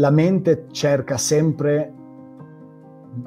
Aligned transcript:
la 0.00 0.10
mente 0.10 0.66
cerca 0.72 1.18
sempre 1.18 1.92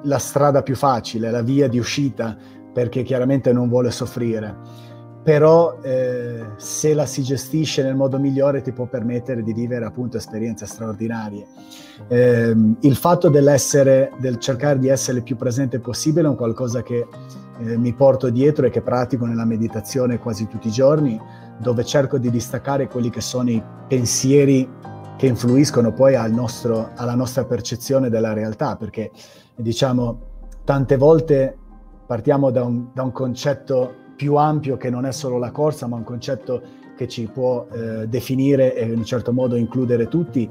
la 0.04 0.18
strada 0.18 0.64
più 0.64 0.76
facile, 0.76 1.30
la 1.30 1.44
via 1.44 1.70
di 1.70 1.78
uscita, 1.78 2.36
perché 2.74 3.04
chiaramente 3.04 3.54
non 3.54 3.70
vuole 3.70 3.92
soffrire. 3.92 4.82
Però 5.24 5.80
eh, 5.82 6.44
se 6.58 6.94
la 6.94 7.06
si 7.06 7.22
gestisce 7.22 7.84
nel 7.84 7.96
modo 7.96 8.20
migliore 8.20 8.62
ti 8.62 8.74
può 8.74 8.88
permettere 8.88 9.42
di 9.44 9.54
vivere 9.54 9.86
appunto 9.86 10.18
esperienze 10.18 10.66
straordinarie. 10.66 11.46
Eh, 12.08 12.56
il 12.80 12.96
fatto 12.96 13.30
dell'essere, 13.30 14.12
del 14.18 14.38
cercare 14.40 14.80
di 14.80 14.90
essere 14.90 15.20
il 15.20 15.24
più 15.24 15.38
presente 15.38 15.80
possibile 15.80 16.26
è 16.26 16.30
un 16.30 16.36
qualcosa 16.36 16.82
che 16.82 17.08
eh, 17.60 17.78
mi 17.78 17.94
porto 17.94 18.30
dietro 18.32 18.66
e 18.66 18.70
che 18.70 18.82
pratico 18.82 19.26
nella 19.26 19.46
meditazione 19.46 20.18
quasi 20.18 20.48
tutti 20.48 20.68
i 20.68 20.72
giorni, 20.72 21.22
dove 21.60 21.86
cerco 21.86 22.18
di 22.18 22.30
distaccare 22.30 22.88
quelli 22.88 23.12
che 23.12 23.22
sono 23.22 23.50
i 23.50 23.64
pensieri 23.88 24.68
che 25.16 25.28
influiscono 25.28 25.94
poi 25.94 26.16
al 26.16 26.32
nostro, 26.32 26.92
alla 26.96 27.16
nostra 27.16 27.46
percezione 27.46 28.10
della 28.10 28.34
realtà, 28.34 28.76
perché 28.76 29.12
diciamo 29.56 30.20
tante 30.64 30.98
volte 30.98 31.58
partiamo 32.06 32.52
da 32.52 32.64
un, 32.64 32.88
da 32.94 33.04
un, 33.04 33.12
concetto 33.12 33.94
più 34.16 34.36
ampio 34.36 34.78
che 34.78 34.90
non 34.90 35.06
è 35.06 35.12
solo 35.12 35.38
la 35.38 35.52
corsa, 35.52 35.88
ma 35.88 35.96
un 35.96 36.04
concetto 36.04 36.62
che 36.96 37.08
ci 37.08 37.28
può 37.28 37.66
eh, 37.72 38.08
definire 38.08 38.76
e 38.76 38.86
in 38.86 38.98
un 38.98 39.06
certo 39.06 39.34
modo 39.34 39.56
includere 39.56 40.08
tutti. 40.08 40.50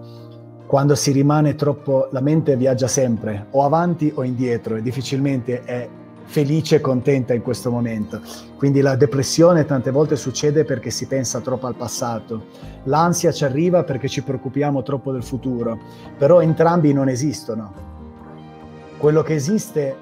Quando 0.66 0.94
si 0.94 1.12
rimane 1.12 1.54
troppo, 1.54 2.08
la 2.12 2.20
mente 2.20 2.56
viaggia 2.56 2.88
sempre, 2.88 3.46
o 3.50 3.62
avanti 3.62 4.10
o 4.14 4.22
indietro, 4.22 4.76
e 4.76 4.82
difficilmente 4.82 5.62
è 5.64 5.88
felice 6.32 6.76
e 6.76 6.80
contenta 6.80 7.34
in 7.34 7.42
questo 7.42 7.70
momento. 7.70 8.18
Quindi 8.56 8.80
la 8.80 8.96
depressione 8.96 9.66
tante 9.66 9.90
volte 9.90 10.16
succede 10.16 10.64
perché 10.64 10.88
si 10.88 11.06
pensa 11.06 11.40
troppo 11.40 11.66
al 11.66 11.74
passato, 11.74 12.46
l'ansia 12.84 13.30
ci 13.32 13.44
arriva 13.44 13.84
perché 13.84 14.08
ci 14.08 14.22
preoccupiamo 14.22 14.82
troppo 14.82 15.12
del 15.12 15.22
futuro, 15.22 15.78
però 16.16 16.40
entrambi 16.40 16.94
non 16.94 17.10
esistono. 17.10 17.74
Quello 18.96 19.22
che 19.22 19.34
esiste 19.34 19.94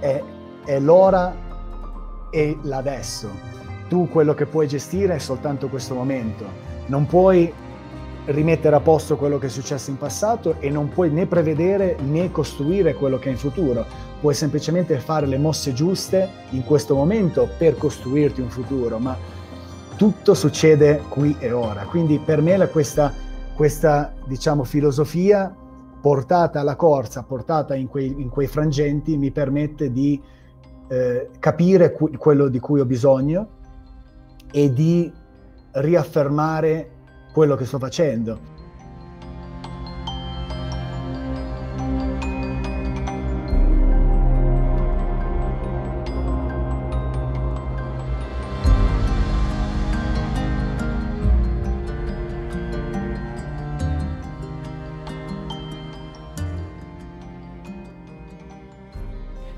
è, 0.00 0.20
è 0.64 0.80
l'ora 0.80 1.32
e 2.28 2.58
l'adesso. 2.62 3.30
Tu 3.88 4.08
quello 4.08 4.34
che 4.34 4.46
puoi 4.46 4.66
gestire 4.66 5.14
è 5.14 5.18
soltanto 5.18 5.68
questo 5.68 5.94
momento. 5.94 6.44
Non 6.86 7.06
puoi 7.06 7.52
rimettere 8.28 8.76
a 8.76 8.80
posto 8.80 9.16
quello 9.16 9.38
che 9.38 9.46
è 9.46 9.50
successo 9.50 9.90
in 9.90 9.96
passato 9.96 10.56
e 10.60 10.68
non 10.68 10.88
puoi 10.88 11.10
né 11.10 11.26
prevedere 11.26 11.96
né 12.00 12.30
costruire 12.30 12.94
quello 12.94 13.18
che 13.18 13.28
è 13.28 13.32
in 13.32 13.38
futuro. 13.38 13.86
Puoi 14.20 14.34
semplicemente 14.34 14.98
fare 14.98 15.26
le 15.26 15.38
mosse 15.38 15.72
giuste 15.72 16.28
in 16.50 16.64
questo 16.64 16.94
momento 16.94 17.48
per 17.56 17.76
costruirti 17.76 18.40
un 18.40 18.50
futuro, 18.50 18.98
ma 18.98 19.16
tutto 19.96 20.34
succede 20.34 21.02
qui 21.08 21.36
e 21.38 21.52
ora. 21.52 21.84
Quindi 21.84 22.18
per 22.18 22.42
me 22.42 22.68
questa, 22.68 23.12
questa 23.54 24.12
diciamo, 24.26 24.64
filosofia 24.64 25.54
portata 26.00 26.60
alla 26.60 26.76
corsa, 26.76 27.22
portata 27.22 27.74
in 27.74 27.88
quei, 27.88 28.14
in 28.18 28.28
quei 28.28 28.46
frangenti, 28.46 29.16
mi 29.16 29.30
permette 29.30 29.90
di 29.90 30.20
eh, 30.88 31.30
capire 31.38 31.92
cu- 31.92 32.16
quello 32.16 32.48
di 32.48 32.58
cui 32.58 32.80
ho 32.80 32.84
bisogno 32.84 33.48
e 34.50 34.72
di 34.72 35.10
riaffermare 35.72 36.90
quello 37.32 37.56
che 37.56 37.64
sto 37.64 37.78
facendo. 37.78 38.56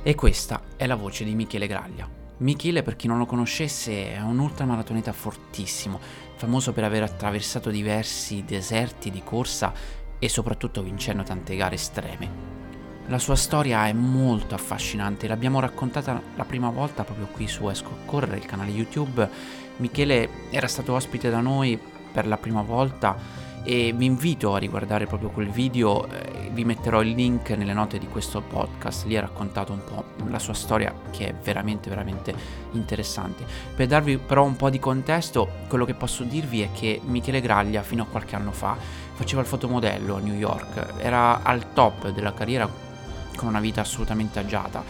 E 0.03 0.17
questa 0.17 0.63
è 0.77 0.87
la 0.87 0.97
voce 0.97 1.23
di 1.23 1.37
Michele 1.37 1.69
Graglia. 1.69 2.09
Michele, 2.39 2.83
per 2.83 2.97
chi 2.97 3.07
non 3.07 3.19
lo 3.19 3.27
conoscesse, 3.27 4.13
è 4.13 4.21
un 4.21 4.41
ultramaratoneta 4.41 5.13
fortissimo, 5.13 6.01
famoso 6.41 6.73
per 6.73 6.85
aver 6.85 7.03
attraversato 7.03 7.69
diversi 7.69 8.45
deserti 8.47 9.11
di 9.11 9.23
corsa 9.23 9.75
e 10.19 10.27
soprattutto 10.31 10.83
vincendo 10.83 11.23
tante 11.23 11.55
gare 11.55 11.75
estreme. 11.75 12.49
La 13.09 13.19
sua 13.19 13.37
storia 13.37 13.87
è 13.87 13.93
molto 13.93 14.55
affascinante, 14.55 15.29
l'abbiamo 15.29 15.61
raccontata 15.61 16.19
la 16.35 16.45
prima 16.47 16.71
volta 16.71 17.05
proprio 17.05 17.27
qui 17.27 17.47
su 17.47 17.69
Esco 17.69 17.95
Correre, 18.07 18.39
il 18.39 18.47
canale 18.47 18.71
YouTube. 18.71 19.29
Michele 19.77 20.49
era 20.49 20.67
stato 20.67 20.95
ospite 20.95 21.29
da 21.29 21.41
noi 21.41 21.79
per 22.11 22.27
la 22.27 22.39
prima 22.39 22.63
volta 22.63 23.19
e 23.63 23.93
vi 23.95 24.07
invito 24.07 24.55
a 24.55 24.59
riguardare 24.59 25.07
proprio 25.07 25.29
quel 25.31 25.51
video, 25.51 26.09
eh, 26.09 26.51
vi 26.53 26.65
metterò 26.65 27.03
il 27.03 27.11
link 27.11 27.51
nelle 27.51 27.73
note 27.73 27.99
di 27.99 28.09
questo 28.09 28.41
podcast, 28.41 29.07
lì 29.07 29.17
ha 29.17 29.21
raccontato 29.21 29.73
un 29.73 29.85
po' 29.85 30.05
la 30.29 30.39
sua 30.39 30.55
storia 30.55 30.95
che 31.11 31.29
è 31.29 31.35
veramente 31.35 31.89
veramente 31.89 32.35
interessante. 32.73 33.45
Per 33.75 33.87
darvi 33.87 34.19
però 34.19 34.45
un 34.45 34.57
po' 34.57 34.71
di 34.71 34.79
contesto, 34.79 35.49
quello 35.69 35.85
che 35.85 35.95
posso 35.95 36.25
dirvi 36.25 36.63
è 36.63 36.71
che 36.73 37.01
Michele 37.05 37.41
Graglia 37.41 37.83
fino 37.83 38.05
a 38.05 38.07
qualche 38.07 38.35
anno 38.35 38.53
fa 38.53 38.77
faceva 39.13 39.43
il 39.43 39.47
fotomodello 39.47 40.17
a 40.17 40.21
New 40.21 40.35
York, 40.35 40.95
era 40.99 41.43
al 41.43 41.73
top 41.73 42.11
della 42.11 42.33
carriera 42.33 42.69
con 43.37 43.49
una 43.49 43.61
vita 43.61 43.83
assolutamente 43.83 44.39
agiata. 44.39 44.83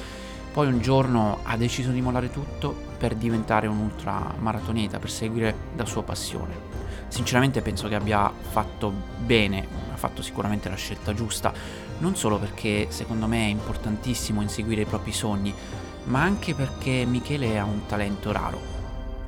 Poi 0.52 0.66
un 0.66 0.80
giorno 0.80 1.38
ha 1.44 1.56
deciso 1.56 1.90
di 1.90 2.00
mollare 2.00 2.30
tutto 2.30 2.74
per 2.98 3.14
diventare 3.14 3.68
un 3.68 3.78
ultramaratoneta, 3.78 4.98
per 4.98 5.10
seguire 5.10 5.54
la 5.76 5.84
sua 5.84 6.02
passione 6.02 6.69
sinceramente 7.10 7.60
penso 7.60 7.88
che 7.88 7.96
abbia 7.96 8.32
fatto 8.32 8.90
bene, 9.18 9.66
ha 9.92 9.96
fatto 9.96 10.22
sicuramente 10.22 10.70
la 10.70 10.76
scelta 10.76 11.12
giusta, 11.12 11.52
non 11.98 12.16
solo 12.16 12.38
perché 12.38 12.86
secondo 12.88 13.26
me 13.26 13.44
è 13.44 13.50
importantissimo 13.50 14.40
inseguire 14.40 14.82
i 14.82 14.86
propri 14.86 15.12
sogni, 15.12 15.52
ma 16.04 16.22
anche 16.22 16.54
perché 16.54 17.04
Michele 17.04 17.58
ha 17.58 17.64
un 17.64 17.84
talento 17.86 18.32
raro. 18.32 18.78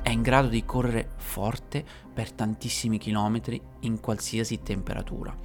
È 0.01 0.09
in 0.09 0.21
grado 0.21 0.47
di 0.47 0.65
correre 0.65 1.11
forte 1.17 1.85
per 2.11 2.31
tantissimi 2.31 2.97
chilometri 2.97 3.61
in 3.81 3.99
qualsiasi 3.99 4.61
temperatura. 4.61 5.35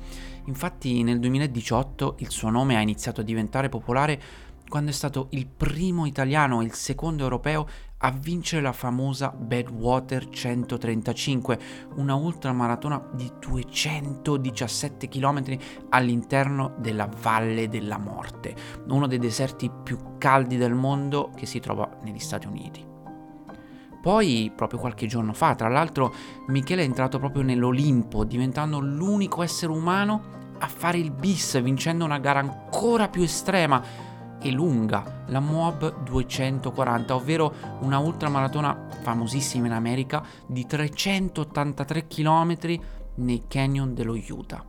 Infatti 0.47 1.03
nel 1.03 1.19
2018 1.19 2.17
il 2.21 2.31
suo 2.31 2.49
nome 2.49 2.77
ha 2.77 2.81
iniziato 2.81 3.21
a 3.21 3.25
diventare 3.25 3.69
popolare 3.69 4.21
quando 4.69 4.91
è 4.91 4.95
stato 4.95 5.29
il 5.31 5.47
primo 5.47 6.07
italiano 6.07 6.61
e 6.61 6.65
il 6.65 6.75
secondo 6.75 7.23
europeo 7.23 7.67
a 8.01 8.11
vincere 8.13 8.63
la 8.63 8.73
famosa 8.73 9.31
Badwater 9.31 10.29
135, 10.29 11.59
una 11.97 12.15
ultramaratona 12.15 13.11
di 13.13 13.31
217 13.41 15.09
km 15.09 15.57
all'interno 15.89 16.75
della 16.79 17.09
Valle 17.21 17.69
della 17.69 17.99
Morte, 17.99 18.55
uno 18.89 19.07
dei 19.07 19.19
deserti 19.19 19.71
più 19.83 20.17
caldi 20.19 20.57
del 20.57 20.75
mondo 20.75 21.31
che 21.35 21.47
si 21.47 21.59
trova 21.59 21.99
negli 22.03 22.21
Stati 22.21 22.47
Uniti. 22.47 22.87
Poi, 24.01 24.53
proprio 24.55 24.79
qualche 24.79 25.07
giorno 25.07 25.33
fa, 25.33 25.57
tra 25.57 25.69
l'altro, 25.69 26.15
Michele 26.47 26.83
è 26.83 26.85
entrato 26.85 27.19
proprio 27.19 27.43
nell'Olimpo, 27.43 28.23
diventando 28.25 28.79
l'unico 28.79 29.43
essere 29.43 29.73
umano 29.73 30.37
a 30.61 30.69
fare 30.69 30.99
il 30.99 31.11
bis, 31.11 31.61
vincendo 31.61 32.05
una 32.05 32.19
gara 32.19 32.39
ancora 32.39 33.09
più 33.09 33.23
estrema 33.23 33.83
e 34.41 34.51
lunga, 34.51 35.25
la 35.27 35.41
Moab 35.41 36.03
240, 36.03 37.15
ovvero 37.15 37.53
una 37.81 37.99
ultramaratona 37.99 38.87
famosissima 39.03 39.67
in 39.67 39.73
America 39.73 40.23
di 40.47 40.67
383 40.67 42.07
km 42.07 42.57
nei 43.17 43.45
canyon 43.49 43.95
dello 43.95 44.17
Utah. 44.29 44.65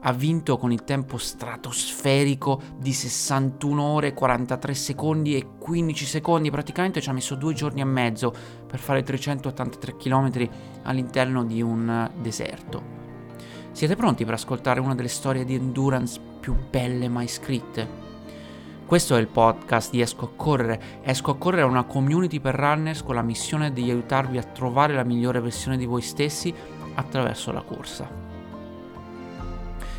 Ha 0.00 0.12
vinto 0.12 0.56
con 0.56 0.70
il 0.70 0.84
tempo 0.84 1.16
stratosferico 1.16 2.60
di 2.78 2.92
61 2.92 3.82
ore 3.82 4.14
43 4.14 4.74
secondi 4.74 5.36
e 5.36 5.46
15 5.58 6.04
secondi, 6.04 6.50
praticamente 6.50 7.00
ci 7.00 7.08
ha 7.08 7.12
messo 7.12 7.34
due 7.34 7.54
giorni 7.54 7.80
e 7.80 7.84
mezzo 7.84 8.32
per 8.66 8.78
fare 8.78 9.02
383 9.02 9.96
km 9.96 10.48
all'interno 10.82 11.44
di 11.44 11.60
un 11.60 12.08
deserto. 12.20 12.94
Siete 13.72 13.96
pronti 13.96 14.24
per 14.24 14.34
ascoltare 14.34 14.80
una 14.80 14.94
delle 14.94 15.08
storie 15.08 15.44
di 15.44 15.54
endurance 15.54 16.20
più 16.40 16.54
belle 16.70 17.08
mai 17.08 17.26
scritte? 17.26 18.05
Questo 18.86 19.16
è 19.16 19.20
il 19.20 19.26
podcast 19.26 19.90
di 19.90 20.00
Esco 20.00 20.26
a 20.26 20.30
Correre. 20.36 21.00
Esco 21.02 21.32
a 21.32 21.36
Correre 21.36 21.62
è 21.62 21.64
una 21.64 21.82
community 21.82 22.38
per 22.38 22.54
runners 22.54 23.02
con 23.02 23.16
la 23.16 23.22
missione 23.22 23.72
di 23.72 23.90
aiutarvi 23.90 24.38
a 24.38 24.44
trovare 24.44 24.94
la 24.94 25.02
migliore 25.02 25.40
versione 25.40 25.76
di 25.76 25.86
voi 25.86 26.02
stessi 26.02 26.54
attraverso 26.94 27.50
la 27.50 27.62
corsa. 27.62 28.08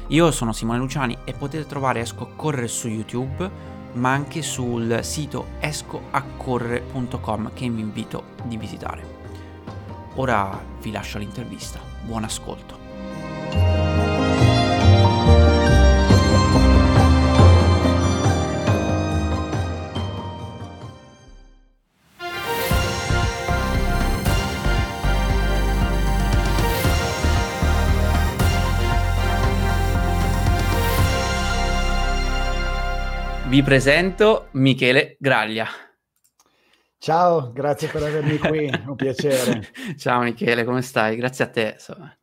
Io 0.07 0.31
sono 0.31 0.53
Simone 0.53 0.79
Luciani 0.79 1.17
e 1.25 1.33
potete 1.33 1.65
trovare 1.65 1.99
Esco 1.99 2.23
a 2.23 2.29
Correre 2.33 2.69
su 2.69 2.87
YouTube, 2.87 3.51
ma 3.91 4.13
anche 4.13 4.41
sul 4.41 4.99
sito 5.01 5.47
escoaccorrere.com 5.59 7.51
che 7.53 7.69
vi 7.69 7.81
invito 7.81 8.23
di 8.45 8.55
visitare. 8.55 9.03
Ora 10.15 10.63
vi 10.81 10.91
lascio 10.91 11.17
l'intervista. 11.17 11.81
Buon 12.05 12.23
ascolto. 12.23 12.76
Vi 33.57 33.63
presento 33.63 34.50
Michele 34.51 35.18
Graglia. 35.19 35.65
Ciao, 37.00 37.51
grazie 37.51 37.88
per 37.88 38.04
avermi 38.04 38.38
qui, 38.38 38.71
un 38.86 38.94
piacere. 38.95 39.69
Ciao 39.98 40.21
Michele, 40.21 40.63
come 40.63 40.83
stai? 40.83 41.15
Grazie 41.15 41.45
a 41.45 41.48
te. 41.48 41.75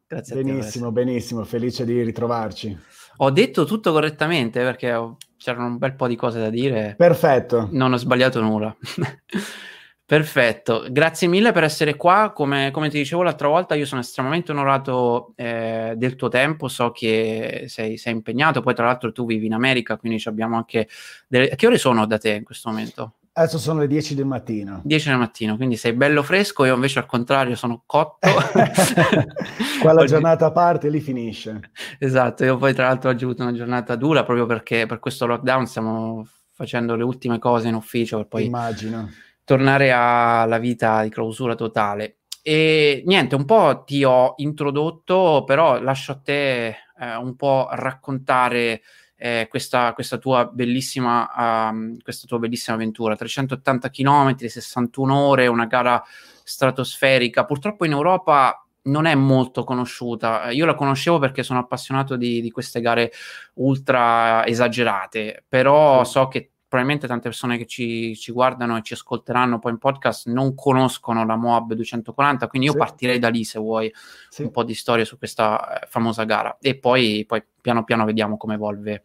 Grazie 0.07 0.37
benissimo, 0.37 0.87
a 0.87 0.89
te 0.91 0.95
benissimo, 0.95 1.43
felice 1.43 1.85
di 1.85 2.01
ritrovarci. 2.05 2.79
Ho 3.17 3.31
detto 3.33 3.65
tutto 3.65 3.91
correttamente 3.91 4.61
perché 4.61 4.97
c'erano 5.37 5.67
un 5.67 5.79
bel 5.79 5.97
po' 5.97 6.07
di 6.07 6.15
cose 6.15 6.39
da 6.39 6.51
dire. 6.51 6.95
Perfetto. 6.97 7.69
Non 7.73 7.93
ho 7.93 7.97
sbagliato 7.97 8.41
nulla. 8.41 8.73
Perfetto, 10.07 10.85
grazie 10.91 11.29
mille 11.29 11.53
per 11.53 11.65
essere 11.65 11.97
qua. 11.97 12.33
Come, 12.35 12.71
come, 12.73 12.91
ti 12.91 12.99
dicevo 12.99 13.23
l'altra 13.23 13.49
volta, 13.49 13.75
io 13.75 13.87
sono 13.87 14.03
estremamente 14.03 14.53
onorato 14.53 15.33
eh, 15.35 15.95
del 15.97 16.15
tuo 16.15 16.29
tempo. 16.29 16.69
So 16.69 16.91
che 16.91 17.65
sei, 17.69 17.97
sei, 17.97 18.13
impegnato. 18.13 18.61
Poi, 18.61 18.75
tra 18.75 18.85
l'altro, 18.85 19.13
tu 19.13 19.25
vivi 19.25 19.47
in 19.47 19.55
America, 19.55 19.97
quindi 19.97 20.23
abbiamo 20.27 20.57
anche. 20.57 20.89
Delle... 21.27 21.49
Che 21.49 21.67
ore 21.67 21.79
sono 21.79 22.05
da 22.05 22.19
te 22.19 22.35
in 22.35 22.45
questo 22.45 22.69
momento? 22.69 23.15
Adesso 23.33 23.59
sono 23.59 23.81
le 23.81 23.87
10 23.87 24.15
del 24.15 24.27
mattino. 24.27 24.83
10 24.85 25.09
del 25.09 25.19
mattino, 25.19 25.57
quindi 25.57 25.77
sei 25.77 25.95
bello 25.95 26.23
fresco. 26.23 26.67
Io 26.67 26.75
invece, 26.75 26.99
al 26.99 27.07
contrario, 27.07 27.57
sono 27.57 27.83
cotto. 27.87 28.29
Qua 29.81 29.93
la 29.95 30.05
giornata 30.05 30.47
a 30.47 30.53
parte 30.53 30.91
lì 30.91 31.01
finisce. 31.01 31.71
Esatto, 31.99 32.45
io 32.45 32.59
poi, 32.59 32.75
tra 32.75 32.89
l'altro, 32.89 33.09
oggi 33.09 33.25
ho 33.25 33.29
avuto 33.29 33.43
una 33.43 33.55
giornata 33.55 33.97
dura 33.97 34.23
proprio 34.23 34.45
perché 34.45 34.85
per 34.85 34.99
questo 34.99 35.25
lockdown 35.25 35.67
stiamo 35.67 36.29
facendo 36.51 36.95
le 36.95 37.05
ultime 37.05 37.39
cose 37.39 37.69
in 37.69 37.75
ufficio. 37.75 38.19
Per 38.19 38.27
poi 38.27 38.45
Immagino 38.45 39.09
tornare 39.45 39.93
alla 39.93 40.59
vita 40.59 41.03
di 41.03 41.11
clausura 41.11 41.55
totale. 41.55 42.19
E 42.43 43.03
niente, 43.07 43.35
un 43.35 43.45
po' 43.45 43.85
ti 43.87 44.05
ho 44.05 44.35
introdotto, 44.37 45.45
però 45.47 45.81
lascio 45.81 46.13
a 46.13 46.21
te 46.23 46.67
eh, 46.67 47.17
un 47.17 47.37
po' 47.37 47.69
raccontare 47.71 48.83
eh, 49.17 49.47
questa, 49.49 49.93
questa, 49.95 50.19
tua 50.19 50.45
bellissima, 50.47 51.71
um, 51.71 51.97
questa 52.03 52.27
tua 52.27 52.39
bellissima 52.39 52.77
avventura. 52.77 53.17
380 53.17 53.89
km, 53.91 54.37
61 54.37 55.15
ore, 55.15 55.47
una 55.47 55.67
gara 55.67 56.03
stratosferica. 56.43 57.45
Purtroppo 57.45 57.85
in 57.87 57.93
Europa 57.93 58.65
non 58.83 59.07
è 59.07 59.15
molto 59.15 59.65
conosciuta. 59.65 60.51
Io 60.51 60.67
la 60.67 60.75
conoscevo 60.75 61.19
perché 61.19 61.43
sono 61.43 61.61
appassionato 61.61 62.17
di, 62.17 62.41
di 62.41 62.51
queste 62.51 62.81
gare 62.81 63.13
ultra 63.55 64.47
esagerate, 64.47 65.45
però 65.49 66.05
so 66.05 66.29
che 66.29 66.51
probabilmente 66.75 67.07
tante 67.07 67.29
persone 67.29 67.57
che 67.57 67.67
ci, 67.67 68.17
ci, 68.17 68.33
guardano 68.33 68.77
e 68.77 68.83
ci 68.83 68.95
ascolteranno 68.95 69.61
poi 69.61 69.71
in 69.71 69.79
podcast 69.79 70.27
non 70.27 70.57
conoscono 70.57 71.25
la 71.25 71.37
Moab 71.37 71.73
240, 71.73 72.49
quindi 72.49 72.67
io 72.67 72.73
sì. 72.73 72.79
partirei 72.79 73.21
da 73.21 73.29
lì 73.29 73.45
se 73.45 73.61
vuoi 73.61 73.93
sì. 74.29 74.43
un 74.43 74.51
po' 74.51 74.65
di 74.65 74.75
storia 74.75 75.05
su 75.05 75.17
questa 75.17 75.83
eh, 75.83 75.87
famosa 75.89 76.25
gara 76.25 76.59
e 76.61 76.77
poi, 76.77 77.25
poi 77.29 77.45
piano 77.61 77.85
piano 77.85 78.05
vediamo 78.05 78.37
come 78.37 78.55
evolve. 78.55 79.05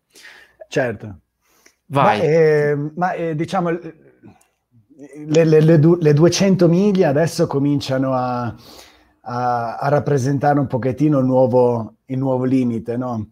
Certo. 0.68 1.19
Vai. 1.86 2.18
Ma, 2.18 2.24
eh, 2.24 2.92
ma 2.95 3.13
eh, 3.13 3.36
diciamo, 3.36 3.69
le, 3.69 3.83
le, 5.27 5.62
le, 5.62 5.77
le, 5.77 6.13
200 6.13 6.68
miglia 6.68 7.10
adesso 7.10 7.45
cominciano 7.45 8.13
a, 8.16 8.45
a, 9.21 9.75
a 9.75 9.88
rappresentare 9.89 10.57
un 10.57 10.66
pochettino 10.66 11.19
il 11.19 11.25
nuovo, 11.25 11.98
il 12.06 12.18
nuovo 12.18 12.45
limite, 12.45 12.98
no? 12.98 13.30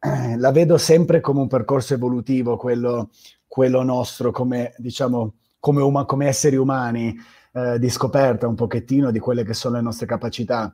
La 0.38 0.50
vedo 0.50 0.76
sempre 0.76 1.20
come 1.20 1.38
un 1.38 1.46
percorso 1.46 1.94
evolutivo, 1.94 2.56
quello 2.56 3.10
quello 3.50 3.82
nostro 3.82 4.30
come, 4.30 4.74
diciamo, 4.76 5.34
come, 5.58 5.82
uma- 5.82 6.04
come 6.04 6.28
esseri 6.28 6.54
umani, 6.54 7.12
eh, 7.52 7.80
di 7.80 7.90
scoperta 7.90 8.46
un 8.46 8.54
pochettino 8.54 9.10
di 9.10 9.18
quelle 9.18 9.42
che 9.42 9.54
sono 9.54 9.74
le 9.74 9.82
nostre 9.82 10.06
capacità. 10.06 10.72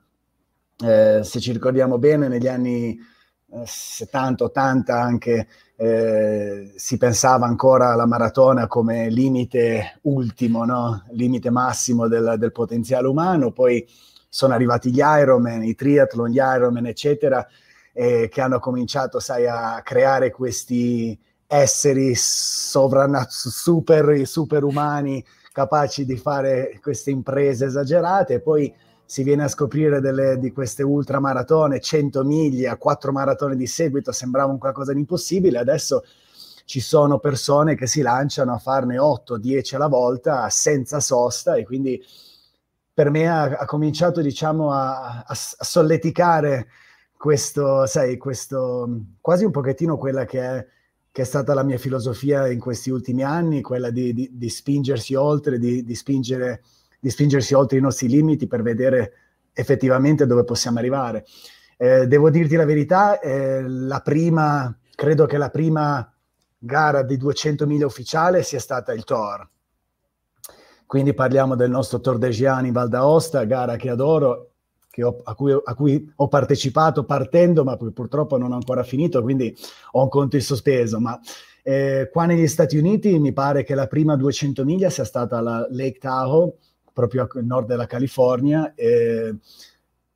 Eh, 0.84 1.20
se 1.24 1.40
ci 1.40 1.52
ricordiamo 1.52 1.96
bene, 1.96 2.28
negli 2.28 2.46
anni 2.46 2.90
eh, 2.90 3.62
70-80 3.62 4.90
anche 4.92 5.48
eh, 5.74 6.74
si 6.76 6.98
pensava 6.98 7.46
ancora 7.46 7.92
alla 7.92 8.04
maratona 8.04 8.66
come 8.66 9.08
limite 9.08 10.00
ultimo, 10.02 10.66
no? 10.66 11.02
limite 11.12 11.48
massimo 11.48 12.08
del, 12.08 12.34
del, 12.38 12.52
potenziale 12.52 13.06
umano, 13.06 13.52
poi 13.52 13.88
sono 14.28 14.52
arrivati 14.52 14.90
gli 14.92 15.00
Ironman, 15.00 15.64
i 15.64 15.74
triathlon, 15.74 16.28
gli 16.28 16.40
Ironman, 16.42 16.84
eccetera, 16.84 17.46
eh, 17.94 18.28
che 18.30 18.40
hanno 18.42 18.58
cominciato, 18.58 19.18
sai, 19.18 19.46
a 19.46 19.80
creare 19.82 20.30
questi 20.30 21.18
esseri 21.46 22.14
sovranaz- 22.14 23.48
super, 23.48 24.26
superumani 24.26 25.24
capaci 25.52 26.04
di 26.04 26.16
fare 26.16 26.78
queste 26.82 27.10
imprese 27.10 27.66
esagerate 27.66 28.34
e 28.34 28.40
poi 28.40 28.72
si 29.06 29.22
viene 29.22 29.44
a 29.44 29.48
scoprire 29.48 30.00
delle, 30.00 30.38
di 30.38 30.50
queste 30.52 30.82
ultramaratone, 30.82 31.80
100 31.80 32.24
miglia, 32.24 32.76
4 32.76 33.12
maratone 33.12 33.56
di 33.56 33.66
seguito, 33.66 34.10
sembrava 34.10 34.50
un 34.50 34.58
qualcosa 34.58 34.92
di 34.92 34.98
impossibile, 34.98 35.58
adesso 35.58 36.04
ci 36.64 36.80
sono 36.80 37.20
persone 37.20 37.76
che 37.76 37.86
si 37.86 38.02
lanciano 38.02 38.52
a 38.52 38.58
farne 38.58 38.98
8, 38.98 39.38
10 39.38 39.76
alla 39.76 39.86
volta 39.86 40.50
senza 40.50 40.98
sosta 40.98 41.54
e 41.54 41.64
quindi 41.64 42.02
per 42.92 43.10
me 43.10 43.28
ha, 43.28 43.44
ha 43.44 43.64
cominciato 43.66 44.20
diciamo 44.20 44.72
a, 44.72 45.22
a 45.24 45.34
solleticare 45.34 46.66
questo, 47.16 47.86
sai, 47.86 48.16
questo 48.16 48.88
quasi 49.20 49.44
un 49.44 49.52
pochettino 49.52 49.96
quella 49.96 50.24
che 50.24 50.40
è 50.40 50.66
che 51.16 51.22
è 51.22 51.24
stata 51.24 51.54
la 51.54 51.62
mia 51.62 51.78
filosofia 51.78 52.46
in 52.46 52.60
questi 52.60 52.90
ultimi 52.90 53.22
anni, 53.22 53.62
quella 53.62 53.88
di, 53.88 54.12
di, 54.12 54.28
di 54.34 54.50
spingersi 54.50 55.14
oltre, 55.14 55.58
di, 55.58 55.82
di, 55.82 55.94
spingere, 55.94 56.62
di 57.00 57.08
spingersi 57.08 57.54
oltre 57.54 57.78
i 57.78 57.80
nostri 57.80 58.06
limiti 58.06 58.46
per 58.46 58.60
vedere 58.60 59.12
effettivamente 59.54 60.26
dove 60.26 60.44
possiamo 60.44 60.78
arrivare. 60.78 61.24
Eh, 61.78 62.06
devo 62.06 62.28
dirti 62.28 62.54
la 62.54 62.66
verità, 62.66 63.18
eh, 63.18 63.66
la 63.66 64.00
prima, 64.00 64.78
credo 64.94 65.24
che 65.24 65.38
la 65.38 65.48
prima 65.48 66.06
gara 66.58 67.02
di 67.02 67.16
200 67.16 67.66
miglia 67.66 67.86
ufficiale 67.86 68.42
sia 68.42 68.60
stata 68.60 68.92
il 68.92 69.04
Tor. 69.04 69.48
Quindi 70.84 71.14
parliamo 71.14 71.54
del 71.54 71.70
nostro 71.70 71.98
Tor 71.98 72.18
de 72.18 72.28
Giani 72.28 72.72
Val 72.72 72.90
d'Aosta, 72.90 73.42
gara 73.44 73.76
che 73.76 73.88
adoro 73.88 74.55
ho, 75.02 75.20
a, 75.24 75.34
cui, 75.34 75.52
a, 75.52 75.74
cui, 75.74 76.12
ho 76.16 76.28
partecipato 76.28 77.04
partendo, 77.04 77.64
ma 77.64 77.76
purtroppo 77.76 78.36
non 78.38 78.52
ho 78.52 78.54
ancora 78.54 78.82
finito, 78.82 79.22
quindi 79.22 79.54
ho 79.92 80.02
un 80.02 80.08
conto 80.08 80.36
in 80.36 80.42
sospeso. 80.42 81.00
Ma 81.00 81.18
eh, 81.62 82.08
qua 82.12 82.26
negli 82.26 82.46
Stati 82.46 82.76
Uniti 82.76 83.18
mi 83.18 83.32
pare 83.32 83.64
che 83.64 83.74
la 83.74 83.86
prima 83.86 84.16
200 84.16 84.64
miglia 84.64 84.90
sia 84.90 85.04
stata 85.04 85.40
la 85.40 85.66
Lake 85.70 85.98
Tahoe, 85.98 86.52
proprio 86.92 87.22
a 87.22 87.28
nord 87.42 87.66
della 87.66 87.86
California, 87.86 88.72
eh, 88.74 89.34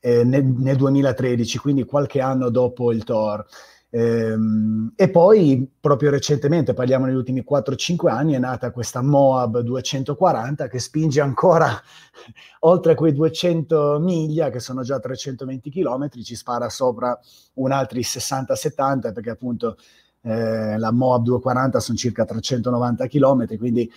eh, 0.01 0.25
nel, 0.25 0.45
nel 0.45 0.77
2013, 0.77 1.59
quindi 1.59 1.85
qualche 1.85 2.21
anno 2.21 2.51
dopo 2.51 2.93
il 2.93 3.05
Thor. 3.05 3.45
Ehm, 3.93 4.93
e 4.95 5.11
poi 5.11 5.69
proprio 5.81 6.11
recentemente, 6.11 6.75
parliamo 6.75 7.07
negli 7.07 7.17
ultimi 7.17 7.45
4-5 7.45 8.09
anni, 8.09 8.35
è 8.35 8.39
nata 8.39 8.71
questa 8.71 9.03
Moab 9.03 9.61
240 9.61 10.69
che 10.69 10.79
spinge 10.79 11.21
ancora 11.21 11.69
oltre 12.61 12.95
quei 12.95 13.13
200 13.13 13.99
miglia, 14.01 14.51
che 14.51 14.61
sono 14.61 14.83
già 14.83 15.01
320 15.01 15.71
km, 15.71 16.09
ci 16.23 16.37
spara 16.37 16.69
sopra 16.69 17.19
un 17.55 17.73
altri 17.73 18.01
60-70 18.01 19.13
perché 19.13 19.31
appunto 19.31 19.77
eh, 20.23 20.79
la 20.79 20.93
Moab 20.93 21.25
240 21.25 21.81
sono 21.81 21.99
circa 21.99 22.25
390 22.25 23.07
km, 23.09 23.59
quindi 23.59 23.91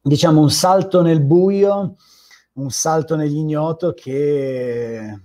diciamo 0.00 0.40
un 0.40 0.50
salto 0.50 1.02
nel 1.02 1.22
buio, 1.22 1.96
un 2.54 2.70
salto 2.70 3.16
nell'ignoto 3.16 3.94
che 3.94 5.20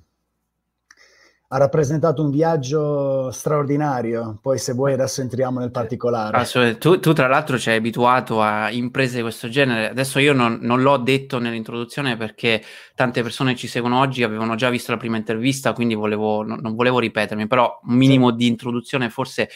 ha 1.49 1.57
rappresentato 1.57 2.21
un 2.21 2.29
viaggio 2.29 3.31
straordinario. 3.31 4.37
Poi, 4.41 4.57
se 4.57 4.73
vuoi, 4.73 4.93
adesso 4.93 5.21
entriamo 5.21 5.59
nel 5.59 5.71
particolare. 5.71 6.45
Tu, 6.77 6.99
tu, 6.99 7.13
tra 7.13 7.27
l'altro, 7.27 7.57
ci 7.57 7.69
hai 7.69 7.77
abituato 7.77 8.41
a 8.41 8.69
imprese 8.69 9.17
di 9.17 9.21
questo 9.21 9.47
genere. 9.47 9.89
Adesso 9.89 10.19
io 10.19 10.33
non, 10.33 10.59
non, 10.61 10.81
l'ho 10.81 10.97
detto 10.97 11.39
nell'introduzione 11.39 12.17
perché 12.17 12.61
tante 12.95 13.21
persone 13.21 13.55
ci 13.55 13.67
seguono 13.67 13.99
oggi 13.99 14.23
avevano 14.23 14.55
già 14.55 14.69
visto 14.69 14.91
la 14.91 14.97
prima 14.97 15.15
intervista, 15.15 15.71
quindi 15.71 15.93
volevo, 15.93 16.43
non, 16.43 16.59
non 16.61 16.75
volevo 16.75 16.99
ripetermi, 16.99 17.47
però 17.47 17.79
un 17.83 17.95
minimo 17.95 18.31
sì. 18.31 18.35
di 18.35 18.47
introduzione 18.47 19.09
forse 19.09 19.49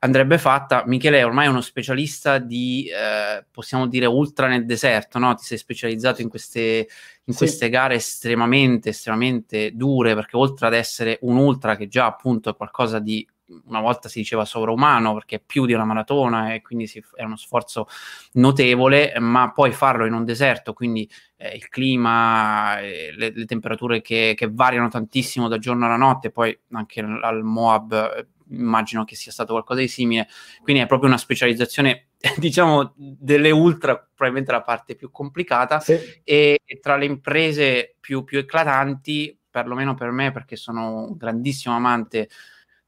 andrebbe 0.00 0.38
fatta. 0.38 0.84
Michele 0.86 1.18
è 1.18 1.24
ormai 1.26 1.48
uno 1.48 1.60
specialista 1.60 2.38
di, 2.38 2.88
eh, 2.88 3.44
possiamo 3.50 3.86
dire, 3.86 4.06
ultra 4.06 4.46
nel 4.46 4.66
deserto, 4.66 5.18
no? 5.18 5.34
Ti 5.34 5.44
sei 5.44 5.58
specializzato 5.58 6.22
in 6.22 6.28
queste, 6.28 6.88
in 7.24 7.32
sì. 7.32 7.38
queste 7.38 7.68
gare 7.68 7.94
estremamente, 7.94 8.90
estremamente 8.90 9.74
dure, 9.74 10.14
perché 10.14 10.36
oltre 10.36 10.66
ad 10.66 10.74
essere 10.74 11.18
un 11.22 11.36
ultra, 11.36 11.76
che 11.76 11.88
già 11.88 12.06
appunto 12.06 12.50
è 12.50 12.56
qualcosa 12.56 12.98
di 12.98 13.26
una 13.66 13.80
volta 13.80 14.08
si 14.08 14.18
diceva 14.18 14.44
sovraumano 14.44 15.14
perché 15.14 15.36
è 15.36 15.42
più 15.44 15.64
di 15.64 15.72
una 15.72 15.84
maratona 15.84 16.52
e 16.52 16.60
quindi 16.60 16.86
si, 16.86 17.02
è 17.14 17.22
uno 17.22 17.36
sforzo 17.36 17.88
notevole, 18.32 19.14
ma 19.18 19.52
poi 19.52 19.72
farlo 19.72 20.06
in 20.06 20.12
un 20.12 20.24
deserto, 20.24 20.72
quindi 20.72 21.08
eh, 21.36 21.54
il 21.54 21.68
clima, 21.68 22.78
eh, 22.80 23.12
le, 23.16 23.32
le, 23.34 23.44
temperature 23.46 24.00
che, 24.00 24.34
che, 24.36 24.50
variano 24.50 24.88
tantissimo 24.88 25.48
da 25.48 25.58
giorno 25.58 25.86
alla 25.86 25.96
notte, 25.96 26.30
poi 26.30 26.58
anche 26.72 27.00
al 27.00 27.42
Moab 27.42 27.92
eh, 27.92 28.26
immagino 28.50 29.04
che 29.04 29.14
sia 29.14 29.32
stato 29.32 29.52
qualcosa 29.52 29.80
di 29.80 29.88
simile, 29.88 30.28
quindi 30.62 30.82
è 30.82 30.86
proprio 30.86 31.08
una 31.08 31.18
specializzazione, 31.18 32.08
diciamo, 32.36 32.94
delle 32.96 33.50
ultra, 33.50 33.96
probabilmente 33.96 34.52
la 34.52 34.62
parte 34.62 34.94
più 34.94 35.10
complicata, 35.10 35.80
sì. 35.80 35.98
e, 36.24 36.60
e, 36.64 36.78
tra 36.80 36.96
le 36.96 37.04
imprese 37.04 37.96
più, 38.00 38.24
più 38.24 38.38
eclatanti, 38.38 39.38
perlomeno 39.50 39.94
per 39.94 40.10
me, 40.10 40.32
perché 40.32 40.56
sono 40.56 41.08
un 41.08 41.16
grandissimo 41.16 41.74
amante 41.74 42.28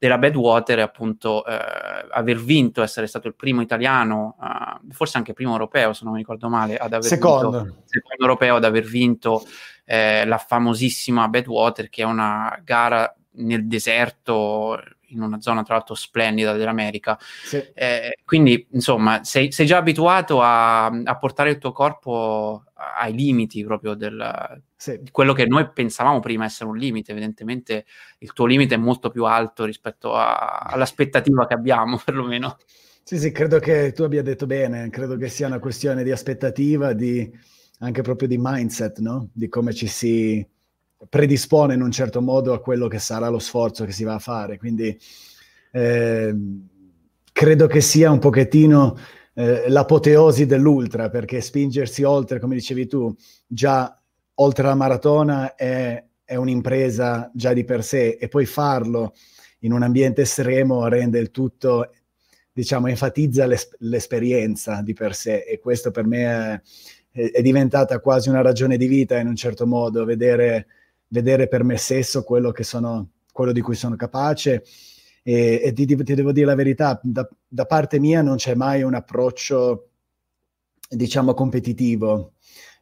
della 0.01 0.17
Badwater 0.17 0.79
è 0.79 0.81
appunto 0.81 1.45
eh, 1.45 1.59
aver 2.09 2.37
vinto, 2.41 2.81
essere 2.81 3.05
stato 3.05 3.27
il 3.27 3.35
primo 3.35 3.61
italiano, 3.61 4.35
eh, 4.41 4.93
forse 4.93 5.17
anche 5.17 5.33
primo 5.33 5.51
europeo 5.51 5.93
se 5.93 6.05
non 6.05 6.13
mi 6.13 6.19
ricordo 6.19 6.49
male, 6.49 6.75
ad 6.75 6.93
aver 6.93 7.05
secondo. 7.05 7.61
vinto, 7.61 7.83
secondo 7.85 8.23
europeo 8.23 8.55
ad 8.55 8.63
aver 8.63 8.83
vinto 8.83 9.43
eh, 9.85 10.25
la 10.25 10.39
famosissima 10.39 11.27
Badwater 11.27 11.89
che 11.89 12.01
è 12.01 12.05
una 12.05 12.59
gara 12.63 13.15
nel 13.33 13.67
deserto 13.67 14.81
in 15.11 15.21
una 15.21 15.39
zona 15.41 15.63
tra 15.63 15.75
l'altro 15.75 15.95
splendida 15.95 16.53
dell'America. 16.53 17.17
Sì. 17.19 17.63
Eh, 17.73 18.17
quindi, 18.25 18.67
insomma, 18.71 19.23
sei, 19.23 19.51
sei 19.51 19.65
già 19.65 19.77
abituato 19.77 20.41
a, 20.41 20.85
a, 20.85 21.17
portare 21.17 21.51
il 21.51 21.57
tuo 21.57 21.71
corpo 21.71 22.63
ai 22.73 23.13
limiti 23.13 23.63
proprio 23.63 23.93
del, 23.93 24.61
sì. 24.75 24.99
di 25.01 25.11
quello 25.11 25.33
che 25.33 25.45
noi 25.45 25.69
pensavamo 25.71 26.19
prima 26.19 26.45
essere 26.45 26.69
un 26.69 26.77
limite. 26.77 27.11
Evidentemente 27.11 27.85
il 28.19 28.33
tuo 28.33 28.45
limite 28.45 28.75
è 28.75 28.77
molto 28.77 29.09
più 29.09 29.25
alto 29.25 29.65
rispetto 29.65 30.13
a, 30.13 30.59
all'aspettativa 30.59 31.45
che 31.47 31.53
abbiamo, 31.53 31.99
perlomeno. 32.03 32.57
Sì, 33.03 33.17
sì, 33.17 33.31
credo 33.31 33.59
che 33.59 33.91
tu 33.93 34.03
abbia 34.03 34.21
detto 34.21 34.45
bene, 34.45 34.89
credo 34.89 35.17
che 35.17 35.27
sia 35.27 35.47
una 35.47 35.59
questione 35.59 36.03
di 36.03 36.11
aspettativa, 36.11 36.93
di, 36.93 37.29
anche 37.79 38.01
proprio 38.01 38.27
di 38.27 38.37
mindset, 38.39 38.99
no? 38.99 39.29
Di 39.33 39.49
come 39.49 39.73
ci 39.73 39.87
si 39.87 40.47
predispone 41.09 41.73
in 41.73 41.81
un 41.81 41.91
certo 41.91 42.21
modo 42.21 42.53
a 42.53 42.59
quello 42.61 42.87
che 42.87 42.99
sarà 42.99 43.29
lo 43.29 43.39
sforzo 43.39 43.85
che 43.85 43.91
si 43.91 44.03
va 44.03 44.15
a 44.15 44.19
fare. 44.19 44.57
Quindi 44.57 44.97
eh, 45.71 46.35
credo 47.31 47.67
che 47.67 47.81
sia 47.81 48.11
un 48.11 48.19
pochettino 48.19 48.97
eh, 49.33 49.69
l'apoteosi 49.69 50.45
dell'ultra, 50.45 51.09
perché 51.09 51.41
spingersi 51.41 52.03
oltre, 52.03 52.39
come 52.39 52.55
dicevi 52.55 52.87
tu, 52.87 53.13
già 53.47 53.99
oltre 54.35 54.65
la 54.65 54.75
maratona 54.75 55.55
è, 55.55 56.03
è 56.23 56.35
un'impresa 56.35 57.31
già 57.33 57.53
di 57.53 57.63
per 57.63 57.83
sé 57.83 58.17
e 58.19 58.27
poi 58.27 58.45
farlo 58.45 59.13
in 59.59 59.73
un 59.73 59.83
ambiente 59.83 60.21
estremo 60.21 60.87
rende 60.87 61.19
il 61.19 61.31
tutto, 61.31 61.91
diciamo, 62.51 62.87
enfatizza 62.87 63.45
l'es- 63.45 63.75
l'esperienza 63.79 64.81
di 64.81 64.93
per 64.93 65.13
sé 65.15 65.39
e 65.39 65.59
questo 65.59 65.91
per 65.91 66.05
me 66.05 66.63
è, 67.11 67.31
è 67.31 67.41
diventata 67.41 67.99
quasi 67.99 68.29
una 68.29 68.41
ragione 68.41 68.77
di 68.77 68.87
vita 68.87 69.19
in 69.19 69.27
un 69.27 69.35
certo 69.35 69.67
modo, 69.67 70.05
vedere 70.05 70.67
vedere 71.11 71.47
per 71.47 71.63
me 71.63 71.77
stesso 71.77 72.23
quello, 72.23 72.53
sono, 72.61 73.09
quello 73.31 73.51
di 73.51 73.61
cui 73.61 73.75
sono 73.75 73.95
capace 73.95 74.63
e, 75.23 75.61
e 75.63 75.73
ti, 75.73 75.85
ti, 75.85 76.13
devo 76.15 76.31
dire 76.31 76.47
la 76.47 76.55
verità, 76.55 76.99
da, 77.03 77.27
da, 77.47 77.65
parte 77.65 77.99
mia 77.99 78.21
non 78.21 78.37
c'è 78.37 78.55
mai 78.55 78.81
un 78.81 78.95
approccio, 78.95 79.89
diciamo, 80.89 81.33
competitivo. 81.33 82.33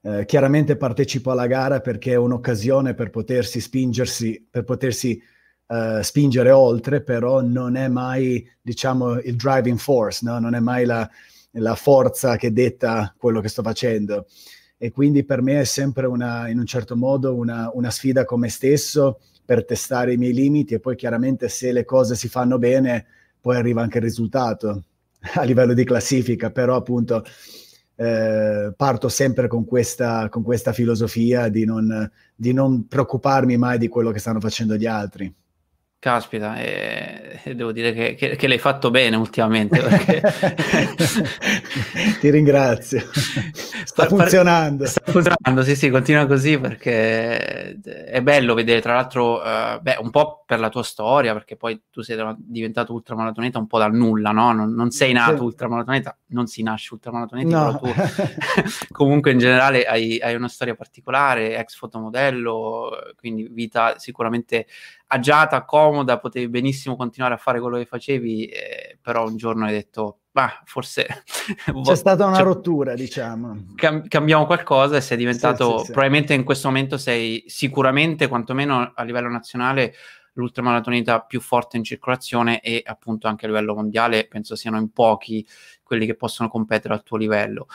Eh, 0.01 0.23
chiaramente 0.25 0.77
partecipo 0.77 1.31
alla 1.31 1.47
gara 1.47 1.81
perché 1.81 2.13
è 2.13 2.15
un'occasione 2.15 2.93
per 2.93 3.09
potersi 3.09 3.59
spingersi, 3.59 4.47
per 4.49 4.63
potersi 4.63 5.21
uh, 5.67 6.01
spingere 6.01 6.51
oltre, 6.51 7.01
però 7.01 7.41
non 7.41 7.75
è 7.75 7.89
mai, 7.89 8.47
diciamo, 8.61 9.19
il 9.19 9.35
driving 9.35 9.77
force, 9.77 10.21
no? 10.23 10.39
non 10.39 10.55
è 10.55 10.59
mai 10.61 10.85
la, 10.85 11.09
la 11.53 11.75
forza 11.75 12.37
che 12.37 12.53
detta 12.53 13.13
quello 13.17 13.41
che 13.41 13.49
sto 13.49 13.61
facendo 13.61 14.27
e 14.81 14.91
quindi 14.91 15.25
per 15.25 15.41
me 15.41 15.59
è 15.59 15.65
sempre 15.65 16.07
una, 16.07 16.47
in 16.47 16.57
un 16.57 16.65
certo 16.65 16.95
modo 16.95 17.35
una, 17.35 17.69
una 17.73 17.91
sfida 17.91 18.23
con 18.23 18.39
me 18.39 18.47
stesso 18.47 19.19
per 19.43 19.65
testare 19.65 20.13
i 20.13 20.17
miei 20.17 20.33
limiti 20.33 20.73
e 20.73 20.79
poi 20.79 20.95
chiaramente 20.95 21.49
se 21.49 21.73
le 21.73 21.83
cose 21.83 22.15
si 22.15 22.29
fanno 22.29 22.57
bene 22.57 23.05
poi 23.41 23.57
arriva 23.57 23.81
anche 23.81 23.97
il 23.97 24.05
risultato 24.05 24.83
a 25.35 25.43
livello 25.43 25.73
di 25.73 25.83
classifica, 25.83 26.49
però 26.49 26.77
appunto 26.77 27.25
eh, 27.95 28.73
parto 28.73 29.09
sempre 29.09 29.49
con 29.49 29.65
questa, 29.65 30.29
con 30.29 30.43
questa 30.43 30.71
filosofia 30.71 31.49
di 31.49 31.65
non, 31.65 32.09
di 32.33 32.53
non 32.53 32.87
preoccuparmi 32.87 33.57
mai 33.57 33.77
di 33.77 33.89
quello 33.89 34.11
che 34.11 34.19
stanno 34.19 34.39
facendo 34.39 34.77
gli 34.77 34.85
altri. 34.85 35.33
Caspita, 36.01 36.55
e, 36.55 37.41
e 37.43 37.55
devo 37.55 37.73
dire 37.73 37.91
che, 37.91 38.15
che, 38.15 38.37
che, 38.37 38.47
l'hai 38.47 38.57
fatto 38.57 38.89
bene 38.89 39.17
ultimamente. 39.17 39.81
Perché... 39.81 40.21
Ti 42.21 42.29
ringrazio. 42.29 43.01
Sta 43.83 44.05
funzionando. 44.05 44.85
Sta 44.85 45.01
funzionando, 45.11 45.61
sì, 45.61 45.75
sì, 45.75 45.89
continua 45.89 46.25
così 46.25 46.57
perché 46.57 47.81
è 47.81 48.21
bello 48.21 48.53
vedere, 48.53 48.79
tra 48.79 48.93
l'altro, 48.93 49.41
uh, 49.41 49.81
beh, 49.81 49.97
un 49.99 50.09
po' 50.09 50.45
per 50.45 50.61
la 50.61 50.69
tua 50.69 50.83
storia, 50.83 51.33
perché 51.33 51.57
poi 51.57 51.81
tu 51.91 52.01
sei 52.01 52.17
diventato 52.37 52.93
ultramaratoneta 52.93 53.59
un 53.59 53.67
po' 53.67 53.79
dal 53.79 53.93
nulla, 53.93 54.31
no? 54.31 54.53
Non, 54.53 54.73
non 54.73 54.91
sei 54.91 55.11
nato 55.11 55.35
sì. 55.35 55.43
ultramaratoneta, 55.43 56.17
non 56.27 56.47
si 56.47 56.63
nasce 56.63 56.93
ultramaratoneta, 56.93 57.71
no. 57.71 57.77
però 57.77 57.91
tu 57.93 58.01
comunque 58.93 59.31
in 59.31 59.39
generale 59.39 59.83
hai, 59.83 60.17
hai 60.21 60.33
una 60.33 60.47
storia 60.47 60.75
particolare, 60.75 61.57
ex 61.57 61.75
fotomodello, 61.75 62.89
quindi 63.17 63.49
vita 63.51 63.95
sicuramente 63.97 64.65
agiata, 65.11 65.65
comoda, 65.65 66.19
potevi 66.19 66.49
benissimo 66.49 66.95
continuare 66.95 67.33
a 67.33 67.37
fare 67.37 67.59
quello 67.59 67.77
che 67.77 67.85
facevi, 67.85 68.45
eh, 68.45 68.97
però 69.01 69.27
un 69.27 69.37
giorno 69.37 69.65
hai 69.65 69.71
detto, 69.71 70.19
bah, 70.31 70.61
forse... 70.65 71.07
C'è 71.83 71.95
stata 71.95 72.25
una 72.25 72.35
cioè, 72.35 72.45
rottura, 72.45 72.93
diciamo. 72.93 73.73
Cam- 73.75 74.07
cambiamo 74.07 74.45
qualcosa 74.45 74.97
e 74.97 75.01
sei 75.01 75.17
diventato, 75.17 75.71
sì, 75.71 75.77
sì, 75.79 75.85
sì. 75.85 75.91
probabilmente 75.91 76.33
in 76.33 76.43
questo 76.43 76.67
momento 76.67 76.97
sei 76.97 77.43
sicuramente, 77.47 78.27
quantomeno 78.27 78.91
a 78.93 79.03
livello 79.03 79.29
nazionale, 79.29 79.93
l'ultramaratoneta 80.33 81.21
più 81.21 81.41
forte 81.41 81.77
in 81.77 81.83
circolazione 81.83 82.61
e 82.61 82.81
appunto 82.85 83.27
anche 83.27 83.45
a 83.45 83.49
livello 83.49 83.73
mondiale 83.75 84.27
penso 84.27 84.55
siano 84.55 84.77
in 84.77 84.91
pochi 84.91 85.45
quelli 85.89 86.05
che 86.05 86.13
possono 86.13 86.49
competere 86.49 86.93
al 86.93 87.01
tuo 87.01 87.17
livello. 87.17 87.65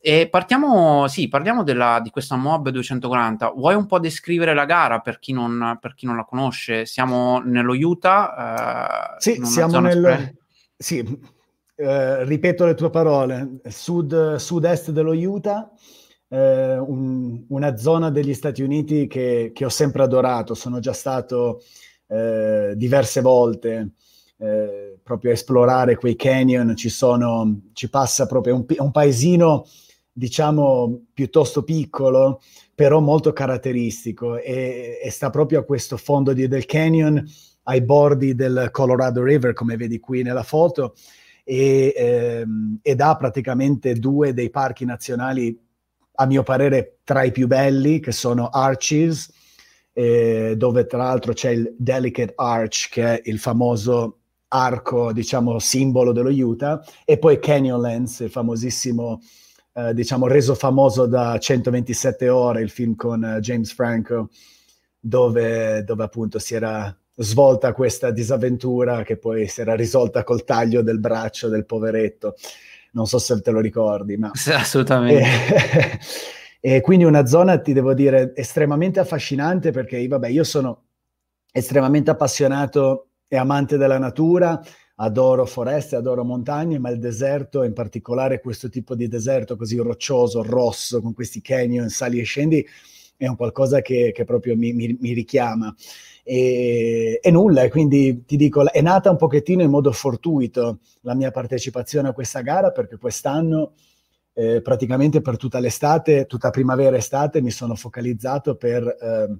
E 0.00 0.28
partiamo, 0.30 1.08
sì, 1.08 1.28
parliamo 1.28 1.64
della, 1.64 1.98
di 2.00 2.10
questa 2.10 2.36
Moab 2.36 2.68
240. 2.68 3.50
Vuoi 3.50 3.74
un 3.74 3.86
po' 3.86 3.98
descrivere 3.98 4.54
la 4.54 4.64
gara 4.64 5.00
per 5.00 5.18
chi 5.18 5.32
non, 5.32 5.76
per 5.80 5.94
chi 5.94 6.06
non 6.06 6.14
la 6.14 6.24
conosce? 6.24 6.86
Siamo 6.86 7.40
nello 7.40 7.72
Utah? 7.72 9.16
Eh, 9.16 9.20
sì, 9.20 9.44
siamo 9.44 9.80
nel... 9.80 10.36
Sì, 10.76 10.98
eh, 11.74 12.24
ripeto 12.24 12.64
le 12.64 12.74
tue 12.74 12.90
parole, 12.90 13.60
sud, 13.68 14.36
sud-est 14.36 14.92
dello 14.92 15.12
Utah, 15.12 15.68
eh, 16.28 16.78
un, 16.78 17.44
una 17.48 17.76
zona 17.76 18.10
degli 18.10 18.34
Stati 18.34 18.62
Uniti 18.62 19.08
che, 19.08 19.50
che, 19.52 19.64
ho 19.64 19.70
sempre 19.70 20.04
adorato. 20.04 20.54
Sono 20.54 20.78
già 20.78 20.92
stato 20.92 21.62
eh, 22.06 22.74
diverse 22.76 23.20
volte 23.20 23.94
eh, 24.38 24.98
proprio 25.02 25.32
esplorare 25.32 25.96
quei 25.96 26.16
canyon. 26.16 26.74
Ci, 26.76 26.88
sono, 26.88 27.60
ci 27.72 27.88
passa 27.88 28.26
proprio 28.26 28.56
un, 28.56 28.64
un 28.78 28.90
paesino 28.90 29.64
diciamo, 30.16 31.06
piuttosto 31.12 31.64
piccolo, 31.64 32.40
però 32.74 33.00
molto 33.00 33.32
caratteristico 33.32 34.36
e, 34.36 35.00
e 35.02 35.10
sta 35.10 35.28
proprio 35.28 35.60
a 35.60 35.64
questo 35.64 35.96
fondo 35.96 36.32
di, 36.32 36.46
del 36.46 36.66
canyon, 36.66 37.22
ai 37.64 37.82
bordi 37.82 38.34
del 38.34 38.68
Colorado 38.70 39.22
River, 39.24 39.52
come 39.52 39.76
vedi 39.76 39.98
qui 39.98 40.22
nella 40.22 40.44
foto, 40.44 40.94
e, 41.42 41.92
ehm, 41.96 42.78
ed 42.80 43.00
ha 43.00 43.16
praticamente 43.16 43.94
due 43.94 44.32
dei 44.32 44.50
parchi 44.50 44.84
nazionali, 44.84 45.58
a 46.16 46.26
mio 46.26 46.44
parere, 46.44 46.98
tra 47.02 47.24
i 47.24 47.32
più 47.32 47.48
belli, 47.48 47.98
che 47.98 48.12
sono 48.12 48.48
Arches, 48.50 49.32
eh, 49.92 50.54
dove 50.56 50.86
tra 50.86 50.98
l'altro 50.98 51.32
c'è 51.32 51.50
il 51.50 51.74
Delicate 51.76 52.34
Arch, 52.36 52.88
che 52.90 53.20
è 53.20 53.20
il 53.24 53.40
famoso 53.40 54.20
arco, 54.54 55.12
diciamo, 55.12 55.58
simbolo 55.58 56.12
dello 56.12 56.30
Utah, 56.30 56.82
e 57.04 57.18
poi 57.18 57.38
Canyonlands, 57.40 58.20
il 58.20 58.30
famosissimo 58.30 59.20
eh, 59.76 59.92
diciamo, 59.92 60.28
reso 60.28 60.54
famoso 60.54 61.06
da 61.06 61.36
127 61.36 62.28
ore, 62.28 62.62
il 62.62 62.70
film 62.70 62.94
con 62.94 63.22
uh, 63.22 63.40
James 63.40 63.72
Franco, 63.72 64.30
dove, 64.98 65.82
dove 65.82 66.04
appunto 66.04 66.38
si 66.38 66.54
era 66.54 66.96
svolta 67.16 67.72
questa 67.72 68.12
disavventura 68.12 69.02
che 69.02 69.16
poi 69.16 69.48
si 69.48 69.60
era 69.60 69.74
risolta 69.74 70.22
col 70.22 70.44
taglio 70.44 70.82
del 70.82 71.00
braccio 71.00 71.48
del 71.48 71.66
poveretto. 71.66 72.36
Non 72.92 73.06
so 73.06 73.18
se 73.18 73.40
te 73.40 73.50
lo 73.50 73.58
ricordi, 73.58 74.16
ma... 74.16 74.30
Sì, 74.34 74.52
assolutamente. 74.52 75.98
E, 76.60 76.76
e, 76.76 76.80
quindi 76.80 77.04
una 77.04 77.26
zona, 77.26 77.58
ti 77.58 77.72
devo 77.72 77.94
dire, 77.94 78.32
estremamente 78.36 79.00
affascinante 79.00 79.72
perché 79.72 80.06
vabbè, 80.06 80.28
io 80.28 80.44
sono 80.44 80.82
estremamente 81.50 82.10
appassionato 82.10 83.08
e 83.34 83.36
amante 83.36 83.76
della 83.76 83.98
natura, 83.98 84.62
adoro 84.96 85.44
foreste, 85.44 85.96
adoro 85.96 86.24
montagne, 86.24 86.78
ma 86.78 86.90
il 86.90 87.00
deserto, 87.00 87.64
in 87.64 87.72
particolare 87.72 88.40
questo 88.40 88.68
tipo 88.68 88.94
di 88.94 89.08
deserto 89.08 89.56
così 89.56 89.76
roccioso, 89.76 90.44
rosso, 90.44 91.02
con 91.02 91.14
questi 91.14 91.40
canyon, 91.40 91.88
sali 91.88 92.20
e 92.20 92.22
scendi, 92.22 92.64
è 93.16 93.26
un 93.26 93.34
qualcosa 93.34 93.80
che, 93.80 94.12
che 94.14 94.22
proprio 94.22 94.56
mi, 94.56 94.72
mi, 94.72 94.96
mi 95.00 95.12
richiama. 95.12 95.74
E, 96.22 97.18
e, 97.20 97.30
nulla, 97.32 97.68
quindi 97.70 98.24
ti 98.24 98.36
dico, 98.36 98.70
è 98.70 98.80
nata 98.80 99.10
un 99.10 99.16
pochettino 99.16 99.62
in 99.62 99.70
modo 99.70 99.90
fortuito 99.90 100.78
la 101.00 101.14
mia 101.16 101.32
partecipazione 101.32 102.08
a 102.10 102.12
questa 102.12 102.40
gara 102.40 102.70
perché 102.70 102.98
quest'anno 102.98 103.72
eh, 104.32 104.62
praticamente 104.62 105.20
per 105.20 105.36
tutta 105.36 105.58
l'estate, 105.58 106.26
tutta 106.26 106.50
primavera 106.50 106.94
e 106.94 107.00
estate 107.00 107.42
mi 107.42 107.50
sono 107.50 107.74
focalizzato 107.74 108.54
per... 108.54 108.84
Eh, 108.84 109.38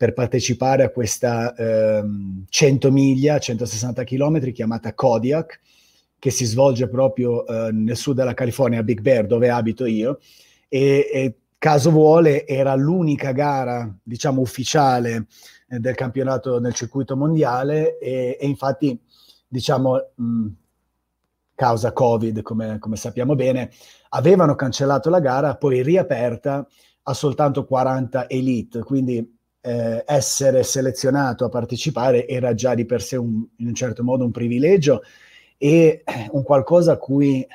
per 0.00 0.14
partecipare 0.14 0.82
a 0.82 0.88
questa 0.88 1.54
ehm, 1.54 2.46
100 2.48 2.90
miglia, 2.90 3.38
160 3.38 4.02
km 4.04 4.50
chiamata 4.50 4.94
Kodiak, 4.94 5.60
che 6.18 6.30
si 6.30 6.46
svolge 6.46 6.88
proprio 6.88 7.46
eh, 7.46 7.70
nel 7.70 7.98
sud 7.98 8.16
della 8.16 8.32
California, 8.32 8.80
a 8.80 8.82
Big 8.82 9.02
Bear, 9.02 9.26
dove 9.26 9.50
abito 9.50 9.84
io, 9.84 10.20
e, 10.70 11.06
e 11.12 11.34
caso 11.58 11.90
vuole 11.90 12.46
era 12.46 12.74
l'unica 12.76 13.32
gara, 13.32 13.94
diciamo, 14.02 14.40
ufficiale 14.40 15.26
del 15.66 15.96
campionato 15.96 16.58
nel 16.60 16.72
circuito 16.72 17.14
mondiale. 17.14 17.98
E, 17.98 18.38
e 18.40 18.46
infatti, 18.46 18.98
diciamo, 19.46 20.12
mh, 20.14 20.46
causa 21.54 21.92
Covid, 21.92 22.40
come, 22.40 22.78
come, 22.78 22.96
sappiamo 22.96 23.34
bene, 23.34 23.70
avevano 24.08 24.54
cancellato 24.54 25.10
la 25.10 25.20
gara, 25.20 25.56
poi 25.56 25.82
riaperta 25.82 26.66
a 27.02 27.12
soltanto 27.12 27.66
40 27.66 28.30
elite, 28.30 28.82
quindi 28.82 29.38
eh, 29.60 30.02
essere 30.06 30.62
selezionato 30.62 31.44
a 31.44 31.48
partecipare 31.48 32.26
era 32.26 32.54
già 32.54 32.74
di 32.74 32.86
per 32.86 33.02
sé 33.02 33.16
un, 33.16 33.46
in 33.56 33.66
un 33.68 33.74
certo 33.74 34.02
modo 34.02 34.24
un 34.24 34.30
privilegio 34.30 35.02
e 35.58 36.02
un 36.30 36.42
qualcosa 36.42 36.92
a 36.92 36.96
cui, 36.96 37.46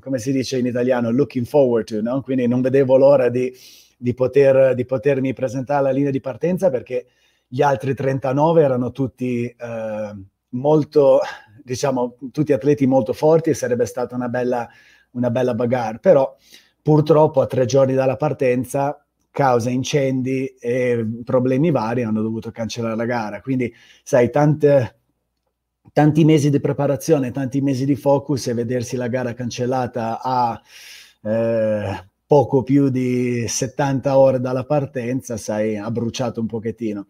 come 0.00 0.18
si 0.18 0.32
dice 0.32 0.58
in 0.58 0.66
italiano, 0.66 1.10
looking 1.10 1.46
forward 1.46 1.86
to, 1.86 2.02
no? 2.02 2.20
quindi 2.20 2.46
non 2.46 2.60
vedevo 2.60 2.96
l'ora 2.96 3.30
di, 3.30 3.52
di, 3.96 4.12
poter, 4.12 4.74
di 4.74 4.84
potermi 4.84 5.32
presentare 5.32 5.80
alla 5.80 5.90
linea 5.90 6.10
di 6.10 6.20
partenza 6.20 6.68
perché 6.68 7.06
gli 7.48 7.62
altri 7.62 7.94
39 7.94 8.62
erano 8.62 8.90
tutti 8.90 9.46
eh, 9.46 10.14
molto, 10.50 11.20
diciamo, 11.62 12.18
tutti 12.30 12.52
atleti 12.52 12.86
molto 12.86 13.12
forti 13.12 13.50
e 13.50 13.54
sarebbe 13.54 13.86
stata 13.86 14.14
una 14.14 14.28
bella, 14.28 14.68
una 15.12 15.30
bella 15.30 15.54
bagarre, 15.54 15.98
però 16.00 16.36
purtroppo 16.82 17.40
a 17.40 17.46
tre 17.46 17.64
giorni 17.64 17.94
dalla 17.94 18.16
partenza 18.16 19.05
causa 19.36 19.68
incendi 19.68 20.46
e 20.58 21.06
problemi 21.22 21.70
vari 21.70 22.04
hanno 22.04 22.22
dovuto 22.22 22.50
cancellare 22.50 22.96
la 22.96 23.04
gara. 23.04 23.42
Quindi, 23.42 23.70
sai, 24.02 24.30
tante, 24.30 25.00
tanti 25.92 26.24
mesi 26.24 26.48
di 26.48 26.58
preparazione, 26.58 27.32
tanti 27.32 27.60
mesi 27.60 27.84
di 27.84 27.96
focus 27.96 28.46
e 28.46 28.54
vedersi 28.54 28.96
la 28.96 29.08
gara 29.08 29.34
cancellata 29.34 30.22
a 30.22 30.58
eh, 31.22 32.08
poco 32.26 32.62
più 32.62 32.88
di 32.88 33.46
70 33.46 34.16
ore 34.16 34.40
dalla 34.40 34.64
partenza, 34.64 35.36
sai, 35.36 35.76
ha 35.76 35.90
bruciato 35.90 36.40
un 36.40 36.46
pochettino. 36.46 37.06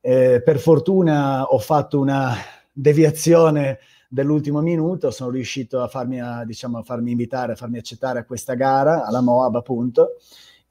Eh, 0.00 0.40
per 0.42 0.58
fortuna 0.58 1.44
ho 1.44 1.58
fatto 1.58 2.00
una 2.00 2.34
deviazione 2.72 3.80
dell'ultimo 4.08 4.62
minuto, 4.62 5.10
sono 5.10 5.28
riuscito 5.28 5.82
a 5.82 5.88
farmi, 5.88 6.22
a, 6.22 6.42
diciamo, 6.46 6.78
a 6.78 6.82
farmi 6.82 7.10
invitare, 7.10 7.52
a 7.52 7.56
farmi 7.56 7.76
accettare 7.76 8.20
a 8.20 8.24
questa 8.24 8.54
gara, 8.54 9.04
alla 9.04 9.20
Moab 9.20 9.56
appunto, 9.56 10.12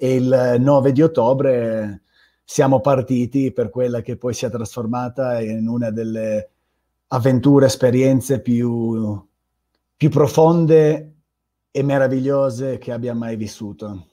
e 0.03 0.15
il 0.15 0.57
9 0.59 0.91
di 0.91 1.01
ottobre 1.01 2.01
siamo 2.43 2.81
partiti 2.81 3.53
per 3.53 3.69
quella 3.69 4.01
che 4.01 4.17
poi 4.17 4.33
si 4.33 4.45
è 4.45 4.49
trasformata 4.49 5.39
in 5.39 5.65
una 5.65 5.91
delle 5.91 6.49
avventure, 7.07 7.67
esperienze 7.67 8.41
più, 8.41 9.25
più 9.95 10.09
profonde 10.09 11.13
e 11.71 11.83
meravigliose 11.83 12.79
che 12.79 12.91
abbia 12.91 13.13
mai 13.13 13.37
vissuto. 13.37 14.07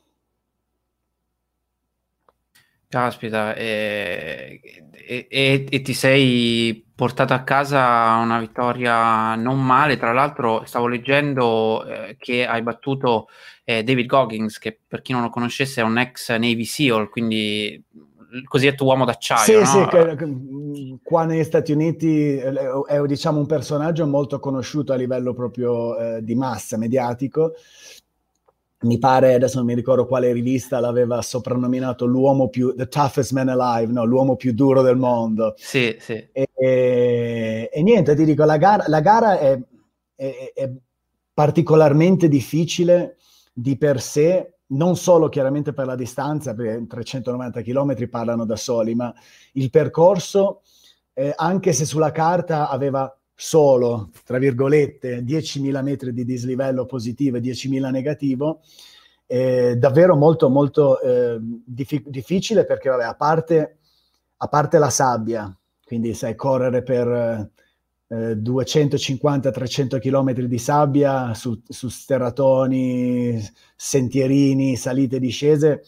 Caspita, 2.86 3.56
e, 3.56 4.60
e, 4.92 5.26
e, 5.28 5.66
e, 5.68 5.82
ti 5.82 5.92
sei 5.92 6.88
portato 7.00 7.32
a 7.32 7.44
casa 7.44 8.16
una 8.16 8.38
vittoria 8.38 9.34
non 9.34 9.64
male. 9.64 9.96
Tra 9.96 10.12
l'altro, 10.12 10.64
stavo 10.66 10.86
leggendo 10.86 11.82
eh, 11.86 12.16
che 12.18 12.44
hai 12.46 12.60
battuto 12.60 13.28
eh, 13.64 13.82
David 13.82 14.04
Goggins, 14.04 14.58
che 14.58 14.78
per 14.86 15.00
chi 15.00 15.12
non 15.12 15.22
lo 15.22 15.30
conoscesse 15.30 15.80
è 15.80 15.84
un 15.84 15.96
ex 15.96 16.28
Navy 16.28 16.66
SEAL, 16.66 17.08
quindi 17.08 17.82
il 18.32 18.46
cosiddetto 18.46 18.84
uomo 18.84 19.06
d'acciaio. 19.06 19.64
Sì, 19.64 19.78
no? 19.78 19.88
sì, 19.88 19.88
che, 19.88 20.98
qua 21.02 21.24
negli 21.24 21.42
Stati 21.42 21.72
Uniti 21.72 22.34
è, 22.34 22.52
è, 22.52 23.00
diciamo 23.06 23.38
un 23.38 23.46
personaggio 23.46 24.06
molto 24.06 24.38
conosciuto 24.38 24.92
a 24.92 24.96
livello 24.96 25.32
proprio 25.32 25.96
eh, 25.96 26.22
di 26.22 26.34
massa 26.34 26.76
mediatico 26.76 27.54
mi 28.82 28.98
pare, 28.98 29.34
adesso 29.34 29.58
non 29.58 29.66
mi 29.66 29.74
ricordo 29.74 30.06
quale 30.06 30.32
rivista 30.32 30.80
l'aveva 30.80 31.20
soprannominato 31.20 32.06
l'uomo 32.06 32.48
più, 32.48 32.74
the 32.74 32.88
toughest 32.88 33.32
man 33.32 33.48
alive, 33.48 33.92
no? 33.92 34.04
l'uomo 34.04 34.36
più 34.36 34.54
duro 34.54 34.80
del 34.80 34.96
mondo. 34.96 35.54
Sì, 35.56 35.96
sì. 36.00 36.14
E, 36.32 36.48
e, 36.54 37.70
e 37.70 37.82
niente, 37.82 38.14
ti 38.14 38.24
dico, 38.24 38.44
la 38.44 38.56
gara, 38.56 38.84
la 38.86 39.00
gara 39.00 39.38
è, 39.38 39.60
è, 40.14 40.52
è, 40.54 40.70
particolarmente 41.34 42.28
difficile 42.28 43.16
di 43.52 43.76
per 43.76 44.00
sé, 44.00 44.54
non 44.68 44.96
solo 44.96 45.28
chiaramente 45.28 45.72
per 45.72 45.86
la 45.86 45.96
distanza, 45.96 46.54
perché 46.54 46.86
390 46.86 47.62
km 47.62 48.08
parlano 48.08 48.44
da 48.46 48.56
soli, 48.56 48.94
ma 48.94 49.12
il 49.52 49.68
percorso, 49.68 50.62
eh, 51.12 51.32
anche 51.36 51.72
se 51.72 51.84
sulla 51.84 52.12
carta 52.12 52.68
aveva 52.70 53.14
solo, 53.42 54.10
tra 54.26 54.36
virgolette, 54.36 55.22
10.000 55.22 55.82
metri 55.82 56.12
di 56.12 56.26
dislivello 56.26 56.84
positivo 56.84 57.38
e 57.38 57.40
10.000 57.40 57.90
negativo, 57.90 58.60
è 59.24 59.76
davvero 59.76 60.14
molto 60.14 60.50
molto 60.50 61.00
eh, 61.00 61.38
dif- 61.40 62.06
difficile 62.06 62.66
perché 62.66 62.90
vabbè, 62.90 63.04
a, 63.04 63.14
parte, 63.14 63.78
a 64.36 64.46
parte 64.46 64.76
la 64.76 64.90
sabbia, 64.90 65.56
quindi 65.82 66.12
sai 66.12 66.34
correre 66.34 66.82
per 66.82 67.50
eh, 68.08 68.34
250-300 68.34 69.98
km 69.98 70.32
di 70.42 70.58
sabbia 70.58 71.32
su, 71.32 71.58
su 71.66 71.88
sterratoni, 71.88 73.40
sentierini, 73.74 74.76
salite 74.76 75.16
e 75.16 75.20
discese, 75.20 75.82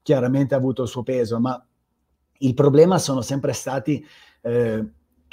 chiaramente 0.00 0.54
ha 0.54 0.58
avuto 0.58 0.84
il 0.84 0.88
suo 0.88 1.02
peso, 1.02 1.38
ma 1.38 1.62
il 2.38 2.54
problema 2.54 2.98
sono 2.98 3.20
sempre 3.20 3.52
stati 3.52 4.02
eh, 4.40 4.84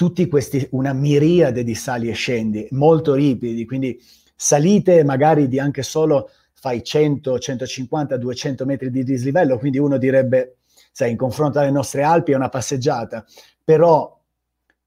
tutti 0.02 0.28
questi, 0.28 0.68
una 0.72 0.94
miriade 0.94 1.64
di 1.64 1.76
sali 1.76 2.10
e 2.10 2.14
scendi, 2.14 2.68
molto 2.72 3.14
ripidi, 3.14 3.68
quindi 3.68 4.02
salite 4.36 5.04
magari 5.04 5.48
di 5.48 5.60
anche 5.60 5.84
solo 5.84 6.32
fai 6.54 6.84
100, 6.84 7.38
150, 7.38 8.18
200 8.18 8.66
metri 8.66 8.90
di 8.90 9.04
dislivello, 9.04 9.60
quindi 9.60 9.78
uno 9.78 10.00
direbbe, 10.00 10.56
sai, 10.92 11.12
in 11.12 11.18
confronto 11.18 11.60
alle 11.60 11.70
nostre 11.70 12.02
Alpi 12.02 12.32
è 12.32 12.36
una 12.36 12.50
passeggiata, 12.50 13.24
però 13.64 14.20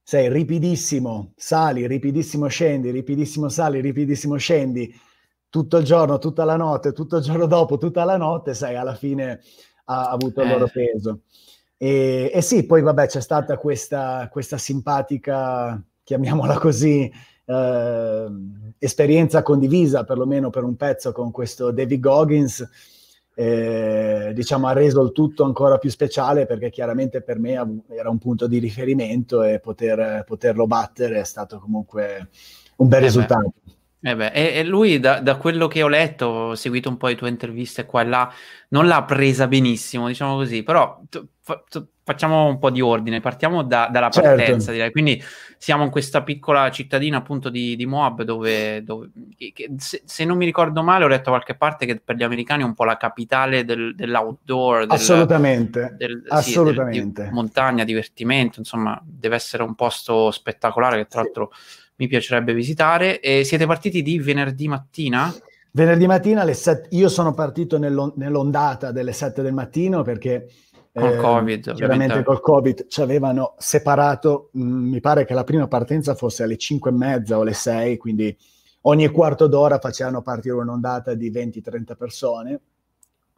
sei 0.03 0.29
ripidissimo, 0.29 1.35
sali, 1.37 1.87
ripidissimo 1.87 2.49
scendi, 2.49 2.91
ripidissimo 2.91 3.49
sali, 3.49 3.81
ripidissimo 3.81 4.37
scendi, 4.37 4.93
tutto 5.49 5.77
il 5.77 5.85
giorno, 5.85 6.19
tutta 6.19 6.43
la 6.43 6.57
notte, 6.57 6.93
tutto 6.93 7.19
il 7.19 7.23
giorno 7.23 7.47
dopo, 7.47 7.79
tutta 7.79 8.03
la 8.03 8.17
notte, 8.17 8.53
sai, 8.53 8.75
alla 8.75 8.97
fine 8.97 9.41
ha 9.85 10.11
avuto 10.11 10.43
il 10.43 10.49
loro 10.49 10.67
eh. 10.67 10.71
peso. 10.73 11.21
E, 11.85 12.31
e, 12.33 12.41
sì, 12.41 12.65
poi 12.65 12.81
vabbè 12.81 13.07
c'è 13.09 13.21
stata 13.21 13.59
questa, 13.59 14.27
questa 14.33 14.57
simpatica, 14.57 15.79
chiamiamola 16.03 16.57
così, 16.57 17.13
eh, 17.45 18.27
esperienza 18.79 19.43
condivisa, 19.43 20.05
perlomeno 20.05 20.49
per 20.49 20.65
un 20.65 20.77
pezzo, 20.77 21.13
con 21.13 21.31
questo 21.31 21.73
David 21.73 22.01
Goggins, 22.01 22.67
eh, 23.35 24.33
diciamo 24.35 24.67
ha 24.67 24.73
reso 24.73 25.03
il 25.03 25.13
tutto 25.13 25.45
ancora 25.45 25.77
più 25.77 25.91
speciale 25.91 26.47
perché 26.47 26.71
chiaramente 26.71 27.21
per 27.21 27.39
me 27.39 27.83
era 27.91 28.09
un 28.09 28.17
punto 28.17 28.47
di 28.47 28.59
riferimento 28.59 29.43
e 29.43 29.61
poter, 29.61 30.25
poterlo 30.25 30.67
battere 30.67 31.21
è 31.21 31.25
stato 31.25 31.59
comunque 31.59 32.29
un 32.77 32.89
bel 32.89 33.03
eh 33.03 33.05
risultato. 33.05 33.53
Eh 34.01 34.17
beh, 34.17 34.33
e, 34.33 34.59
e, 34.59 34.65
lui, 34.65 35.01
da, 35.01 35.21
da, 35.21 35.37
quello 35.37 35.67
che 35.67 35.83
ho 35.83 35.89
letto, 35.89 36.27
ho 36.27 36.55
seguito 36.55 36.89
un 36.89 36.97
po' 36.97 37.09
le 37.09 37.15
tue 37.15 37.29
interviste 37.29 37.85
qua 37.85 38.01
e 38.01 38.05
là, 38.07 38.33
non 38.69 38.87
l'ha 38.87 39.03
presa 39.03 39.47
benissimo, 39.47 40.09
diciamo 40.09 40.37
così, 40.37 40.63
però 40.63 41.03
t- 41.09 41.27
facciamo 42.03 42.47
un 42.47 42.59
po' 42.59 42.71
di 42.71 42.81
ordine, 42.81 43.21
partiamo 43.21 43.63
da, 43.63 43.89
dalla 43.93 44.09
certo. 44.09 44.29
partenza, 44.31 44.59
certo. 44.59 44.73
direi. 44.73 44.91
Quindi 44.91 45.23
siamo 45.59 45.85
in 45.85 45.91
questa 45.91 46.23
piccola 46.23 46.71
cittadina 46.71 47.19
appunto 47.19 47.51
di, 47.51 47.77
di 47.77 47.85
Moab, 47.85 48.23
dove, 48.23 48.83
dove 48.83 49.11
che, 49.37 49.71
se, 49.77 50.03
se, 50.07 50.25
non 50.25 50.39
mi 50.39 50.47
ricordo 50.47 50.83
male, 50.83 51.05
ho 51.05 51.09
letto 51.09 51.25
da 51.25 51.37
qualche 51.37 51.55
parte 51.55 51.85
che 51.85 52.01
per 52.03 52.17
gli 52.17 52.23
americani 52.23 52.63
è 52.63 52.67
un 52.67 52.75
po' 52.75 52.85
la 52.85 52.97
capitale 52.97 53.65
del, 53.65 53.95
dell'outdoor. 53.95 54.87
Del, 54.87 54.91
assolutamente, 54.91 55.95
del, 55.99 56.25
assolutamente. 56.29 57.23
Sì, 57.23 57.29
di 57.29 57.35
montagna, 57.35 57.85
divertimento, 57.85 58.59
insomma, 58.59 58.99
deve 59.05 59.37
essere 59.37 59.63
un 59.63 59.75
posto 59.75 60.31
spettacolare 60.31 60.97
che 60.97 61.07
tra 61.07 61.21
sì. 61.21 61.27
l'altro 61.27 61.53
mi 61.97 62.07
piacerebbe 62.07 62.55
visitare. 62.55 63.21
E 63.21 63.45
siete 63.45 63.67
partiti 63.67 64.01
di 64.01 64.19
venerdì 64.19 64.67
mattina? 64.67 65.35
Venerdì 65.73 66.07
mattina 66.07 66.43
alle 66.43 66.55
7, 66.55 66.89
io 66.93 67.09
sono 67.09 67.35
partito 67.35 67.79
nell'ondata 67.79 68.93
delle 68.93 69.13
7 69.13 69.43
del 69.43 69.53
mattino 69.53 70.03
perché 70.03 70.47
Col 70.95 71.13
eh, 71.13 71.17
Covid, 71.17 71.75
chiaramente 71.75 72.23
col 72.23 72.41
Covid 72.41 72.87
ci 72.87 73.01
avevano 73.01 73.57
separato, 73.59 74.51
mh, 74.53 74.63
mm, 74.63 74.91
mi 74.91 75.01
pare 75.01 75.25
che 75.25 75.35
la 75.35 75.43
prima 75.43 75.67
partenza 75.67 76.15
fosse 76.15 76.45
alle 76.45 76.57
5 76.57 76.91
e 76.91 76.95
mezza 76.95 77.37
o 77.37 77.41
alle 77.41 77.53
6, 77.53 77.97
quindi 77.97 78.37
ogni 78.83 79.09
quarto 79.09 79.49
d'ora 79.49 79.81
facevano 79.81 80.23
partire 80.23 80.55
un'ondata 80.55 81.15
di 81.15 81.33
20-30 81.33 81.97
persone. 81.97 82.61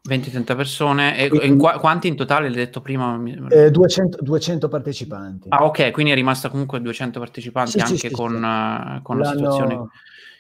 20-30 0.07 0.55
persone, 0.55 1.19
e, 1.19 1.29
quindi, 1.31 1.47
in 1.47 1.59
qu- 1.59 1.79
quanti 1.81 2.09
in 2.09 2.17
totale 2.17 2.49
l'hai 2.49 2.57
detto 2.57 2.83
prima? 2.83 3.19
Eh, 3.49 3.71
200, 3.71 4.19
200, 4.21 4.69
partecipanti. 4.69 5.49
Ah 5.49 5.65
ok, 5.65 5.93
quindi 5.93 6.13
è 6.13 6.15
rimasta 6.15 6.51
comunque 6.51 6.83
200 6.83 7.19
partecipanti 7.19 7.71
sì, 7.71 7.81
anche 7.81 7.97
sì, 7.97 8.11
con, 8.11 8.33
sì. 8.33 8.99
Uh, 8.99 9.03
con 9.03 9.19
la 9.19 9.31
situazione 9.31 9.89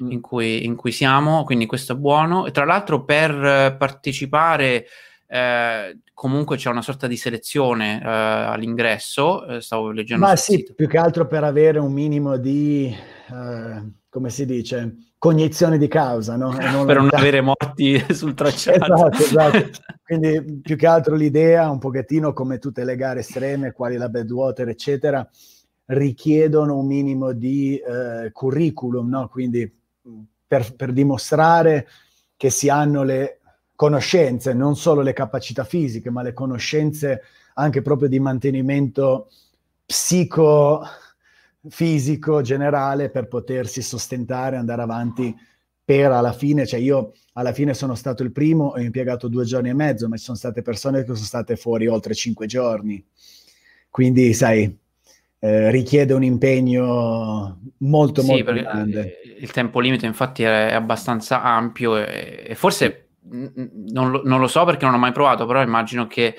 in 0.00 0.20
cui, 0.20 0.66
in 0.66 0.76
cui, 0.76 0.92
siamo, 0.92 1.44
quindi 1.44 1.64
questo 1.64 1.94
è 1.94 1.96
buono. 1.96 2.44
E 2.44 2.50
tra 2.50 2.66
l'altro 2.66 3.04
per 3.04 3.74
partecipare 3.78 4.84
eh, 5.26 5.98
comunque 6.16 6.56
c'è 6.56 6.70
una 6.70 6.80
sorta 6.80 7.06
di 7.06 7.18
selezione 7.18 8.00
eh, 8.02 8.08
all'ingresso, 8.08 9.46
eh, 9.46 9.60
stavo 9.60 9.90
leggendo. 9.90 10.24
Ma 10.24 10.34
sì, 10.34 10.54
sito. 10.54 10.72
più 10.72 10.88
che 10.88 10.96
altro 10.96 11.26
per 11.26 11.44
avere 11.44 11.78
un 11.78 11.92
minimo 11.92 12.38
di, 12.38 12.86
eh, 12.86 13.82
come 14.08 14.30
si 14.30 14.46
dice, 14.46 14.96
cognizione 15.18 15.76
di 15.76 15.88
causa, 15.88 16.36
no? 16.36 16.52
Non 16.52 16.86
per 16.86 16.96
non 16.96 17.10
avere 17.12 17.42
morti 17.42 18.02
sul 18.14 18.32
tracciato. 18.34 18.94
Esatto, 18.94 19.22
esatto. 19.22 19.78
Quindi 20.02 20.60
più 20.62 20.76
che 20.76 20.86
altro 20.86 21.16
l'idea, 21.16 21.68
un 21.68 21.78
pochettino 21.78 22.32
come 22.32 22.58
tutte 22.58 22.84
le 22.84 22.96
gare 22.96 23.20
estreme, 23.20 23.72
quali 23.72 23.98
la 23.98 24.08
Badwater, 24.08 24.70
eccetera, 24.70 25.28
richiedono 25.84 26.78
un 26.78 26.86
minimo 26.86 27.32
di 27.32 27.76
eh, 27.76 28.32
curriculum, 28.32 29.06
no? 29.10 29.28
Quindi 29.28 29.70
per, 30.46 30.74
per 30.74 30.92
dimostrare 30.94 31.86
che 32.38 32.48
si 32.48 32.70
hanno 32.70 33.02
le 33.02 33.35
conoscenze, 33.76 34.54
non 34.54 34.74
solo 34.74 35.02
le 35.02 35.12
capacità 35.12 35.62
fisiche, 35.62 36.10
ma 36.10 36.22
le 36.22 36.32
conoscenze 36.32 37.22
anche 37.54 37.82
proprio 37.82 38.08
di 38.08 38.18
mantenimento 38.18 39.30
psicofisico 39.84 40.90
generale 42.40 43.10
per 43.10 43.28
potersi 43.28 43.82
sostentare, 43.82 44.56
andare 44.56 44.82
avanti 44.82 45.32
per 45.84 46.10
alla 46.10 46.32
fine, 46.32 46.66
cioè 46.66 46.80
io 46.80 47.12
alla 47.34 47.52
fine 47.52 47.72
sono 47.74 47.94
stato 47.94 48.24
il 48.24 48.32
primo 48.32 48.70
ho 48.70 48.80
impiegato 48.80 49.28
due 49.28 49.44
giorni 49.44 49.68
e 49.68 49.74
mezzo, 49.74 50.08
ma 50.08 50.16
ci 50.16 50.24
sono 50.24 50.36
state 50.36 50.62
persone 50.62 51.00
che 51.00 51.04
sono 51.04 51.18
state 51.18 51.54
fuori 51.54 51.86
oltre 51.86 52.14
cinque 52.14 52.46
giorni. 52.46 53.04
Quindi, 53.88 54.34
sai, 54.34 54.76
eh, 55.38 55.70
richiede 55.70 56.12
un 56.12 56.24
impegno 56.24 57.60
molto, 57.78 58.22
sì, 58.22 58.26
molto 58.26 58.52
grande. 58.52 59.20
Il 59.38 59.52
tempo 59.52 59.78
limite 59.80 60.06
infatti 60.06 60.42
è 60.42 60.72
abbastanza 60.72 61.42
ampio 61.42 61.96
e, 61.98 62.42
e 62.48 62.54
forse 62.54 63.05
non 63.30 64.10
lo, 64.10 64.22
non 64.24 64.40
lo, 64.40 64.46
so 64.46 64.64
perché 64.64 64.84
non 64.84 64.94
ho 64.94 64.98
mai 64.98 65.12
provato, 65.12 65.46
però 65.46 65.62
immagino 65.62 66.06
che 66.06 66.36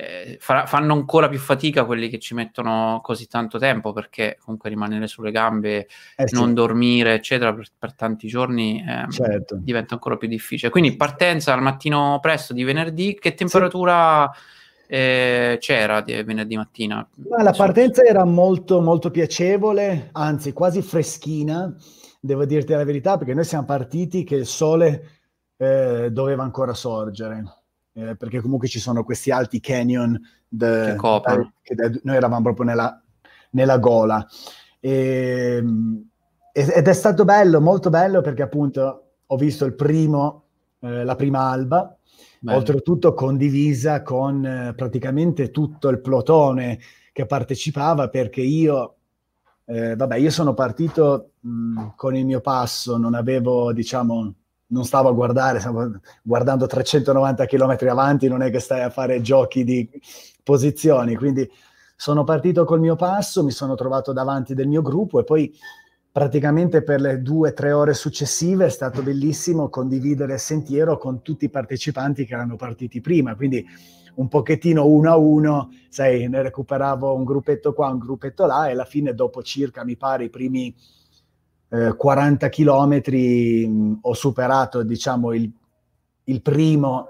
eh, 0.00 0.36
fa, 0.40 0.64
fanno 0.66 0.92
ancora 0.92 1.28
più 1.28 1.40
fatica 1.40 1.84
quelli 1.84 2.08
che 2.08 2.20
ci 2.20 2.32
mettono 2.32 3.00
così 3.02 3.26
tanto 3.26 3.58
tempo 3.58 3.92
perché 3.92 4.38
comunque 4.40 4.70
rimanere 4.70 5.08
sulle 5.08 5.32
gambe, 5.32 5.88
eh 6.16 6.28
sì. 6.28 6.36
non 6.36 6.54
dormire, 6.54 7.14
eccetera, 7.14 7.52
per, 7.52 7.66
per 7.76 7.94
tanti 7.94 8.28
giorni 8.28 8.80
eh, 8.86 9.10
certo. 9.10 9.56
diventa 9.58 9.94
ancora 9.94 10.16
più 10.16 10.28
difficile. 10.28 10.70
Quindi 10.70 10.94
partenza 10.94 11.52
al 11.52 11.62
mattino 11.62 12.20
presto 12.22 12.52
di 12.52 12.62
venerdì, 12.62 13.18
che 13.20 13.34
temperatura 13.34 14.30
sì. 14.32 14.56
Eh, 14.90 15.58
c'era 15.60 16.00
di 16.00 16.22
venerdì 16.22 16.56
mattina? 16.56 17.06
Ma 17.28 17.42
la 17.42 17.52
partenza 17.52 18.02
era 18.02 18.24
molto 18.24 18.80
molto 18.80 19.10
piacevole, 19.10 20.10
anzi 20.12 20.52
quasi 20.52 20.80
freschina, 20.80 21.76
devo 22.20 22.44
dirti 22.44 22.72
la 22.72 22.84
verità, 22.84 23.18
perché 23.18 23.34
noi 23.34 23.44
siamo 23.44 23.64
partiti 23.64 24.22
che 24.22 24.36
il 24.36 24.46
sole 24.46 25.17
eh, 25.58 26.08
doveva 26.10 26.44
ancora 26.44 26.72
sorgere, 26.72 27.44
eh, 27.92 28.16
perché 28.16 28.40
comunque 28.40 28.68
ci 28.68 28.78
sono 28.78 29.04
questi 29.04 29.30
alti 29.30 29.60
canyon 29.60 30.18
de, 30.48 30.96
che, 31.62 31.74
de, 31.74 32.00
noi 32.04 32.16
eravamo 32.16 32.42
proprio 32.42 32.64
nella, 32.64 33.02
nella 33.50 33.78
gola. 33.78 34.26
E, 34.80 35.62
ed 36.52 36.88
è 36.88 36.92
stato 36.92 37.24
bello, 37.24 37.60
molto 37.60 37.90
bello, 37.90 38.20
perché 38.20 38.42
appunto 38.42 39.02
ho 39.26 39.36
visto 39.36 39.64
il 39.64 39.74
primo, 39.74 40.44
eh, 40.80 41.04
la 41.04 41.14
prima 41.16 41.50
alba, 41.50 41.94
Bello. 42.40 42.56
oltretutto 42.56 43.14
condivisa 43.14 44.02
con 44.02 44.44
eh, 44.44 44.74
praticamente 44.74 45.50
tutto 45.50 45.88
il 45.88 46.00
plotone 46.00 46.78
che 47.12 47.26
partecipava 47.26 48.08
perché 48.08 48.40
io, 48.40 48.94
eh, 49.66 49.96
vabbè, 49.96 50.16
io 50.16 50.30
sono 50.30 50.54
partito 50.54 51.32
mh, 51.40 51.88
con 51.96 52.16
il 52.16 52.24
mio 52.24 52.40
passo, 52.40 52.96
non 52.96 53.14
avevo, 53.14 53.72
diciamo, 53.72 54.34
non 54.68 54.84
stavo 54.84 55.08
a 55.08 55.12
guardare, 55.12 55.60
stavo 55.60 55.98
guardando 56.22 56.66
390 56.66 57.46
km 57.46 57.76
avanti, 57.88 58.28
non 58.28 58.42
è 58.42 58.50
che 58.50 58.58
stai 58.58 58.82
a 58.82 58.90
fare 58.90 59.20
giochi 59.20 59.64
di 59.64 59.88
posizioni, 60.42 61.14
quindi 61.14 61.48
sono 61.96 62.24
partito 62.24 62.64
col 62.64 62.80
mio 62.80 62.96
passo, 62.96 63.42
mi 63.42 63.50
sono 63.50 63.74
trovato 63.74 64.12
davanti 64.12 64.54
del 64.54 64.68
mio 64.68 64.82
gruppo 64.82 65.20
e 65.20 65.24
poi 65.24 65.52
praticamente 66.10 66.82
per 66.82 67.00
le 67.00 67.22
due 67.22 67.50
o 67.50 67.52
tre 67.52 67.72
ore 67.72 67.94
successive 67.94 68.66
è 68.66 68.70
stato 68.70 69.02
bellissimo 69.02 69.68
condividere 69.68 70.34
il 70.34 70.38
sentiero 70.38 70.96
con 70.96 71.22
tutti 71.22 71.44
i 71.44 71.50
partecipanti 71.50 72.24
che 72.24 72.34
erano 72.34 72.56
partiti 72.56 73.00
prima, 73.00 73.34
quindi 73.36 73.64
un 74.14 74.28
pochettino 74.28 74.84
uno 74.84 75.10
a 75.10 75.16
uno, 75.16 75.70
sai, 75.88 76.28
ne 76.28 76.42
recuperavo 76.42 77.14
un 77.14 77.24
gruppetto 77.24 77.72
qua, 77.72 77.88
un 77.88 77.98
gruppetto 77.98 78.46
là 78.46 78.68
e 78.68 78.72
alla 78.72 78.84
fine 78.84 79.14
dopo 79.14 79.42
circa, 79.42 79.84
mi 79.84 79.96
pare, 79.96 80.24
i 80.24 80.30
primi 80.30 80.74
40 81.68 82.46
eh, 82.46 82.48
km 82.48 83.98
ho 84.00 84.14
superato 84.14 84.82
diciamo 84.82 85.34
il, 85.34 85.50
il 86.24 86.42
primo 86.42 87.08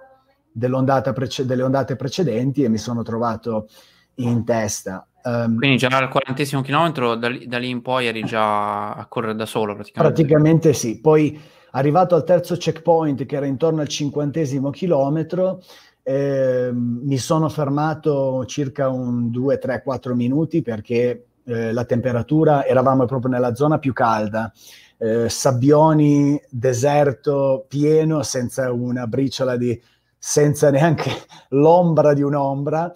prece- 1.15 1.47
delle 1.47 1.63
ondate 1.63 1.97
precedenti 1.97 2.65
e 2.65 2.69
mi 2.69 2.79
sono 2.79 3.03
trovato 3.03 3.69
in 4.17 4.45
testa. 4.45 5.07
Um, 5.23 5.59
Quindi 5.59 5.77
già 5.77 5.89
al 5.89 6.09
quarantesimo 6.09 6.63
chilometro, 6.63 7.15
da 7.15 7.29
lì, 7.29 7.47
da 7.47 7.59
lì, 7.59 7.69
in 7.69 7.83
poi 7.83 8.07
eri 8.07 8.25
già 8.25 8.93
a 8.93 9.07
correre 9.07 9.35
da 9.35 9.47
solo 9.47 9.75
praticamente? 9.75 10.15
Praticamente 10.15 10.73
sì. 10.73 11.01
Poi 11.01 11.39
arrivato 11.73 12.15
al 12.15 12.25
terzo 12.25 12.57
checkpoint, 12.57 13.27
che 13.27 13.37
era 13.37 13.47
intorno 13.47 13.81
al 13.81 13.89
cinquantesimo 13.89 14.71
chilometro, 14.71 15.63
eh, 16.03 16.71
mi 16.73 17.19
sono 17.19 17.49
fermato 17.49 18.45
circa 18.47 18.89
un 18.89 19.31
2, 19.31 19.59
3, 19.59 19.83
4 19.83 20.15
minuti 20.15 20.63
perché 20.63 21.28
eh, 21.49 21.73
la 21.73 21.85
temperatura, 21.87 22.67
eravamo 22.67 23.07
proprio 23.07 23.31
nella 23.31 23.55
zona 23.55 23.79
più 23.79 23.95
calda, 23.95 24.53
eh, 24.99 25.31
sabbioni, 25.31 26.39
deserto 26.51 27.65
pieno, 27.67 28.23
senza 28.23 28.71
una 28.71 29.07
briciola 29.07 29.57
di, 29.57 29.81
senza 30.19 30.71
neanche 30.71 31.11
l'ombra 31.51 32.13
di 32.13 32.23
un'ombra. 32.23 32.93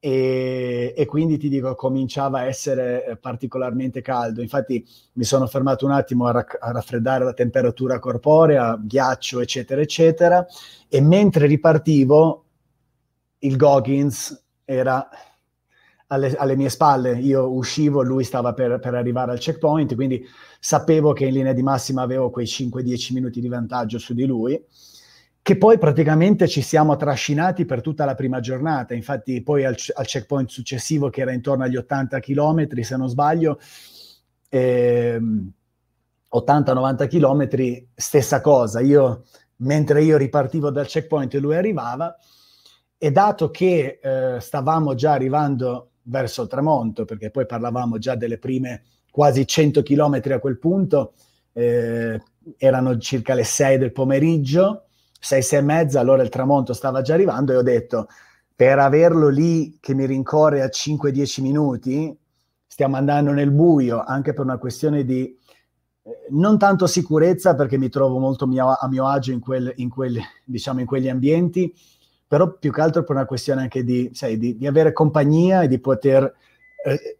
E, 0.00 0.92
e, 0.94 1.06
quindi 1.06 1.38
ti 1.38 1.48
dico, 1.48 1.74
cominciava 1.76 2.40
a 2.40 2.44
essere 2.44 3.06
eh, 3.06 3.16
particolarmente 3.16 4.02
caldo. 4.02 4.42
Infatti 4.42 4.84
mi 5.12 5.24
sono 5.24 5.46
fermato 5.46 5.86
un 5.86 5.92
attimo 5.92 6.26
a, 6.26 6.32
rac- 6.32 6.58
a, 6.60 6.72
raffreddare 6.72 7.24
la 7.24 7.32
temperatura 7.32 7.98
corporea, 7.98 8.76
ghiaccio, 8.78 9.40
eccetera, 9.40 9.80
eccetera. 9.80 10.44
E 10.88 11.00
mentre 11.00 11.46
ripartivo, 11.46 12.44
il 13.38 13.56
Goggins 13.56 14.44
era 14.64 15.08
alle, 16.14 16.34
alle, 16.36 16.56
mie 16.56 16.68
spalle, 16.68 17.18
io 17.18 17.52
uscivo, 17.52 18.02
lui 18.02 18.24
stava 18.24 18.52
per, 18.54 18.78
per, 18.78 18.94
arrivare 18.94 19.32
al 19.32 19.38
checkpoint, 19.38 19.94
quindi 19.94 20.24
sapevo 20.58 21.12
che 21.12 21.26
in 21.26 21.34
linea 21.34 21.52
di 21.52 21.62
massima 21.62 22.02
avevo 22.02 22.30
quei 22.30 22.46
5-10 22.46 23.12
minuti 23.12 23.40
di 23.40 23.48
vantaggio 23.48 23.98
su 23.98 24.14
di 24.14 24.24
lui, 24.24 24.62
che 25.42 25.58
poi 25.58 25.78
praticamente 25.78 26.48
ci 26.48 26.62
siamo 26.62 26.96
trascinati 26.96 27.66
per 27.66 27.82
tutta 27.82 28.04
la 28.04 28.14
prima 28.14 28.40
giornata, 28.40 28.94
infatti 28.94 29.42
poi 29.42 29.64
al, 29.64 29.76
al 29.94 30.06
checkpoint 30.06 30.48
successivo 30.48 31.10
che 31.10 31.20
era 31.20 31.32
intorno 31.32 31.64
agli 31.64 31.76
80 31.76 32.18
km, 32.20 32.80
se 32.80 32.96
non 32.96 33.08
sbaglio, 33.08 33.58
ehm, 34.48 35.52
80-90 36.34 37.08
km, 37.08 37.84
stessa 37.94 38.40
cosa, 38.40 38.80
io 38.80 39.24
mentre 39.56 40.02
io 40.02 40.16
ripartivo 40.16 40.70
dal 40.70 40.86
checkpoint 40.86 41.34
e 41.34 41.38
lui 41.38 41.56
arrivava, 41.56 42.16
e 42.96 43.10
dato 43.10 43.50
che 43.50 43.98
eh, 44.02 44.40
stavamo 44.40 44.94
già 44.94 45.12
arrivando 45.12 45.90
verso 46.04 46.42
il 46.42 46.48
tramonto, 46.48 47.04
perché 47.04 47.30
poi 47.30 47.46
parlavamo 47.46 47.98
già 47.98 48.14
delle 48.14 48.38
prime 48.38 48.82
quasi 49.10 49.46
100 49.46 49.82
km 49.82 50.20
a 50.30 50.38
quel 50.38 50.58
punto, 50.58 51.12
eh, 51.52 52.20
erano 52.58 52.98
circa 52.98 53.34
le 53.34 53.44
6 53.44 53.78
del 53.78 53.92
pomeriggio, 53.92 54.86
6, 55.20 55.42
6 55.42 55.58
e 55.58 55.62
mezza, 55.62 56.00
allora 56.00 56.22
il 56.22 56.28
tramonto 56.28 56.72
stava 56.72 57.00
già 57.00 57.14
arrivando 57.14 57.52
e 57.52 57.56
ho 57.56 57.62
detto, 57.62 58.08
per 58.54 58.78
averlo 58.78 59.28
lì 59.28 59.78
che 59.80 59.94
mi 59.94 60.06
rincorre 60.06 60.62
a 60.62 60.66
5-10 60.66 61.42
minuti, 61.42 62.16
stiamo 62.66 62.96
andando 62.96 63.32
nel 63.32 63.50
buio, 63.50 64.02
anche 64.02 64.32
per 64.32 64.44
una 64.44 64.58
questione 64.58 65.04
di 65.04 65.22
eh, 66.02 66.26
non 66.30 66.58
tanto 66.58 66.86
sicurezza, 66.86 67.54
perché 67.54 67.78
mi 67.78 67.88
trovo 67.88 68.18
molto 68.18 68.46
mio, 68.46 68.68
a 68.68 68.88
mio 68.88 69.06
agio 69.06 69.32
in, 69.32 69.40
quel, 69.40 69.72
in, 69.76 69.88
quel, 69.88 70.18
diciamo, 70.44 70.80
in 70.80 70.86
quegli 70.86 71.08
ambienti, 71.08 71.72
però 72.34 72.56
più 72.58 72.72
che 72.72 72.80
altro 72.80 73.04
per 73.04 73.14
una 73.14 73.26
questione 73.26 73.60
anche 73.60 73.84
di, 73.84 74.10
sai, 74.12 74.36
di, 74.38 74.56
di 74.56 74.66
avere 74.66 74.92
compagnia 74.92 75.62
e 75.62 75.68
di 75.68 75.78
poter... 75.78 76.34
Eh, 76.84 77.18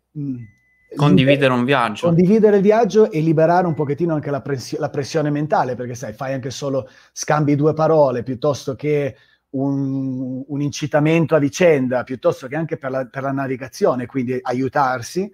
condividere 0.97 1.53
un 1.53 1.65
viaggio. 1.65 2.09
Condividere 2.09 2.57
il 2.57 2.63
viaggio 2.63 3.09
e 3.09 3.21
liberare 3.21 3.69
un 3.69 3.75
pochettino 3.75 4.13
anche 4.13 4.33
la, 4.33 4.41
pressio- 4.41 4.81
la, 4.81 4.91
pressione 4.91 5.31
mentale, 5.31 5.77
perché 5.77 5.95
sai, 5.95 6.15
fai 6.15 6.33
anche 6.33 6.51
solo 6.51 6.89
scambi 7.13 7.55
due 7.55 7.75
parole 7.75 8.25
piuttosto 8.25 8.75
che 8.75 9.15
un, 9.51 10.43
un 10.49 10.61
incitamento 10.61 11.37
a 11.37 11.39
vicenda, 11.39 12.03
piuttosto 12.03 12.49
che 12.49 12.57
anche 12.57 12.77
per 12.77 12.91
la, 12.91 13.07
per 13.07 13.23
la, 13.23 13.31
navigazione, 13.31 14.07
quindi 14.07 14.37
aiutarsi. 14.43 15.31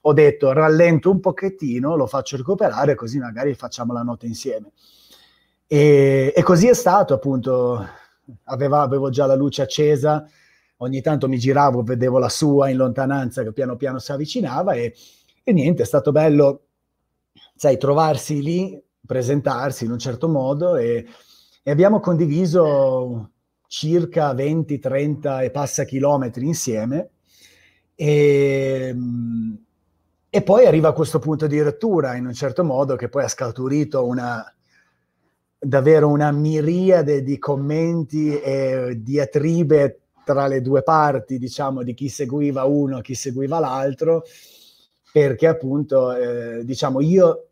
Ho 0.00 0.12
detto 0.12 0.50
rallento 0.50 1.12
un 1.12 1.20
pochettino, 1.20 1.94
lo 1.94 2.08
faccio 2.08 2.36
recuperare, 2.36 2.96
così 2.96 3.20
magari 3.20 3.54
facciamo 3.54 3.92
la 3.92 4.02
notte 4.02 4.26
insieme. 4.26 4.72
E, 5.68 6.32
e 6.34 6.42
così 6.42 6.66
è 6.66 6.74
stato 6.74 7.14
appunto 7.14 8.00
aveva, 8.44 8.80
avevo 8.80 9.10
già 9.10 9.26
la 9.26 9.34
luce 9.34 9.62
accesa, 9.62 10.26
ogni 10.78 11.00
tanto 11.00 11.28
mi 11.28 11.38
giravo, 11.38 11.82
vedevo 11.82 12.18
la 12.18 12.28
sua 12.28 12.68
in 12.68 12.76
lontananza 12.76 13.42
che 13.42 13.52
piano 13.52 13.76
piano 13.76 13.98
si 13.98 14.12
avvicinava 14.12 14.72
e, 14.72 14.94
e 15.42 15.52
niente, 15.52 15.82
è 15.82 15.86
stato 15.86 16.12
bello, 16.12 16.62
sai, 17.54 17.78
trovarsi 17.78 18.42
lì, 18.42 18.82
presentarsi 19.04 19.84
in 19.84 19.92
un 19.92 19.98
certo 19.98 20.28
modo 20.28 20.76
e, 20.76 21.06
e 21.62 21.70
abbiamo 21.70 22.00
condiviso 22.00 23.30
circa 23.66 24.32
20, 24.34 24.78
30 24.78 25.42
e 25.42 25.50
passa 25.50 25.84
chilometri 25.84 26.46
insieme. 26.46 27.10
E, 27.94 28.94
e 30.28 30.42
poi 30.42 30.66
arriva 30.66 30.88
a 30.88 30.92
questo 30.92 31.18
punto 31.18 31.46
di 31.46 31.60
rottura 31.60 32.16
in 32.16 32.26
un 32.26 32.32
certo 32.32 32.64
modo 32.64 32.96
che 32.96 33.08
poi 33.08 33.24
ha 33.24 33.28
scaturito 33.28 34.04
una, 34.04 34.44
davvero 35.64 36.08
una 36.08 36.32
miriade 36.32 37.22
di 37.22 37.38
commenti 37.38 38.38
e 38.40 38.98
diatribe 39.00 40.00
tra 40.24 40.48
le 40.48 40.60
due 40.60 40.82
parti, 40.82 41.38
diciamo, 41.38 41.82
di 41.82 41.94
chi 41.94 42.08
seguiva 42.08 42.64
uno 42.64 42.98
e 42.98 43.02
chi 43.02 43.14
seguiva 43.14 43.60
l'altro, 43.60 44.24
perché 45.12 45.46
appunto, 45.46 46.12
eh, 46.14 46.64
diciamo, 46.64 47.00
io 47.00 47.48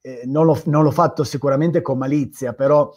eh, 0.00 0.22
non, 0.26 0.46
l'ho, 0.46 0.60
non, 0.66 0.84
l'ho, 0.84 0.90
fatto 0.90 1.24
sicuramente 1.24 1.82
con 1.82 1.98
malizia, 1.98 2.52
però, 2.52 2.92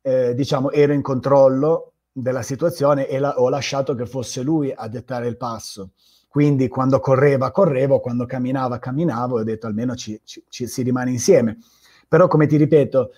eh, 0.00 0.34
diciamo, 0.34 0.70
ero 0.70 0.92
in 0.92 1.02
controllo 1.02 1.92
della 2.12 2.42
situazione 2.42 3.06
e 3.08 3.18
la, 3.18 3.38
ho 3.38 3.48
lasciato 3.48 3.94
che 3.94 4.06
fosse 4.06 4.42
lui 4.42 4.72
a 4.74 4.88
dettare 4.88 5.28
il 5.28 5.36
passo. 5.36 5.90
Quindi 6.28 6.68
quando 6.68 6.98
correva, 6.98 7.50
correvo, 7.50 8.00
quando 8.00 8.24
camminava, 8.24 8.78
camminavo 8.78 9.38
ho 9.38 9.42
detto 9.42 9.66
almeno 9.66 9.94
ci, 9.94 10.18
ci, 10.24 10.42
ci 10.48 10.66
si 10.66 10.82
rimane 10.82 11.10
insieme. 11.10 11.58
Però, 12.08 12.26
come 12.26 12.46
ti 12.46 12.56
ripeto, 12.56 13.10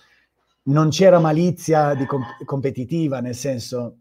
non 0.65 0.89
c'era 0.89 1.19
malizia 1.19 1.95
comp- 2.05 2.43
competitiva, 2.45 3.19
nel 3.19 3.35
senso 3.35 3.97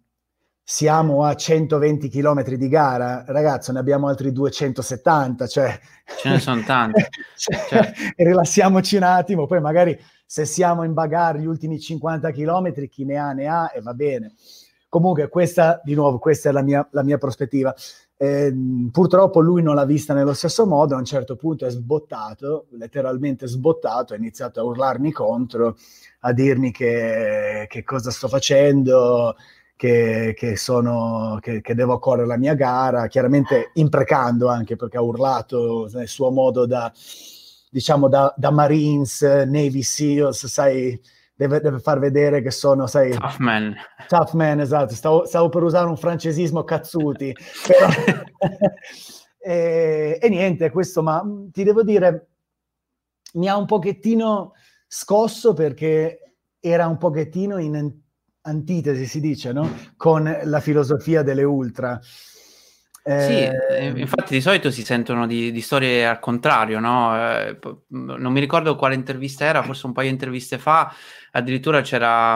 siamo 0.67 1.25
a 1.25 1.35
120 1.35 2.09
km 2.09 2.43
di 2.55 2.69
gara, 2.69 3.23
ragazzo, 3.27 3.71
ne 3.71 3.81
abbiamo 3.81 4.09
altri 4.09 4.33
270, 4.33 5.47
cioè... 5.47 5.79
Ce 6.19 6.29
ne 6.29 6.41
sono 6.41 6.63
tanti. 6.63 7.05
cioè, 7.37 7.67
certo. 7.69 7.93
Rilassiamoci 8.17 8.97
un 8.97 9.03
attimo, 9.03 9.47
poi 9.47 9.61
magari 9.61 9.99
se 10.25 10.47
siamo 10.47 10.83
in 10.85 10.95
bagarre 10.95 11.41
gli 11.41 11.47
ultimi 11.47 11.79
50 11.79 12.31
km, 12.31 12.89
chi 12.89 13.05
ne 13.05 13.17
ha 13.19 13.33
ne 13.33 13.47
ha 13.47 13.73
e 13.75 13.83
va 13.83 13.93
bene. 13.93 14.33
Comunque 14.89 15.29
questa, 15.29 15.81
di 15.85 15.95
nuovo, 15.95 16.19
questa 16.19 16.49
è 16.49 16.53
la 16.53 16.63
mia, 16.63 16.87
la 16.93 17.03
mia 17.03 17.19
prospettiva. 17.19 17.75
Eh, 18.25 18.55
purtroppo 18.91 19.41
lui 19.41 19.63
non 19.63 19.75
l'ha 19.75 19.85
vista 19.85 20.15
nello 20.15 20.33
stesso 20.33 20.65
modo, 20.67 20.95
a 20.95 20.99
un 20.99 21.05
certo 21.05 21.37
punto 21.37 21.67
è 21.67 21.71
sbottato, 21.71 22.67
letteralmente 22.71 23.47
sbottato, 23.47 24.15
ha 24.15 24.17
iniziato 24.17 24.61
a 24.61 24.65
urlarmi 24.65 25.13
contro, 25.13 25.77
a 26.21 26.33
dirmi 26.33 26.71
che, 26.71 27.67
che 27.69 27.85
cosa 27.85 28.11
sto 28.11 28.27
facendo, 28.29 29.37
che, 29.77 30.33
che, 30.35 30.57
sono, 30.57 31.39
che, 31.43 31.61
devo 31.75 31.99
correre 31.99 32.27
la 32.27 32.39
mia 32.39 32.55
gara, 32.55 33.09
chiaramente 33.09 33.73
imprecando 33.75 34.49
anche 34.49 34.77
perché 34.77 34.97
ha 34.97 35.03
urlato 35.03 35.91
nel 35.93 36.09
suo 36.09 36.31
modo 36.31 36.65
da, 36.65 36.91
diciamo, 37.71 38.09
da, 38.09 38.33
da 38.39 38.51
Marines, 38.51 39.21
Navy 39.21 39.83
SEALs, 39.83 40.47
sai, 40.47 40.99
deve, 41.35 41.61
deve, 41.61 41.79
far 41.79 41.99
vedere 41.99 42.41
che 42.43 42.51
sono, 42.51 42.87
sai... 42.87 43.11
Tough 43.11 43.39
man. 43.39 43.75
Tough 44.09 44.33
man, 44.33 44.61
esatto. 44.61 44.95
Stavo, 44.95 45.27
stavo 45.27 45.49
per 45.49 45.63
usare 45.63 45.89
un 45.89 45.97
francesismo 45.97 46.65
cazzuti. 46.65 47.35
Però... 47.67 47.89
e, 49.39 50.19
e, 50.21 50.29
niente, 50.29 50.71
questo, 50.71 51.03
ma 51.03 51.23
ti 51.51 51.65
devo 51.65 51.83
dire, 51.83 52.29
mi 53.35 53.49
ha 53.49 53.57
un 53.57 53.67
pochettino 53.67 54.53
scosso 54.87 55.53
perché 55.55 56.37
era 56.61 56.87
un 56.87 56.97
pochettino 56.99 57.59
in 57.59 57.93
antitesi, 58.43 59.07
si 59.07 59.21
dice, 59.21 59.53
no? 59.53 59.69
Con 59.97 60.41
la 60.45 60.61
filosofia 60.61 61.23
delle 61.23 61.45
ultra. 61.45 61.99
Eh... 63.07 63.21
Sì, 63.21 63.75
eh, 63.75 64.01
infatti 64.01 64.33
di 64.33 64.41
solito 64.41 64.71
si 64.71 64.83
sentono 64.83 65.27
di, 65.27 65.53
di 65.53 65.61
storie 65.61 66.07
al 66.07 66.19
contrario, 66.21 66.81
no? 66.81 67.15
Eh, 67.15 67.59
non 67.89 68.33
mi 68.33 68.41
ricordo 68.41 68.77
quale 68.77 68.95
intervista 68.95 69.45
era, 69.45 69.63
forse 69.63 69.85
un 69.85 69.93
paio 69.93 70.07
di 70.09 70.15
interviste 70.15 70.57
fa, 70.57 70.91
addirittura 71.33 71.83
c'era, 71.83 72.35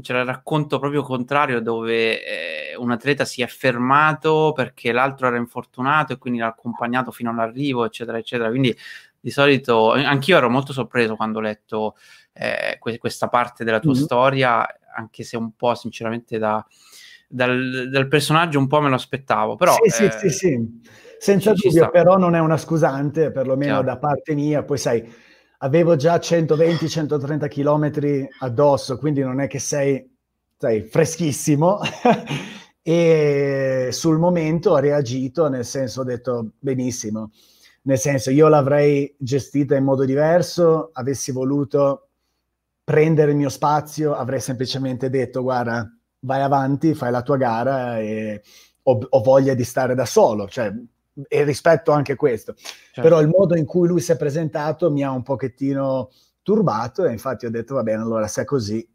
c'era 0.00 0.20
il 0.20 0.26
racconto 0.26 0.78
proprio 0.78 1.02
contrario 1.02 1.60
dove 1.60 2.24
eh, 2.24 2.76
un 2.76 2.92
atleta 2.92 3.24
si 3.24 3.42
è 3.42 3.48
fermato 3.48 4.52
perché 4.54 4.92
l'altro 4.92 5.26
era 5.26 5.36
infortunato 5.36 6.12
e 6.12 6.18
quindi 6.18 6.38
l'ha 6.38 6.46
accompagnato 6.46 7.10
fino 7.10 7.30
all'arrivo, 7.30 7.84
eccetera, 7.84 8.16
eccetera. 8.16 8.50
Quindi 8.50 8.76
di 9.18 9.30
solito, 9.32 9.90
anch'io 9.94 10.36
ero 10.36 10.48
molto 10.48 10.72
sorpreso 10.72 11.16
quando 11.16 11.38
ho 11.38 11.42
letto 11.42 11.96
eh, 12.34 12.76
que- 12.78 12.98
questa 12.98 13.26
parte 13.26 13.64
della 13.64 13.80
tua 13.80 13.94
mm-hmm. 13.94 14.02
storia, 14.02 14.66
anche 14.94 15.24
se 15.24 15.36
un 15.36 15.56
po' 15.56 15.74
sinceramente 15.74 16.38
da, 16.38 16.64
dal, 17.34 17.88
dal, 17.90 18.06
personaggio 18.06 18.60
un 18.60 18.68
po' 18.68 18.80
me 18.80 18.88
lo 18.88 18.94
aspettavo. 18.94 19.56
Però, 19.56 19.72
sì, 19.72 20.04
eh, 20.04 20.10
sì, 20.10 20.28
sì, 20.28 20.30
sì, 20.30 20.80
senza 21.18 21.52
dubbio, 21.52 21.90
però 21.90 22.16
non 22.16 22.36
è 22.36 22.38
una 22.38 22.56
scusante, 22.56 23.32
perlomeno 23.32 23.80
Chiaro. 23.80 23.86
da 23.86 23.98
parte 23.98 24.34
mia. 24.34 24.62
Poi 24.62 24.78
sai, 24.78 25.12
avevo 25.58 25.96
già 25.96 26.16
120-130 26.16 27.48
km 27.48 28.28
addosso, 28.40 28.96
quindi 28.98 29.20
non 29.22 29.40
è 29.40 29.48
che 29.48 29.58
sei, 29.58 30.08
sei 30.56 30.82
freschissimo. 30.82 31.80
e 32.80 33.88
sul 33.90 34.18
momento 34.18 34.70
ho 34.70 34.78
reagito, 34.78 35.48
nel 35.48 35.64
senso 35.64 36.02
ho 36.02 36.04
detto 36.04 36.52
benissimo, 36.60 37.30
nel 37.82 37.98
senso 37.98 38.30
io 38.30 38.46
l'avrei 38.46 39.12
gestita 39.18 39.74
in 39.74 39.84
modo 39.84 40.04
diverso, 40.04 40.90
avessi 40.92 41.32
voluto 41.32 42.10
prendere 42.84 43.32
il 43.32 43.38
mio 43.38 43.48
spazio, 43.48 44.14
avrei 44.14 44.40
semplicemente 44.40 45.08
detto 45.08 45.42
guarda, 45.42 45.90
vai 46.24 46.42
avanti, 46.42 46.94
fai 46.94 47.10
la 47.10 47.22
tua 47.22 47.36
gara 47.36 47.98
e 48.00 48.42
ho, 48.82 49.06
ho 49.08 49.20
voglia 49.20 49.54
di 49.54 49.64
stare 49.64 49.94
da 49.94 50.04
solo, 50.06 50.48
cioè, 50.48 50.72
e 51.28 51.44
rispetto 51.44 51.92
anche 51.92 52.16
questo. 52.16 52.54
Certo. 52.54 53.00
Però 53.00 53.20
il 53.20 53.28
modo 53.28 53.56
in 53.56 53.64
cui 53.64 53.88
lui 53.88 54.00
si 54.00 54.12
è 54.12 54.16
presentato 54.16 54.90
mi 54.90 55.02
ha 55.02 55.10
un 55.10 55.22
pochettino 55.22 56.10
turbato 56.42 57.04
e 57.04 57.12
infatti 57.12 57.46
ho 57.46 57.50
detto 57.50 57.74
va 57.74 57.82
bene, 57.82 58.02
allora 58.02 58.26
se 58.26 58.42
è 58.42 58.44
così, 58.44 58.86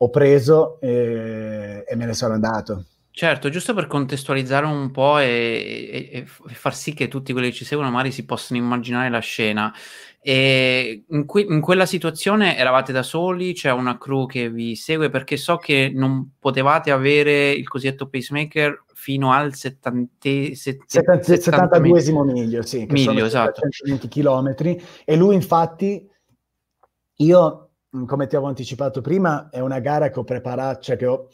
ho 0.00 0.10
preso 0.10 0.80
e, 0.80 1.84
e 1.86 1.96
me 1.96 2.06
ne 2.06 2.14
sono 2.14 2.34
andato. 2.34 2.84
Certo, 3.10 3.48
giusto 3.48 3.74
per 3.74 3.88
contestualizzare 3.88 4.64
un 4.64 4.92
po' 4.92 5.18
e, 5.18 6.08
e, 6.12 6.18
e, 6.18 6.24
far 6.26 6.72
sì 6.72 6.94
che 6.94 7.08
tutti 7.08 7.32
quelli 7.32 7.48
che 7.48 7.54
ci 7.56 7.64
seguono 7.64 7.90
magari 7.90 8.12
si 8.12 8.24
possano 8.24 8.60
immaginare 8.60 9.10
la 9.10 9.18
scena. 9.18 9.74
E 10.20 11.04
in, 11.08 11.24
que- 11.26 11.46
in, 11.48 11.60
quella 11.60 11.86
situazione 11.86 12.56
eravate 12.56 12.92
da 12.92 13.02
soli, 13.02 13.54
c'è 13.54 13.70
una 13.72 13.96
crew 13.98 14.26
che 14.26 14.50
vi 14.50 14.74
segue? 14.74 15.10
Perché 15.10 15.36
so 15.36 15.56
che 15.56 15.90
non 15.94 16.32
potevate 16.38 16.90
avere 16.90 17.50
il 17.50 17.68
cosiddetto 17.68 18.08
pacemaker 18.08 18.84
fino 18.94 19.32
al 19.32 19.54
70, 19.54 20.54
70, 20.54 21.22
72 21.22 22.12
miglio, 22.32 22.62
sì, 22.62 22.84
che 22.84 22.92
miglio, 22.92 23.24
esatto. 23.24 23.60
120 23.60 24.08
km 24.08 24.76
e 25.04 25.16
lui 25.16 25.34
infatti 25.36 26.06
io 27.20 27.70
come 28.06 28.26
ti 28.26 28.34
avevo 28.34 28.50
anticipato 28.50 29.00
prima 29.00 29.48
è 29.50 29.60
una 29.60 29.78
gara 29.78 30.10
che 30.10 30.18
ho 30.18 30.24
preparato, 30.24 30.80
cioè 30.80 30.96
che 30.96 31.06
ho 31.06 31.28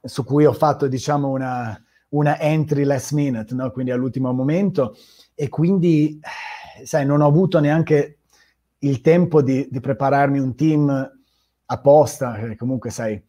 su 0.00 0.24
cui 0.24 0.44
ho 0.44 0.52
fatto 0.52 0.86
diciamo 0.86 1.28
una, 1.28 1.80
una 2.10 2.38
entry 2.38 2.84
last 2.84 3.12
minute, 3.12 3.54
no? 3.54 3.70
quindi 3.70 3.90
all'ultimo 3.90 4.32
momento. 4.32 4.94
E 5.34 5.48
quindi 5.48 6.20
sai, 6.84 7.04
non 7.06 7.20
ho 7.20 7.26
avuto 7.26 7.60
neanche 7.60 8.17
il 8.80 9.00
tempo 9.00 9.42
di, 9.42 9.68
di 9.70 9.80
prepararmi 9.80 10.38
un 10.38 10.54
team 10.54 11.18
apposta, 11.66 12.32
perché 12.32 12.56
comunque 12.56 12.90
sai, 12.90 13.22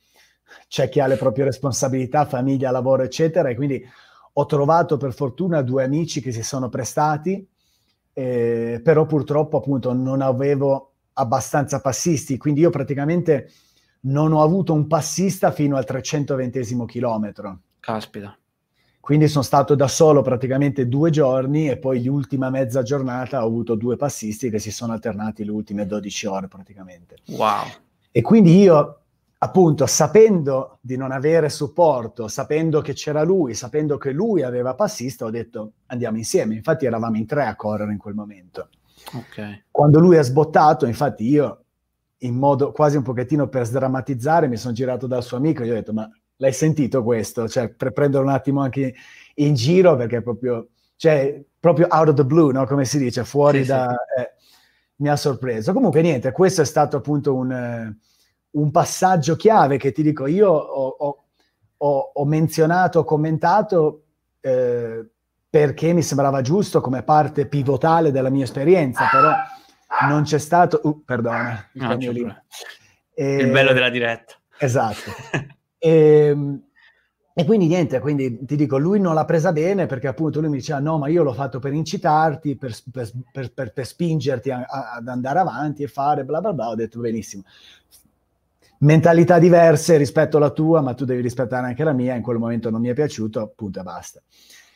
c'è 0.67 0.89
chi 0.89 0.99
ha 0.99 1.07
le 1.07 1.17
proprie 1.17 1.45
responsabilità, 1.45 2.25
famiglia, 2.25 2.71
lavoro, 2.71 3.03
eccetera, 3.03 3.49
e 3.49 3.55
quindi 3.55 3.83
ho 4.33 4.45
trovato 4.45 4.97
per 4.97 5.13
fortuna 5.13 5.61
due 5.61 5.83
amici 5.83 6.21
che 6.21 6.31
si 6.31 6.43
sono 6.43 6.69
prestati, 6.69 7.45
eh, 8.13 8.81
però 8.83 9.05
purtroppo 9.05 9.57
appunto 9.57 9.93
non 9.93 10.21
avevo 10.21 10.93
abbastanza 11.13 11.81
passisti, 11.81 12.37
quindi 12.37 12.61
io 12.61 12.69
praticamente 12.69 13.51
non 14.01 14.31
ho 14.31 14.41
avuto 14.41 14.73
un 14.73 14.87
passista 14.87 15.51
fino 15.51 15.75
al 15.75 15.85
320 15.85 16.85
chilometro. 16.85 17.59
Caspita. 17.79 18.37
Quindi 18.99 19.27
sono 19.27 19.43
stato 19.43 19.75
da 19.75 19.87
solo 19.87 20.21
praticamente 20.21 20.87
due 20.87 21.09
giorni 21.09 21.69
e 21.69 21.77
poi 21.77 22.03
l'ultima 22.03 22.49
mezza 22.49 22.83
giornata 22.83 23.43
ho 23.43 23.47
avuto 23.47 23.75
due 23.75 23.95
passisti 23.95 24.49
che 24.49 24.59
si 24.59 24.71
sono 24.71 24.93
alternati 24.93 25.43
le 25.43 25.51
ultime 25.51 25.85
12 25.85 26.27
ore 26.27 26.47
praticamente. 26.47 27.15
Wow. 27.29 27.63
E 28.11 28.21
quindi 28.21 28.57
io, 28.57 28.99
appunto, 29.39 29.85
sapendo 29.87 30.77
di 30.81 30.95
non 30.95 31.11
avere 31.11 31.49
supporto, 31.49 32.27
sapendo 32.27 32.81
che 32.81 32.93
c'era 32.93 33.23
lui, 33.23 33.53
sapendo 33.53 33.97
che 33.97 34.11
lui 34.11 34.43
aveva 34.43 34.75
passista, 34.75 35.25
ho 35.25 35.31
detto 35.31 35.71
andiamo 35.87 36.17
insieme. 36.17 36.55
Infatti 36.55 36.85
eravamo 36.85 37.17
in 37.17 37.25
tre 37.25 37.45
a 37.45 37.55
correre 37.55 37.91
in 37.91 37.97
quel 37.97 38.13
momento. 38.13 38.69
Okay. 39.13 39.63
Quando 39.71 39.99
lui 39.99 40.17
è 40.17 40.23
sbottato, 40.23 40.85
infatti 40.85 41.25
io 41.27 41.63
in 42.23 42.35
modo 42.35 42.71
quasi 42.71 42.97
un 42.97 43.03
pochettino 43.03 43.47
per 43.47 43.65
sdrammatizzare, 43.65 44.47
mi 44.47 44.57
sono 44.57 44.73
girato 44.73 45.07
dal 45.07 45.23
suo 45.23 45.37
amico 45.37 45.63
e 45.63 45.67
gli 45.67 45.69
ho 45.69 45.75
detto, 45.75 45.93
ma 45.93 46.09
l'hai 46.39 46.53
sentito 46.53 47.03
questo? 47.03 47.47
Cioè, 47.47 47.69
per 47.69 47.91
prendere 47.91 48.23
un 48.23 48.29
attimo 48.29 48.61
anche 48.61 48.93
in 49.35 49.53
giro, 49.53 49.95
perché 49.95 50.17
è 50.17 50.21
proprio, 50.21 50.69
cioè, 50.95 51.41
proprio 51.59 51.87
out 51.89 52.09
of 52.09 52.15
the 52.15 52.25
blue, 52.25 52.51
no? 52.51 52.65
Come 52.65 52.85
si 52.85 52.97
dice, 52.97 53.23
fuori 53.23 53.61
sì, 53.61 53.67
da... 53.67 53.87
Sì. 53.87 54.21
Eh, 54.21 54.33
mi 54.99 55.09
ha 55.09 55.15
sorpreso. 55.15 55.73
Comunque 55.73 56.01
niente, 56.01 56.31
questo 56.31 56.61
è 56.61 56.65
stato 56.65 56.97
appunto 56.97 57.33
un, 57.33 57.51
eh, 57.51 57.97
un 58.51 58.71
passaggio 58.71 59.35
chiave 59.35 59.77
che 59.77 59.91
ti 59.91 60.01
dico, 60.01 60.27
io 60.27 60.49
ho, 60.49 61.23
ho, 61.77 62.11
ho, 62.13 62.25
menzionato, 62.25 62.99
ho 62.99 63.03
commentato 63.05 64.03
eh, 64.41 65.07
perché 65.49 65.93
mi 65.93 66.01
sembrava 66.01 66.41
giusto 66.41 66.81
come 66.81 67.03
parte 67.03 67.47
pivotale 67.47 68.11
della 68.11 68.29
mia 68.29 68.43
esperienza, 68.43 69.07
però 69.09 69.31
non 70.09 70.23
c'è 70.23 70.37
stato... 70.37 70.81
Uh, 70.83 71.03
perdona, 71.03 71.69
il, 71.73 71.81
no, 71.81 72.43
e... 73.13 73.35
il 73.35 73.51
bello 73.51 73.71
della 73.71 73.89
diretta. 73.89 74.35
Esatto. 74.57 75.11
e, 75.79 75.89
ehm, 75.89 76.63
e 77.33 77.45
quindi 77.45 77.67
niente, 77.67 78.01
quindi 78.01 78.43
ti 78.43 78.57
dico, 78.57 78.77
lui 78.77 78.99
non 78.99 79.13
l'ha 79.13 79.23
presa 79.23 79.53
bene 79.53 79.85
perché 79.85 80.07
appunto 80.07 80.41
lui 80.41 80.49
mi 80.49 80.57
diceva 80.57 80.79
no, 80.79 80.97
ma 80.97 81.07
io 81.07 81.23
l'ho 81.23 81.31
fatto 81.31 81.59
per 81.59 81.71
incitarti, 81.71 82.57
per, 82.57 82.75
per, 82.91 83.09
per, 83.53 83.71
per 83.71 83.85
spingerti 83.85 84.51
a, 84.51 84.65
a, 84.67 84.95
ad 84.95 85.07
andare 85.07 85.39
avanti 85.39 85.83
e 85.83 85.87
fare 85.87 86.25
bla 86.25 86.41
bla 86.41 86.51
bla, 86.51 86.67
ho 86.67 86.75
detto 86.75 86.99
benissimo. 86.99 87.43
Mentalità 88.79 89.39
diverse 89.39 89.95
rispetto 89.95 90.35
alla 90.35 90.49
tua, 90.49 90.81
ma 90.81 90.93
tu 90.93 91.05
devi 91.05 91.21
rispettare 91.21 91.67
anche 91.67 91.83
la 91.85 91.93
mia, 91.93 92.15
in 92.15 92.21
quel 92.21 92.39
momento 92.39 92.69
non 92.69 92.81
mi 92.81 92.89
è 92.89 92.93
piaciuto, 92.93 93.39
appunto 93.39 93.79
e 93.79 93.83
basta. 93.83 94.21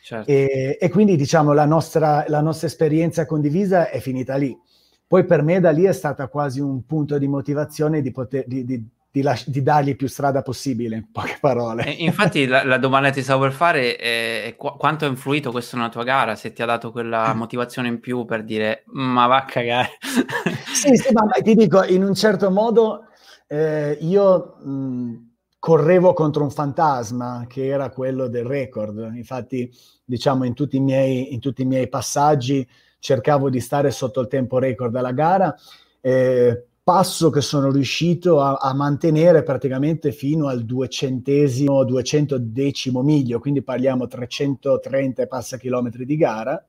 Certo. 0.02 0.30
E, 0.30 0.78
e, 0.80 0.88
quindi 0.88 1.16
diciamo 1.16 1.52
la 1.52 1.66
nostra, 1.66 2.24
la 2.28 2.40
nostra 2.40 2.66
esperienza 2.66 3.26
condivisa 3.26 3.90
è 3.90 4.00
finita 4.00 4.36
lì. 4.36 4.58
Poi 5.06 5.26
per 5.26 5.42
me 5.42 5.60
da 5.60 5.70
lì 5.70 5.84
è 5.84 5.92
stata 5.92 6.28
quasi 6.28 6.60
un 6.60 6.86
punto 6.86 7.18
di 7.18 7.28
motivazione 7.28 8.00
di, 8.00 8.10
poter, 8.10 8.44
di, 8.46 8.64
di 8.64 8.86
di, 9.14 9.22
las- 9.22 9.48
di, 9.48 9.62
dargli 9.62 9.94
più 9.94 10.08
strada 10.08 10.42
possibile, 10.42 10.96
in 10.96 11.12
poche 11.12 11.38
parole. 11.40 11.84
Infatti 11.98 12.46
la, 12.46 12.64
la, 12.64 12.78
domanda 12.78 13.10
che 13.10 13.14
ti 13.14 13.22
stavo 13.22 13.42
per 13.42 13.52
fare 13.52 13.94
è 13.94 14.56
qu- 14.58 14.76
quanto 14.76 15.04
ha 15.04 15.08
influito 15.08 15.52
questo 15.52 15.76
nella 15.76 15.88
tua 15.88 16.02
gara, 16.02 16.34
se 16.34 16.52
ti 16.52 16.62
ha 16.62 16.66
dato 16.66 16.90
quella 16.90 17.32
mm. 17.32 17.38
motivazione 17.38 17.86
in 17.86 18.00
più 18.00 18.24
per 18.24 18.42
dire 18.42 18.82
ma 18.86 19.28
va 19.28 19.36
a 19.36 19.44
cagare. 19.44 19.90
sì, 20.74 20.96
sì, 20.96 21.12
ma 21.12 21.28
ti 21.40 21.54
dico, 21.54 21.84
in 21.84 22.02
un 22.02 22.12
certo 22.16 22.50
modo 22.50 23.04
eh, 23.46 23.96
io 24.00 24.56
mh, 24.60 25.14
correvo 25.60 26.12
contro 26.12 26.42
un 26.42 26.50
fantasma 26.50 27.44
che 27.48 27.68
era 27.68 27.90
quello 27.90 28.26
del 28.26 28.44
record, 28.44 29.12
infatti 29.14 29.70
diciamo 30.04 30.42
in 30.42 30.54
tutti 30.54 30.74
i 30.74 30.80
miei, 30.80 31.32
in 31.32 31.38
tutti 31.38 31.62
i 31.62 31.66
miei 31.66 31.88
passaggi 31.88 32.68
cercavo 32.98 33.48
di 33.48 33.60
stare 33.60 33.92
sotto 33.92 34.20
il 34.20 34.26
tempo 34.26 34.58
record 34.58 34.96
alla 34.96 35.12
gara. 35.12 35.54
Eh, 36.00 36.64
passo 36.84 37.30
che 37.30 37.40
sono 37.40 37.70
riuscito 37.70 38.42
a, 38.42 38.56
a, 38.56 38.74
mantenere 38.74 39.42
praticamente 39.42 40.12
fino 40.12 40.48
al 40.48 40.64
duecentesimo, 40.64 41.82
duecentodecimo 41.82 43.02
miglio, 43.02 43.40
quindi 43.40 43.62
parliamo 43.62 44.06
330 44.06 45.22
e 45.22 45.26
passa 45.26 45.56
chilometri 45.56 46.04
di 46.04 46.16
gara. 46.18 46.62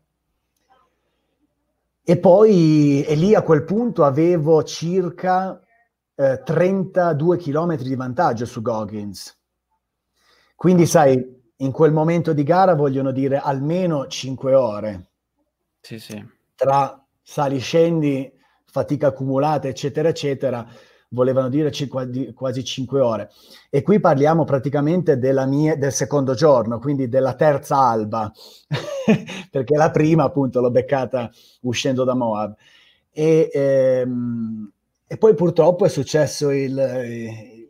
E 2.01 2.17
poi, 2.17 3.03
e 3.03 3.15
lì 3.15 3.35
a 3.35 3.41
quel 3.41 3.65
punto 3.65 4.05
avevo 4.05 4.63
circa 4.63 5.61
eh, 6.15 6.41
32 6.45 7.37
chilometri 7.37 7.89
di 7.89 7.95
vantaggio 7.95 8.45
su 8.45 8.61
Goggins. 8.61 9.37
Quindi, 10.55 10.85
sai, 10.85 11.43
in 11.57 11.71
quel 11.71 11.91
momento 11.91 12.31
di 12.31 12.43
gara 12.43 12.73
vogliono 12.73 13.11
dire 13.11 13.37
almeno 13.37 14.07
5 14.07 14.53
ore. 14.53 15.09
Sì, 15.81 15.99
sì. 15.99 16.25
Tra 16.55 17.03
sali 17.21 17.59
scendi 17.59 18.31
fatica 18.75 19.07
accumulata, 19.07 19.69
eccetera, 19.69 20.09
eccetera, 20.09 20.67
volevano 21.09 21.47
dire 21.47 21.71
quasi 22.33 22.63
5 22.65 22.99
ore. 22.99 23.31
E 23.69 23.81
qui 23.81 24.01
parliamo 24.01 24.43
praticamente 24.43 25.15
mia, 25.47 25.77
del 25.77 25.93
secondo 25.93 26.33
giorno, 26.33 26.77
quindi 26.79 27.07
della 27.07 27.35
terza 27.35 27.77
alba, 27.77 28.29
perché 29.49 29.77
la 29.77 29.91
prima 29.91 30.25
appunto 30.25 30.59
l'ho 30.59 30.71
beccata 30.71 31.31
uscendo 31.61 32.03
da 32.03 32.15
Moab. 32.15 32.53
E, 33.11 33.49
ehm, 33.53 34.69
e 35.07 35.17
poi 35.17 35.35
purtroppo 35.35 35.85
è 35.85 35.89
successo 35.89 36.49
il, 36.49 36.77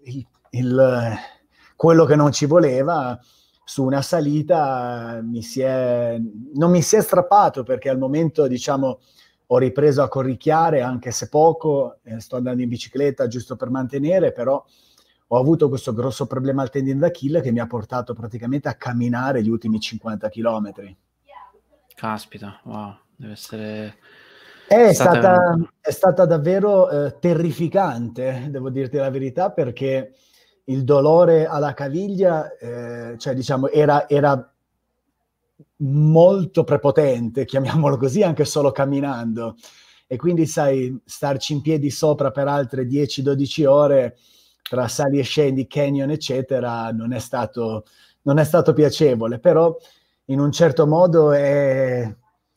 il, 0.06 0.28
il, 0.50 1.16
quello 1.76 2.06
che 2.06 2.16
non 2.16 2.32
ci 2.32 2.48
voleva, 2.48 3.20
su 3.64 3.84
una 3.84 4.02
salita 4.02 5.20
mi 5.22 5.44
si 5.44 5.62
è, 5.62 6.18
non 6.56 6.72
mi 6.72 6.82
si 6.82 6.96
è 6.96 7.02
strappato 7.02 7.62
perché 7.62 7.90
al 7.90 8.00
momento 8.00 8.48
diciamo 8.48 9.00
ho 9.48 9.58
ripreso 9.58 10.02
a 10.02 10.08
corricchiare 10.08 10.82
anche 10.82 11.12
se 11.12 11.30
poco, 11.30 12.00
eh, 12.04 12.20
sto 12.20 12.38
andando 12.38 12.62
in 12.62 12.70
bicicletta 12.70 13.28
giusto 13.28 13.56
per 13.56 13.70
mantenere, 13.70 14.32
però 14.32 14.64
ho 15.28 15.40
avuto 15.40 15.70
questo 15.70 15.94
grosso 15.94 16.28
problema 16.28 16.62
al 16.62 16.70
tendine 16.70 17.00
d'Achille 17.00 17.42
che 17.42 17.52
mi 17.52 17.60
ha 17.60 17.68
portato 17.68 18.14
praticamente 18.14 18.68
a 18.70 18.76
camminare 18.76 19.42
gli 19.42 19.50
ultimi 19.50 19.80
50 19.80 20.30
km. 20.30 20.74
Caspita, 21.96 22.60
wow, 22.64 22.96
deve 23.16 23.34
essere... 23.34 23.98
È 24.68 24.94
stata, 24.94 25.20
stata, 25.20 25.70
è 25.80 25.92
stata 25.92 26.26
davvero 26.26 26.90
eh, 26.90 27.20
terrificante, 27.20 28.48
devo 28.50 28.72
dirti 28.72 28.98
la 28.98 29.12
verità, 29.12 29.52
perché 29.52 30.16
il 30.66 30.84
dolore 30.84 31.46
alla 31.46 31.76
caviglia, 31.76 32.56
eh, 32.58 33.16
cioè 33.18 33.36
diciamo, 33.36 33.70
era, 33.70 34.10
era 34.10 34.55
molto 35.78 36.64
prepotente, 36.64 37.46
chiamiamolo 37.46 37.98
così, 37.98 38.24
anche 38.24 38.46
solo 38.46 38.72
camminando. 38.72 39.56
E 40.08 40.18
quindi, 40.18 40.46
sai, 40.46 40.98
starci 41.04 41.54
in 41.54 41.62
piedi 41.62 41.90
sopra 41.90 42.32
per 42.32 42.48
altre 42.48 42.86
10-12 42.86 43.66
ore 43.66 44.18
tra 44.62 44.88
sali 44.88 45.20
e 45.20 45.24
scendi, 45.24 45.68
canyon, 45.68 46.12
eccetera, 46.12 46.92
non 46.92 47.14
è 47.14 47.20
stato, 47.20 47.86
non 48.24 48.40
è 48.40 48.44
stato 48.44 48.74
piacevole, 48.74 49.40
però 49.40 49.76
in 50.26 50.40
un 50.40 50.52
certo 50.52 50.88
modo 50.88 51.32
è, 51.32 52.16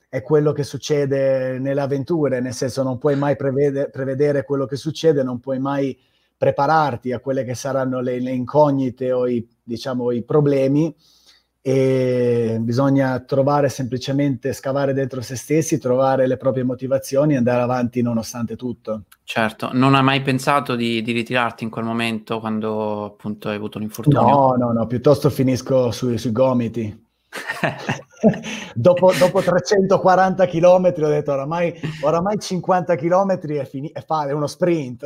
è, 0.08 0.22
quello 0.22 0.52
che 0.52 0.62
succede 0.62 1.58
nelle 1.58 1.80
avventure, 1.80 2.40
nel 2.40 2.54
senso 2.54 2.82
non 2.82 2.98
puoi 2.98 3.16
mai 3.16 3.36
prevede, 3.36 3.90
prevedere 3.90 4.44
quello 4.44 4.64
che 4.66 4.76
succede, 4.76 5.22
non 5.22 5.40
puoi 5.40 5.58
mai 5.58 5.98
prepararti 6.36 7.12
a 7.12 7.20
quelle 7.20 7.44
che 7.44 7.54
saranno 7.54 8.00
le, 8.00 8.20
le 8.20 8.30
incognite 8.30 9.12
o 9.12 9.26
i, 9.26 9.46
diciamo, 9.62 10.10
i 10.12 10.22
problemi 10.22 10.94
e 11.60 12.56
bisogna 12.60 13.18
trovare 13.20 13.68
semplicemente, 13.68 14.52
scavare 14.52 14.92
dentro 14.92 15.20
se 15.20 15.36
stessi, 15.36 15.78
trovare 15.78 16.26
le 16.26 16.36
proprie 16.36 16.62
motivazioni 16.62 17.34
e 17.34 17.36
andare 17.36 17.62
avanti 17.62 18.00
nonostante 18.00 18.56
tutto. 18.56 19.04
Certo, 19.24 19.70
non 19.72 19.94
hai 19.94 20.02
mai 20.02 20.22
pensato 20.22 20.76
di, 20.76 21.02
di 21.02 21.12
ritirarti 21.12 21.64
in 21.64 21.70
quel 21.70 21.84
momento 21.84 22.40
quando 22.40 23.04
appunto 23.04 23.48
hai 23.48 23.56
avuto 23.56 23.78
l'infortunio? 23.78 24.20
No, 24.20 24.54
no, 24.56 24.72
no, 24.72 24.86
piuttosto 24.86 25.30
finisco 25.30 25.90
sui, 25.90 26.16
sui 26.16 26.32
gomiti. 26.32 27.06
dopo, 28.74 29.12
dopo, 29.12 29.42
340 29.42 30.46
km 30.46 30.94
ho 30.96 31.08
detto 31.08 31.32
oramai, 31.32 31.74
oramai 32.02 32.38
50 32.38 32.96
km 32.96 33.38
è, 33.38 33.66
fini- 33.66 33.92
è 33.92 34.02
fare 34.02 34.32
uno 34.32 34.46
sprint. 34.46 35.04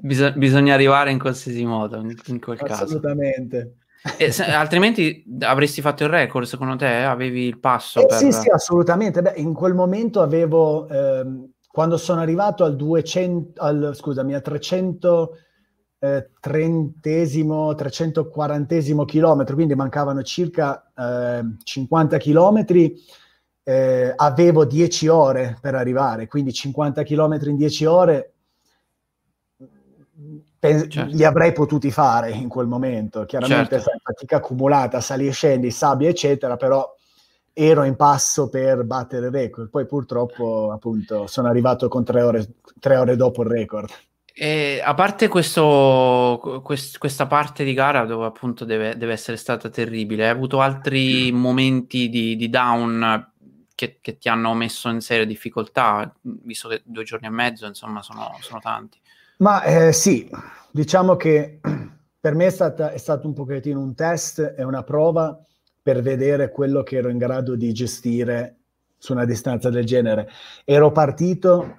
Bis- 0.00 0.34
bisogna 0.34 0.74
arrivare 0.74 1.10
in 1.10 1.18
qualsiasi 1.18 1.64
modo, 1.64 1.96
in, 1.96 2.14
in 2.26 2.40
quel 2.40 2.58
Assolutamente. 2.60 2.66
caso. 2.66 2.84
Assolutamente. 2.84 3.74
Se, 4.30 4.44
altrimenti 4.44 5.24
avresti 5.40 5.82
fatto 5.82 6.04
il 6.04 6.08
record, 6.08 6.46
secondo 6.46 6.76
te? 6.76 6.86
Avevi 6.86 7.44
il 7.44 7.58
passo? 7.58 8.00
Eh, 8.00 8.06
per... 8.06 8.16
Sì, 8.16 8.32
sì, 8.32 8.48
assolutamente. 8.48 9.20
Beh, 9.20 9.34
in 9.36 9.52
quel 9.52 9.74
momento 9.74 10.22
avevo, 10.22 10.88
ehm, 10.88 11.50
quando 11.68 11.98
sono 11.98 12.20
arrivato 12.20 12.64
al 12.64 12.76
200, 12.76 13.60
al, 13.62 13.92
scusami, 13.94 14.34
al 14.34 14.42
330 14.42 15.38
eh, 16.00 16.30
340 17.76 19.04
chilometro, 19.04 19.54
quindi 19.54 19.74
mancavano 19.74 20.22
circa 20.22 20.90
eh, 20.96 21.44
50 21.62 22.16
chilometri, 22.16 22.94
eh, 23.62 24.14
avevo 24.16 24.64
10 24.64 25.08
ore 25.08 25.58
per 25.60 25.74
arrivare, 25.74 26.26
quindi 26.26 26.54
50 26.54 27.02
chilometri 27.02 27.50
in 27.50 27.56
10 27.56 27.84
ore 27.84 28.32
certo. 30.60 31.06
li 31.06 31.24
avrei 31.24 31.52
potuti 31.52 31.90
fare 31.90 32.30
in 32.30 32.48
quel 32.48 32.66
momento. 32.66 33.24
Chiaramente 33.24 33.80
certo. 33.80 33.98
fatica 34.02 34.36
accumulata, 34.36 35.00
sali 35.00 35.26
e 35.26 35.32
scendi, 35.32 35.70
sabbia, 35.70 36.08
eccetera, 36.08 36.56
però 36.56 36.94
ero 37.52 37.84
in 37.84 37.96
passo 37.96 38.48
per 38.48 38.84
battere 38.84 39.26
il 39.26 39.32
record. 39.32 39.70
Poi 39.70 39.86
purtroppo, 39.86 40.70
appunto, 40.72 41.26
sono 41.26 41.48
arrivato 41.48 41.88
con 41.88 42.04
tre 42.04 42.22
ore, 42.22 42.46
tre 42.78 42.96
ore 42.96 43.16
dopo 43.16 43.42
il 43.42 43.48
record. 43.48 43.88
E 44.32 44.80
a 44.82 44.94
parte 44.94 45.28
questo, 45.28 46.60
quest, 46.62 46.98
questa 46.98 47.26
parte 47.26 47.64
di 47.64 47.74
gara 47.74 48.04
dove 48.04 48.26
appunto 48.26 48.64
deve, 48.64 48.96
deve, 48.96 49.12
essere 49.12 49.36
stata 49.36 49.68
terribile, 49.68 50.24
hai 50.24 50.30
avuto 50.30 50.60
altri 50.60 51.30
momenti 51.32 52.08
di, 52.08 52.36
di 52.36 52.48
down 52.48 53.32
che, 53.74 53.98
che, 54.00 54.18
ti 54.18 54.28
hanno 54.28 54.54
messo 54.54 54.88
in 54.88 55.00
seria 55.00 55.26
difficoltà, 55.26 56.14
visto 56.22 56.68
che 56.68 56.82
due 56.84 57.04
giorni 57.04 57.26
e 57.26 57.30
mezzo, 57.30 57.66
insomma, 57.66 58.02
sono, 58.02 58.36
sono 58.40 58.60
tanti. 58.60 58.98
Ma 59.40 59.62
eh, 59.62 59.92
sì, 59.92 60.30
diciamo 60.70 61.16
che 61.16 61.60
per 62.20 62.34
me 62.34 62.46
è, 62.46 62.50
stata, 62.50 62.92
è 62.92 62.98
stato 62.98 63.26
un 63.26 63.32
pochettino 63.32 63.80
un 63.80 63.94
test 63.94 64.54
e 64.56 64.62
una 64.64 64.82
prova 64.82 65.38
per 65.82 66.02
vedere 66.02 66.50
quello 66.50 66.82
che 66.82 66.98
ero 66.98 67.08
in 67.08 67.16
grado 67.16 67.56
di 67.56 67.72
gestire 67.72 68.56
su 68.98 69.12
una 69.12 69.24
distanza 69.24 69.70
del 69.70 69.86
genere. 69.86 70.28
Ero 70.64 70.92
partito 70.92 71.76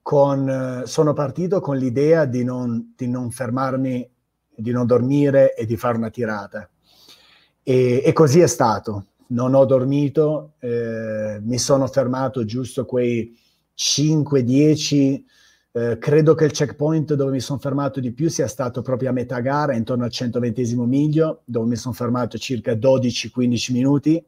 con, 0.00 0.84
sono 0.86 1.12
partito 1.12 1.60
con 1.60 1.76
l'idea 1.76 2.24
di 2.24 2.44
non, 2.44 2.94
di 2.96 3.08
non 3.08 3.30
fermarmi, 3.30 4.10
di 4.54 4.70
non 4.70 4.86
dormire 4.86 5.54
e 5.54 5.66
di 5.66 5.76
fare 5.76 5.98
una 5.98 6.08
tirata. 6.08 6.66
E, 7.62 8.02
e 8.02 8.12
così 8.14 8.40
è 8.40 8.46
stato. 8.46 9.08
Non 9.28 9.54
ho 9.54 9.66
dormito, 9.66 10.54
eh, 10.60 11.40
mi 11.42 11.58
sono 11.58 11.86
fermato 11.88 12.46
giusto 12.46 12.86
quei 12.86 13.36
5-10 13.76 15.24
eh, 15.76 15.98
credo 15.98 16.34
che 16.34 16.46
il 16.46 16.52
checkpoint 16.52 17.12
dove 17.12 17.32
mi 17.32 17.40
sono 17.40 17.58
fermato 17.58 18.00
di 18.00 18.10
più 18.12 18.30
sia 18.30 18.48
stato 18.48 18.80
proprio 18.80 19.10
a 19.10 19.12
metà 19.12 19.40
gara, 19.40 19.74
intorno 19.74 20.04
al 20.04 20.10
120 20.10 20.74
miglio, 20.86 21.42
dove 21.44 21.68
mi 21.68 21.76
sono 21.76 21.92
fermato 21.92 22.38
circa 22.38 22.72
12-15 22.72 23.72
minuti, 23.74 24.24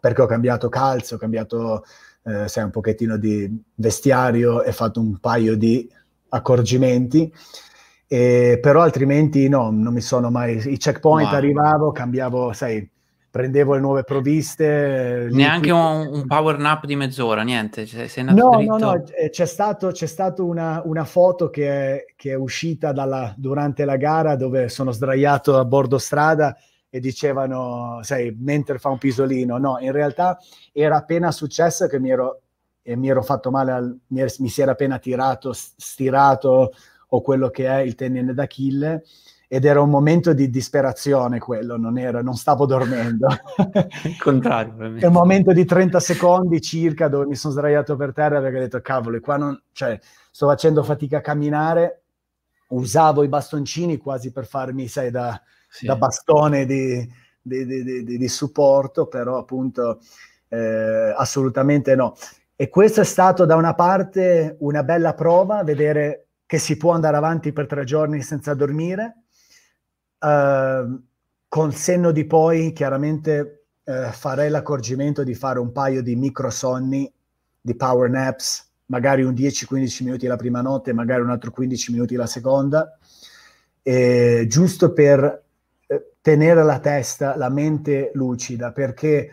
perché 0.00 0.22
ho 0.22 0.26
cambiato 0.26 0.70
calzo, 0.70 1.16
ho 1.16 1.18
cambiato 1.18 1.84
eh, 2.22 2.48
sai, 2.48 2.64
un 2.64 2.70
pochettino 2.70 3.18
di 3.18 3.62
vestiario 3.74 4.62
e 4.62 4.72
fatto 4.72 5.00
un 5.00 5.18
paio 5.18 5.54
di 5.54 5.86
accorgimenti. 6.30 7.30
E, 8.08 8.58
però 8.62 8.80
altrimenti 8.80 9.50
no, 9.50 9.70
non 9.70 9.92
mi 9.92 10.00
sono 10.00 10.30
mai... 10.30 10.56
I 10.66 10.78
checkpoint 10.78 11.28
wow. 11.28 11.36
arrivavo, 11.36 11.92
cambiavo, 11.92 12.54
sai, 12.54 12.88
prendevo 13.36 13.74
le 13.74 13.80
nuove 13.80 14.02
provviste. 14.02 15.28
Neanche 15.30 15.70
un, 15.70 16.08
un, 16.10 16.26
power 16.26 16.56
nap 16.56 16.86
di 16.86 16.96
mezz'ora, 16.96 17.42
niente. 17.42 17.84
Cioè, 17.84 18.06
sei 18.06 18.24
no, 18.24 18.32
dritto. 18.32 18.78
no, 18.78 18.92
no, 18.92 19.02
c'è 19.30 19.44
stato, 19.44 19.90
c'è 19.90 20.06
stato 20.06 20.46
una, 20.46 20.80
una, 20.86 21.04
foto 21.04 21.50
che 21.50 21.68
è, 21.68 22.04
che 22.16 22.30
è 22.30 22.34
uscita 22.34 22.92
dalla, 22.92 23.34
durante 23.36 23.84
la 23.84 23.96
gara 23.96 24.36
dove 24.36 24.70
sono 24.70 24.90
sdraiato 24.90 25.58
a 25.58 25.66
bordo 25.66 25.98
strada 25.98 26.56
e 26.88 26.98
dicevano, 26.98 27.98
sai, 28.00 28.34
mentre 28.40 28.78
fa 28.78 28.88
un 28.88 28.98
pisolino. 28.98 29.58
No, 29.58 29.76
in 29.80 29.92
realtà 29.92 30.38
era 30.72 30.96
appena 30.96 31.30
successo 31.30 31.86
che 31.88 32.00
mi 32.00 32.08
ero, 32.08 32.40
mi 32.84 33.08
ero 33.08 33.22
fatto 33.22 33.50
male, 33.50 33.72
al, 33.72 33.98
mi, 34.06 34.24
mi 34.38 34.48
si 34.48 34.62
era 34.62 34.72
appena 34.72 34.98
tirato, 34.98 35.52
stirato 35.52 36.72
o 37.08 37.20
quello 37.20 37.50
che 37.50 37.66
è 37.66 37.80
il 37.80 37.94
tendine 37.94 38.32
d'Achille 38.32 39.02
ed 39.48 39.64
era 39.64 39.80
un 39.80 39.90
momento 39.90 40.32
di 40.32 40.50
disperazione 40.50 41.38
quello, 41.38 41.76
non, 41.76 41.98
era, 41.98 42.20
non 42.20 42.34
stavo 42.34 42.66
dormendo. 42.66 43.28
Il 44.04 44.18
contrario. 44.18 44.96
È 44.96 45.06
un 45.06 45.12
momento 45.12 45.52
di 45.52 45.64
30 45.64 46.00
secondi 46.00 46.60
circa 46.60 47.08
dove 47.08 47.26
mi 47.26 47.36
sono 47.36 47.52
sdraiato 47.52 47.94
per 47.94 48.12
terra 48.12 48.40
perché 48.40 48.56
ho 48.56 48.60
detto 48.60 48.80
cavolo, 48.80 49.20
qua 49.20 49.36
non, 49.36 49.60
cioè, 49.72 49.98
sto 50.30 50.48
facendo 50.48 50.82
fatica 50.82 51.18
a 51.18 51.20
camminare, 51.20 52.02
usavo 52.68 53.22
i 53.22 53.28
bastoncini 53.28 53.98
quasi 53.98 54.32
per 54.32 54.46
farmi, 54.46 54.88
sai, 54.88 55.10
da, 55.10 55.40
sì. 55.68 55.86
da 55.86 55.94
bastone 55.94 56.66
di, 56.66 57.08
di, 57.40 57.64
di, 57.64 58.04
di, 58.04 58.28
supporto, 58.28 59.06
però 59.06 59.38
appunto 59.38 60.00
eh, 60.48 61.14
assolutamente 61.16 61.94
no. 61.94 62.16
E 62.56 62.68
questo 62.68 63.02
è 63.02 63.04
stato 63.04 63.44
da 63.44 63.54
una 63.54 63.74
parte 63.74 64.56
una 64.60 64.82
bella 64.82 65.14
prova, 65.14 65.62
vedere 65.62 66.26
che 66.46 66.58
si 66.58 66.76
può 66.76 66.92
andare 66.92 67.16
avanti 67.16 67.52
per 67.52 67.66
tre 67.66 67.84
giorni 67.84 68.22
senza 68.22 68.54
dormire. 68.54 69.25
Uh, 70.18 71.02
con 71.48 71.72
senno 71.72 72.10
di 72.10 72.24
poi, 72.24 72.72
chiaramente 72.72 73.66
uh, 73.84 74.10
farei 74.10 74.50
l'accorgimento 74.50 75.22
di 75.22 75.34
fare 75.34 75.58
un 75.58 75.72
paio 75.72 76.02
di 76.02 76.16
microsonni, 76.16 77.12
di 77.60 77.74
power 77.74 78.08
naps, 78.10 78.66
magari 78.86 79.22
un 79.22 79.32
10-15 79.32 80.04
minuti 80.04 80.26
la 80.26 80.36
prima 80.36 80.60
notte, 80.60 80.92
magari 80.92 81.22
un 81.22 81.30
altro 81.30 81.50
15 81.50 81.92
minuti 81.92 82.14
la 82.14 82.26
seconda, 82.26 82.96
eh, 83.82 84.46
giusto 84.48 84.92
per 84.92 85.44
eh, 85.86 86.12
tenere 86.20 86.62
la 86.62 86.78
testa, 86.78 87.36
la 87.36 87.48
mente 87.48 88.10
lucida, 88.14 88.72
perché 88.72 89.32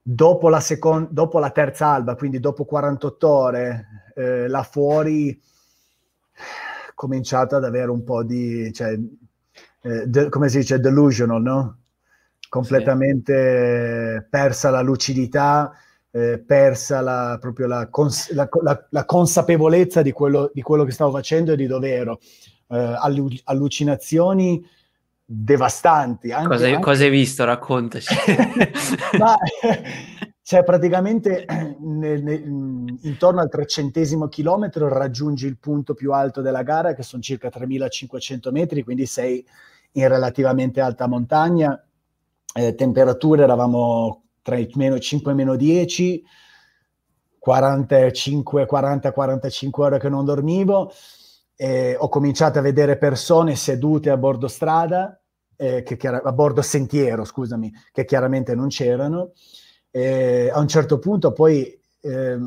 dopo 0.00 0.48
la, 0.48 0.60
second- 0.60 1.10
dopo 1.10 1.38
la 1.38 1.50
terza 1.50 1.88
alba, 1.88 2.14
quindi 2.16 2.40
dopo 2.40 2.64
48 2.64 3.28
ore, 3.28 3.86
eh, 4.14 4.48
là 4.48 4.62
fuori 4.62 5.40
cominciato 6.94 7.56
ad 7.56 7.64
avere 7.64 7.90
un 7.90 8.04
po' 8.04 8.22
di, 8.22 8.72
cioè, 8.72 8.98
eh, 9.82 10.06
de- 10.06 10.28
come 10.28 10.48
si 10.48 10.58
dice, 10.58 10.78
delusional, 10.78 11.42
no? 11.42 11.78
Completamente 12.48 14.20
sì. 14.20 14.26
persa 14.28 14.70
la 14.70 14.80
lucidità, 14.80 15.72
eh, 16.10 16.38
persa 16.38 17.00
la, 17.00 17.38
proprio 17.40 17.66
la, 17.66 17.88
cons- 17.88 18.30
la, 18.32 18.48
la, 18.90 19.04
consapevolezza 19.04 20.02
di 20.02 20.12
quello, 20.12 20.50
di 20.52 20.62
quello, 20.62 20.84
che 20.84 20.92
stavo 20.92 21.10
facendo 21.10 21.52
e 21.52 21.56
di 21.56 21.66
dove 21.66 21.90
ero. 21.90 22.20
Eh, 22.68 22.76
allu- 22.76 23.40
allucinazioni 23.44 24.62
devastanti. 25.24 26.30
Anche, 26.30 26.48
cosa, 26.48 26.64
hai, 26.66 26.72
anche... 26.72 26.84
cosa 26.84 27.04
hai 27.04 27.10
visto? 27.10 27.44
Raccontaci. 27.44 28.14
Ma, 29.18 29.34
cioè 30.42 30.64
praticamente 30.64 31.46
nel, 31.80 32.22
nel, 32.22 32.98
intorno 33.02 33.40
al 33.40 33.48
trecentesimo 33.48 34.28
chilometro 34.28 34.88
raggiungi 34.88 35.46
il 35.46 35.56
punto 35.56 35.94
più 35.94 36.12
alto 36.12 36.42
della 36.42 36.62
gara 36.62 36.94
che 36.94 37.02
sono 37.02 37.22
circa 37.22 37.48
3500 37.48 38.50
metri, 38.50 38.82
quindi 38.82 39.06
sei 39.06 39.44
in 39.92 40.08
relativamente 40.08 40.80
alta 40.80 41.06
montagna, 41.06 41.82
eh, 42.54 42.74
temperature 42.74 43.42
eravamo 43.42 44.24
tra 44.42 44.56
i 44.56 44.70
meno 44.74 44.98
5 44.98 45.32
e 45.32 45.34
meno 45.34 45.56
10, 45.56 46.22
45, 47.38 48.66
40, 48.66 49.12
45 49.12 49.84
ore 49.84 49.98
che 49.98 50.08
non 50.08 50.24
dormivo, 50.24 50.92
eh, 51.56 51.96
ho 51.98 52.08
cominciato 52.08 52.58
a 52.58 52.62
vedere 52.62 52.98
persone 52.98 53.56
sedute 53.56 54.10
a 54.10 54.16
bordo 54.16 54.48
strada, 54.48 55.20
eh, 55.56 55.82
che, 55.82 56.08
a 56.08 56.32
bordo 56.32 56.62
sentiero, 56.62 57.24
scusami, 57.24 57.72
che 57.92 58.04
chiaramente 58.04 58.54
non 58.54 58.68
c'erano, 58.68 59.32
eh, 59.90 60.50
a 60.52 60.58
un 60.58 60.68
certo 60.68 60.98
punto 60.98 61.32
poi 61.32 61.78
eh, 62.00 62.38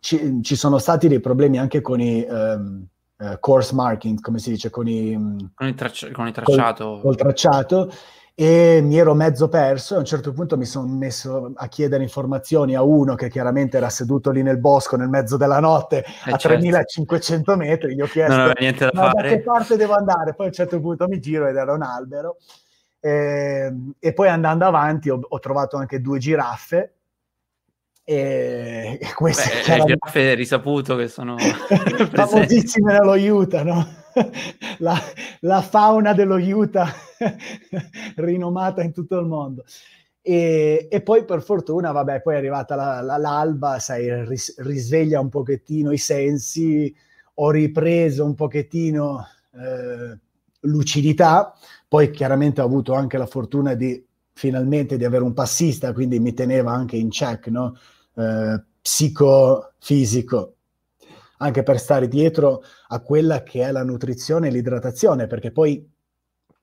ci, 0.00 0.40
ci, 0.42 0.56
sono 0.56 0.78
stati 0.78 1.08
dei 1.08 1.20
problemi 1.20 1.58
anche 1.58 1.80
con 1.80 2.00
i 2.00 2.26
um, 2.28 2.86
uh, 3.18 3.38
course 3.40 3.74
marking, 3.74 4.20
come 4.20 4.38
si 4.38 4.50
dice, 4.50 4.70
con, 4.70 4.88
i, 4.88 5.50
con, 5.54 5.66
il, 5.66 5.74
tracci- 5.74 6.10
con 6.10 6.26
il 6.26 6.32
tracciato. 6.32 6.84
Col, 6.92 7.00
col, 7.00 7.16
tracciato 7.16 7.92
e 8.34 8.80
mi 8.82 8.96
ero 8.96 9.14
mezzo 9.14 9.48
perso 9.48 9.96
a 9.96 9.98
un 9.98 10.04
certo 10.04 10.32
punto 10.32 10.56
mi 10.56 10.64
sono 10.64 10.86
messo 10.86 11.50
a 11.56 11.66
chiedere 11.66 12.04
informazioni 12.04 12.76
a 12.76 12.82
uno 12.82 13.16
che 13.16 13.28
chiaramente 13.28 13.78
era 13.78 13.90
seduto 13.90 14.30
lì 14.30 14.42
nel 14.42 14.60
bosco 14.60 14.94
nel 14.94 15.08
mezzo 15.08 15.36
della 15.36 15.58
notte 15.58 16.04
eh 16.04 16.30
a 16.30 16.36
certo. 16.36 16.58
3500 16.58 17.56
metri 17.56 17.94
gli 17.96 18.00
ho 18.00 18.06
chiesto 18.06 18.36
non 18.36 18.52
niente 18.56 18.84
da, 18.84 18.90
da 18.92 19.10
fare. 19.10 19.28
che 19.28 19.40
parte 19.40 19.74
devo 19.76 19.94
andare 19.94 20.34
poi 20.36 20.46
a 20.46 20.48
un 20.50 20.54
certo 20.54 20.78
punto 20.78 21.08
mi 21.08 21.18
giro 21.18 21.48
ed 21.48 21.56
era 21.56 21.72
un 21.72 21.82
albero 21.82 22.36
eh, 23.00 23.72
e 23.98 24.12
poi 24.12 24.28
andando 24.28 24.66
avanti 24.66 25.08
ho, 25.08 25.20
ho, 25.26 25.38
trovato 25.38 25.76
anche 25.76 26.00
due 26.00 26.18
giraffe. 26.18 26.97
E, 28.10 28.98
queste 29.14 29.50
Beh, 29.66 29.76
le 29.76 29.84
giraffe 29.84 30.32
risaputo 30.34 30.96
che 30.96 31.08
sono 31.08 31.36
famosissime 32.10 32.94
nello 32.94 33.12
Utah, 33.12 33.62
no? 33.62 33.86
la, 34.78 34.98
la, 35.40 35.60
fauna 35.60 36.14
dello 36.14 36.36
Utah 36.36 36.90
rinomata 38.16 38.82
in 38.82 38.94
tutto 38.94 39.18
il 39.18 39.26
mondo. 39.26 39.62
E, 40.22 40.88
e, 40.90 41.02
poi 41.02 41.26
per 41.26 41.42
fortuna, 41.42 41.92
vabbè, 41.92 42.22
poi 42.22 42.36
è 42.36 42.38
arrivata 42.38 42.76
la, 42.76 43.02
la, 43.02 43.18
l'alba, 43.18 43.78
sai, 43.78 44.24
ris, 44.24 44.58
risveglia 44.62 45.20
un 45.20 45.28
pochettino 45.28 45.92
i 45.92 45.98
sensi, 45.98 46.90
ho 47.34 47.50
ripreso 47.50 48.24
un 48.24 48.34
pochettino 48.34 49.26
eh, 49.52 50.18
lucidità, 50.60 51.52
poi 51.86 52.10
chiaramente 52.10 52.62
ho 52.62 52.64
avuto 52.64 52.94
anche 52.94 53.18
la 53.18 53.26
fortuna 53.26 53.74
di 53.74 54.02
finalmente 54.32 54.96
di 54.96 55.04
avere 55.04 55.24
un 55.24 55.34
passista, 55.34 55.92
quindi 55.92 56.18
mi 56.20 56.32
teneva 56.32 56.72
anche 56.72 56.96
in 56.96 57.10
check, 57.10 57.48
no? 57.48 57.76
Eh, 58.18 58.62
psicofisico, 58.82 60.54
anche 61.38 61.62
per 61.62 61.78
stare 61.78 62.08
dietro 62.08 62.62
a 62.88 63.00
quella 63.00 63.44
che 63.44 63.62
è 63.62 63.70
la 63.70 63.84
nutrizione 63.84 64.48
e 64.48 64.50
l'idratazione, 64.50 65.28
perché 65.28 65.52
poi 65.52 65.88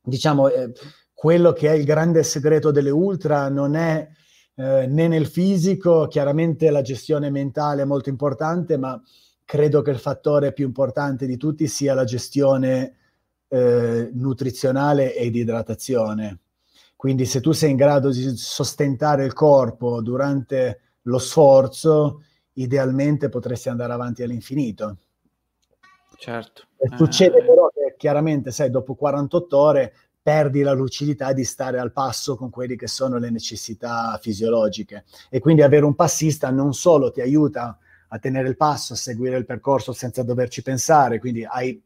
diciamo 0.01 0.49
eh, 0.49 0.74
quello 1.14 1.53
che 1.53 1.70
è 1.70 1.74
il 1.74 1.86
grande 1.86 2.24
segreto 2.24 2.72
delle 2.72 2.89
ultra 2.89 3.47
non 3.47 3.76
è 3.76 4.08
eh, 4.56 4.86
né 4.88 5.08
nel 5.08 5.28
fisico, 5.28 6.08
chiaramente 6.08 6.70
la 6.70 6.82
gestione 6.82 7.30
mentale 7.30 7.84
è 7.84 7.86
molto 7.86 8.10
importante, 8.10 8.78
ma 8.78 9.01
credo 9.45 9.82
che 9.82 9.91
il 9.91 9.99
fattore 9.99 10.51
più 10.51 10.66
importante 10.66 11.26
di 11.26 11.38
tutti 11.38 11.68
sia 11.68 11.93
la 11.93 12.03
gestione 12.03 12.97
eh, 13.47 14.10
nutrizionale 14.14 15.16
e 15.16 15.30
di 15.30 15.39
idratazione. 15.39 16.39
Quindi 16.95 17.26
se 17.26 17.39
tu 17.39 17.51
sei 17.51 17.72
in 17.72 17.78
grado 17.78 18.10
di 18.10 18.36
sostentare 18.36 19.26
il 19.26 19.34
corpo 19.34 20.01
durante 20.01 20.80
lo 21.06 21.18
sforzo, 21.18 22.24
idealmente 22.53 23.30
potresti 23.30 23.70
andare 23.70 23.93
avanti 23.93 24.24
all'infinito. 24.24 24.97
Certo. 26.18 26.64
E 26.78 26.89
succede 26.95 27.39
eh... 27.39 27.45
però 27.45 27.70
che 27.74 27.95
chiaramente, 27.97 28.51
sai, 28.51 28.70
dopo 28.70 28.95
48 28.95 29.58
ore 29.58 29.93
perdi 30.22 30.62
la 30.62 30.74
lucidità 30.74 31.34
di 31.34 31.43
stare 31.43 31.78
al 31.78 31.91
passo 31.91 32.36
con 32.36 32.49
quelle 32.49 32.76
che 32.76 32.88
sono 32.88 33.18
le 33.18 33.30
necessità 33.30 34.18
fisiologiche. 34.20 35.06
E 35.30 35.39
quindi 35.39 35.62
avere 35.62 35.86
un 35.86 35.93
passista 35.93 36.49
non 36.49 36.74
solo 36.74 37.12
ti 37.12 37.22
aiuta 37.22 37.78
a 38.08 38.20
tenere 38.20 38.47
il 38.47 38.58
passo, 38.58 38.93
a 38.93 38.95
seguire 38.95 39.38
il 39.38 39.45
percorso 39.45 39.93
senza 39.93 40.24
doverci 40.24 40.62
pensare, 40.64 41.20
quindi 41.20 41.45
hai 41.45 41.80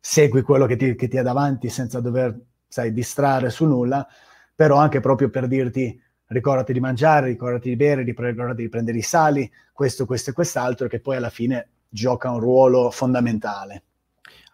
segui 0.00 0.42
quello 0.42 0.66
che 0.66 0.76
ti, 0.76 0.94
che 0.96 1.08
ti 1.08 1.16
è 1.16 1.22
davanti 1.22 1.68
senza 1.68 2.00
dover, 2.00 2.36
sai, 2.66 2.92
distrarre 2.92 3.50
su 3.50 3.64
nulla, 3.64 4.06
però 4.54 4.76
anche 4.76 5.00
proprio 5.00 5.30
per 5.30 5.46
dirti 5.46 6.00
ricordati 6.34 6.74
di 6.74 6.80
mangiare, 6.80 7.28
ricordati 7.28 7.70
di 7.70 7.76
bere, 7.76 8.02
ricordati 8.02 8.60
di 8.60 8.68
prendere 8.68 8.98
i 8.98 9.02
sali, 9.02 9.50
questo, 9.72 10.04
questo 10.04 10.30
e 10.30 10.32
quest'altro, 10.34 10.88
che 10.88 11.00
poi 11.00 11.16
alla 11.16 11.30
fine 11.30 11.68
gioca 11.88 12.30
un 12.30 12.40
ruolo 12.40 12.90
fondamentale. 12.90 13.84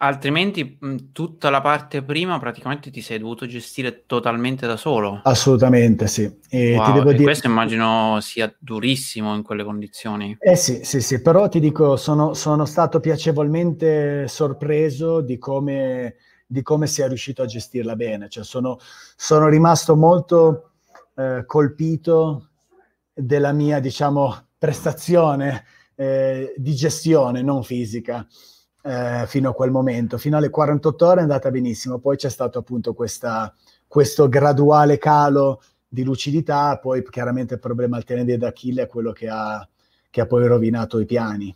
Altrimenti 0.03 0.79
tutta 1.11 1.51
la 1.51 1.61
parte 1.61 2.01
prima 2.01 2.39
praticamente 2.39 2.89
ti 2.89 3.01
sei 3.01 3.19
dovuto 3.19 3.45
gestire 3.45 4.05
totalmente 4.07 4.65
da 4.65 4.75
solo. 4.75 5.21
Assolutamente 5.23 6.07
sì. 6.07 6.23
E, 6.49 6.75
wow, 6.75 6.85
ti 6.85 6.91
devo 6.93 7.09
e 7.09 7.13
dire... 7.13 7.23
questo 7.25 7.45
immagino 7.45 8.17
sia 8.19 8.51
durissimo 8.57 9.35
in 9.35 9.43
quelle 9.43 9.63
condizioni. 9.63 10.35
Eh 10.39 10.55
sì, 10.55 10.79
sì, 10.83 11.01
sì, 11.01 11.21
però 11.21 11.47
ti 11.49 11.59
dico, 11.59 11.97
sono, 11.97 12.33
sono 12.33 12.65
stato 12.65 12.99
piacevolmente 12.99 14.27
sorpreso 14.27 15.21
di 15.21 15.37
come, 15.37 16.15
di 16.47 16.63
come 16.63 16.87
sia 16.87 17.07
riuscito 17.07 17.43
a 17.43 17.45
gestirla 17.45 17.95
bene. 17.95 18.27
Cioè, 18.27 18.43
sono, 18.43 18.79
sono 19.15 19.49
rimasto 19.49 19.95
molto 19.95 20.70
eh, 21.21 21.45
colpito 21.45 22.49
della 23.13 23.51
mia, 23.51 23.79
diciamo, 23.79 24.47
prestazione 24.57 25.65
eh, 25.95 26.53
di 26.57 26.73
gestione, 26.73 27.41
non 27.41 27.63
fisica 27.63 28.25
eh, 28.83 29.23
fino 29.27 29.49
a 29.49 29.53
quel 29.53 29.71
momento. 29.71 30.17
Fino 30.17 30.37
alle 30.37 30.49
48 30.49 31.05
ore 31.05 31.19
è 31.19 31.23
andata 31.23 31.51
benissimo, 31.51 31.99
poi 31.99 32.17
c'è 32.17 32.29
stato 32.29 32.59
appunto 32.59 32.93
questa, 32.93 33.53
questo 33.87 34.27
graduale 34.29 34.97
calo 34.97 35.61
di 35.87 36.03
lucidità, 36.03 36.77
poi 36.79 37.03
chiaramente 37.09 37.55
il 37.55 37.59
problema 37.59 37.97
al 37.97 38.03
tenere 38.03 38.37
d'Achille 38.37 38.83
è 38.83 38.87
quello 38.87 39.11
che 39.11 39.27
ha, 39.27 39.67
che 40.09 40.21
ha 40.21 40.25
poi 40.25 40.47
rovinato 40.47 40.99
i 40.99 41.05
piani. 41.05 41.55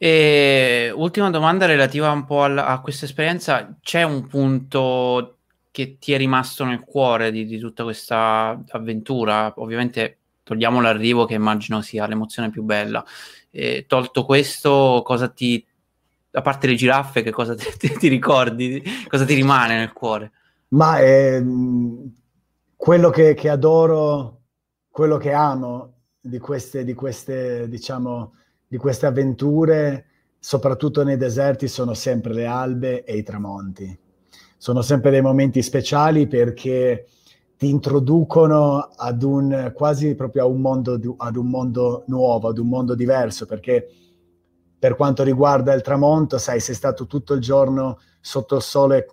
E 0.00 0.92
ultima 0.94 1.28
domanda 1.28 1.66
relativa 1.66 2.10
un 2.12 2.24
po' 2.24 2.44
alla, 2.44 2.66
a 2.66 2.80
questa 2.80 3.04
esperienza, 3.04 3.76
c'è 3.80 4.04
un 4.04 4.26
punto 4.28 5.37
che 5.78 5.96
ti 6.00 6.12
è 6.12 6.16
rimasto 6.16 6.64
nel 6.64 6.80
cuore 6.80 7.30
di, 7.30 7.46
di 7.46 7.56
tutta 7.58 7.84
questa 7.84 8.60
avventura? 8.70 9.52
Ovviamente 9.58 10.18
togliamo 10.42 10.80
l'arrivo 10.80 11.24
che 11.24 11.34
immagino 11.34 11.82
sia 11.82 12.08
l'emozione 12.08 12.50
più 12.50 12.64
bella. 12.64 13.04
E, 13.48 13.84
tolto 13.86 14.24
questo, 14.24 15.02
cosa 15.04 15.28
ti, 15.28 15.64
a 16.32 16.42
parte 16.42 16.66
le 16.66 16.74
giraffe, 16.74 17.22
che 17.22 17.30
cosa 17.30 17.54
ti, 17.54 17.64
ti, 17.78 17.96
ti 17.96 18.08
ricordi? 18.08 18.82
Cosa 19.06 19.24
ti 19.24 19.34
rimane 19.34 19.76
nel 19.76 19.92
cuore? 19.92 20.32
Ma 20.70 20.98
eh, 20.98 21.44
quello 22.74 23.10
che, 23.10 23.34
che, 23.34 23.48
adoro, 23.48 24.40
quello 24.90 25.16
che 25.16 25.32
amo 25.32 25.92
di 26.20 26.40
queste, 26.40 26.82
di 26.82 26.94
queste, 26.94 27.68
diciamo, 27.68 28.34
di 28.66 28.78
queste 28.78 29.06
avventure, 29.06 30.06
soprattutto 30.40 31.04
nei 31.04 31.16
deserti, 31.16 31.68
sono 31.68 31.94
sempre 31.94 32.34
le 32.34 32.46
albe 32.46 33.04
e 33.04 33.16
i 33.16 33.22
tramonti. 33.22 34.06
Sono 34.58 34.82
sempre 34.82 35.10
dei 35.10 35.22
momenti 35.22 35.62
speciali 35.62 36.26
perché 36.26 37.06
ti 37.56 37.70
introducono 37.70 38.90
ad 38.94 39.22
un 39.22 39.72
quasi 39.74 40.14
proprio 40.14 40.42
a 40.42 40.46
un 40.46 40.60
mondo, 40.60 41.00
ad 41.16 41.36
un 41.36 41.48
mondo 41.48 42.04
nuovo, 42.06 42.48
ad 42.48 42.58
un 42.58 42.68
mondo 42.68 42.94
diverso, 42.94 43.46
perché 43.46 43.88
per 44.78 44.94
quanto 44.94 45.24
riguarda 45.24 45.72
il 45.72 45.82
tramonto, 45.82 46.38
sai, 46.38 46.60
sei 46.60 46.74
stato 46.74 47.06
tutto 47.06 47.34
il 47.34 47.40
giorno 47.40 47.98
sotto 48.20 48.56
il 48.56 48.62
sole 48.62 49.08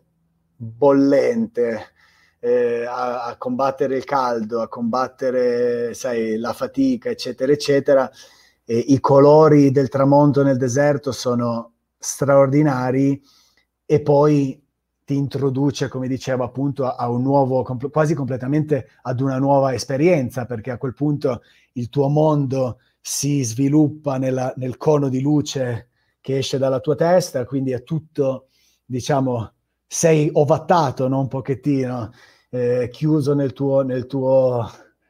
bollente, 0.56 1.94
eh, 2.40 2.86
a, 2.86 3.26
a, 3.26 3.38
combattere 3.38 3.98
il 3.98 4.04
caldo, 4.04 4.62
a 4.62 4.68
combattere, 4.68 5.94
sai, 5.96 6.38
la 6.38 6.54
fatica, 6.54 7.10
eccetera, 7.10 7.52
eccetera. 7.52 8.12
E 8.64 8.78
I 8.78 9.00
colori 9.00 9.72
del 9.72 9.90
tramonto 9.90 10.44
nel 10.44 10.58
deserto 10.58 11.12
sono 11.12 11.74
straordinari 11.98 13.20
e 13.86 14.02
poi 14.02 14.64
ti 15.06 15.16
introduce, 15.16 15.88
come 15.88 16.08
dicevo 16.08 16.44
appunto, 16.44 16.88
a 16.88 17.08
un 17.10 17.22
nuovo, 17.22 17.64
quasi 17.92 18.16
completamente 18.16 18.90
ad 19.04 19.22
una 19.22 19.38
nuova 19.38 19.74
esperienza, 19.74 20.46
perché 20.46 20.72
a 20.72 20.78
quel 20.78 20.96
punto 20.96 21.44
il 21.74 21.90
tuo 21.90 22.10
mondo 22.10 22.80
si 23.00 23.44
sviluppa 23.44 24.18
nella, 24.18 24.52
nel 24.58 24.78
cono 24.78 25.08
di 25.08 25.22
luce 25.22 25.90
che 26.20 26.40
esce 26.40 26.58
dalla 26.58 26.80
tua 26.80 26.96
testa, 26.96 27.46
quindi 27.46 27.72
è 27.72 27.84
tutto, 27.84 28.48
diciamo, 28.84 29.52
sei 29.86 30.28
ovattato, 30.34 31.08
no? 31.08 31.20
un 31.20 31.28
pochettino, 31.28 32.12
eh, 32.50 32.90
chiuso 32.92 33.36
nel 33.36 33.54
tuo, 33.54 33.84
nel 33.84 34.08
tuo, 34.08 34.68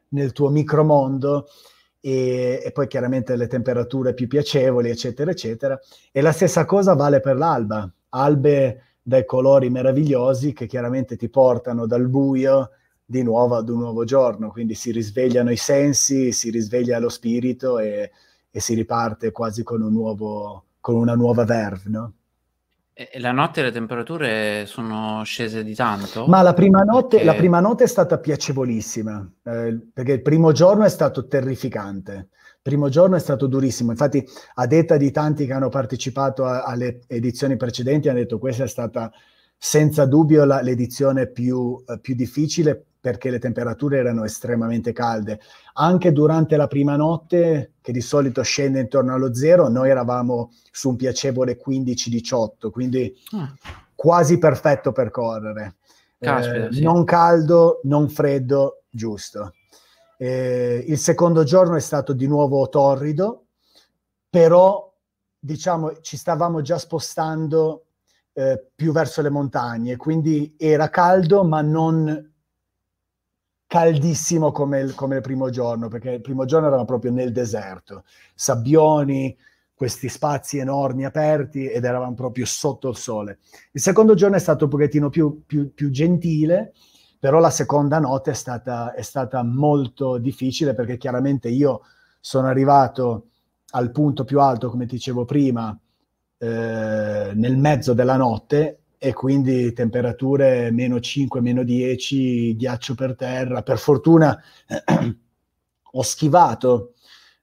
nel 0.09 0.33
tuo 0.33 0.49
micromondo 0.49 1.47
e, 2.01 2.61
e, 2.65 2.71
poi 2.73 2.87
chiaramente 2.87 3.37
le 3.37 3.47
temperature 3.47 4.13
più 4.13 4.27
piacevoli, 4.27 4.89
eccetera, 4.89 5.31
eccetera. 5.31 5.79
E 6.11 6.19
la 6.19 6.33
stessa 6.33 6.65
cosa 6.65 6.95
vale 6.95 7.21
per 7.21 7.37
l'alba. 7.37 7.89
Albe 8.09 8.94
dai 9.07 9.23
colori 9.23 9.69
meravigliosi 9.69 10.51
che 10.51 10.65
chiaramente 10.65 11.15
ti 11.15 11.29
portano 11.29 11.85
dal 11.85 12.07
buio 12.07 12.71
di 13.05 13.21
nuovo 13.21 13.55
ad 13.55 13.69
un 13.69 13.77
nuovo 13.77 14.03
giorno, 14.03 14.49
quindi 14.49 14.73
si 14.73 14.91
risvegliano 14.91 15.51
i 15.51 15.57
sensi, 15.57 16.31
si 16.31 16.49
risveglia 16.49 16.97
lo 16.97 17.09
spirito 17.09 17.77
e, 17.77 18.09
e 18.49 18.59
si 18.59 18.73
riparte 18.73 19.31
quasi 19.31 19.61
con, 19.61 19.83
un 19.83 19.93
nuovo, 19.93 20.63
con 20.79 20.95
una 20.95 21.13
nuova 21.13 21.45
verve, 21.45 21.89
no? 21.89 22.13
E 22.93 23.19
la 23.19 23.31
notte 23.31 23.61
le 23.61 23.71
temperature 23.71 24.65
sono 24.65 25.21
scese 25.23 25.63
di 25.63 25.75
tanto? 25.75 26.25
Ma 26.25 26.41
la 26.41 26.55
prima 26.55 26.81
notte, 26.81 27.17
perché... 27.17 27.25
la 27.25 27.35
prima 27.35 27.59
notte 27.59 27.83
è 27.83 27.87
stata 27.87 28.17
piacevolissima, 28.17 29.31
eh, 29.43 29.77
perché 29.93 30.13
il 30.13 30.21
primo 30.23 30.51
giorno 30.51 30.83
è 30.83 30.89
stato 30.89 31.27
terrificante 31.27 32.29
primo 32.65 32.89
giorno 32.89 33.15
è 33.15 33.19
stato 33.19 33.45
durissimo. 33.45 33.91
Infatti, 33.91 34.27
a 34.55 34.65
detta 34.65 34.97
di 34.97 35.11
tanti 35.11 35.45
che 35.45 35.53
hanno 35.53 35.69
partecipato 35.69 36.45
a, 36.45 36.63
alle 36.63 37.01
edizioni 37.05 37.57
precedenti, 37.57 38.09
hanno 38.09 38.17
detto 38.17 38.37
che 38.37 38.41
questa 38.41 38.63
è 38.63 38.67
stata 38.67 39.11
senza 39.55 40.07
dubbio 40.07 40.45
la, 40.45 40.61
l'edizione 40.61 41.27
più, 41.27 41.57
uh, 41.57 41.99
più 42.01 42.15
difficile 42.15 42.83
perché 42.99 43.29
le 43.29 43.37
temperature 43.37 43.99
erano 43.99 44.23
estremamente 44.23 44.93
calde. 44.93 45.39
Anche 45.73 46.11
durante 46.11 46.57
la 46.57 46.65
prima 46.65 46.95
notte, 46.95 47.73
che 47.79 47.91
di 47.91 48.01
solito 48.01 48.41
scende 48.41 48.79
intorno 48.79 49.13
allo 49.13 49.35
zero, 49.35 49.69
noi 49.69 49.91
eravamo 49.91 50.51
su 50.71 50.89
un 50.89 50.95
piacevole 50.95 51.61
15-18, 51.63 52.71
quindi 52.71 53.13
ah. 53.33 53.53
quasi 53.93 54.39
perfetto 54.39 54.91
per 54.91 55.11
correre. 55.11 55.75
Caspita, 56.17 56.69
eh, 56.69 56.73
sì. 56.73 56.81
Non 56.81 57.03
caldo, 57.03 57.81
non 57.83 58.09
freddo, 58.09 58.85
giusto. 58.89 59.53
Eh, 60.17 60.83
il 60.87 60.97
secondo 60.97 61.43
giorno 61.43 61.75
è 61.75 61.81
stato 61.81 62.13
di 62.13 62.27
nuovo 62.27 62.67
torrido, 62.69 63.47
però 64.29 64.93
diciamo 65.37 65.99
ci 66.01 66.17
stavamo 66.17 66.61
già 66.61 66.77
spostando 66.77 67.85
eh, 68.33 68.65
più 68.75 68.91
verso 68.91 69.21
le 69.21 69.29
montagne, 69.29 69.95
quindi 69.95 70.55
era 70.57 70.89
caldo 70.89 71.43
ma 71.43 71.61
non 71.61 72.33
caldissimo 73.67 74.51
come 74.51 74.79
il, 74.79 74.95
come 74.95 75.17
il 75.17 75.21
primo 75.21 75.49
giorno, 75.49 75.87
perché 75.87 76.11
il 76.11 76.21
primo 76.21 76.45
giorno 76.45 76.67
eravamo 76.67 76.85
proprio 76.85 77.11
nel 77.11 77.31
deserto, 77.31 78.05
sabbioni, 78.33 79.35
questi 79.73 80.07
spazi 80.07 80.57
enormi 80.57 81.03
aperti 81.03 81.67
ed 81.67 81.83
eravamo 81.83 82.13
proprio 82.13 82.45
sotto 82.45 82.89
il 82.89 82.95
sole. 82.95 83.39
Il 83.71 83.81
secondo 83.81 84.13
giorno 84.13 84.37
è 84.37 84.39
stato 84.39 84.65
un 84.65 84.69
pochettino 84.69 85.09
più, 85.09 85.43
più, 85.45 85.73
più 85.73 85.89
gentile, 85.89 86.73
però 87.25 87.39
la 87.39 87.49
seconda 87.49 87.97
notte 87.97 88.29
è 88.29 88.33
stata, 88.35 88.93
è 88.93 89.01
stata 89.01 89.41
molto 89.41 90.19
difficile 90.19 90.75
perché 90.75 90.95
chiaramente 90.95 91.49
io 91.49 91.81
sono 92.19 92.45
arrivato 92.45 93.29
al 93.71 93.89
punto 93.89 94.23
più 94.23 94.39
alto, 94.39 94.69
come 94.69 94.85
ti 94.85 94.93
dicevo 94.93 95.25
prima, 95.25 95.75
eh, 96.37 97.31
nel 97.33 97.57
mezzo 97.57 97.93
della 97.95 98.15
notte 98.15 98.81
e 98.99 99.11
quindi 99.13 99.73
temperature 99.73 100.69
meno 100.69 100.99
5, 100.99 101.41
meno 101.41 101.63
10, 101.63 102.55
ghiaccio 102.57 102.93
per 102.93 103.15
terra. 103.15 103.63
Per 103.63 103.79
fortuna 103.79 104.39
ho 105.93 106.03
schivato 106.03 106.93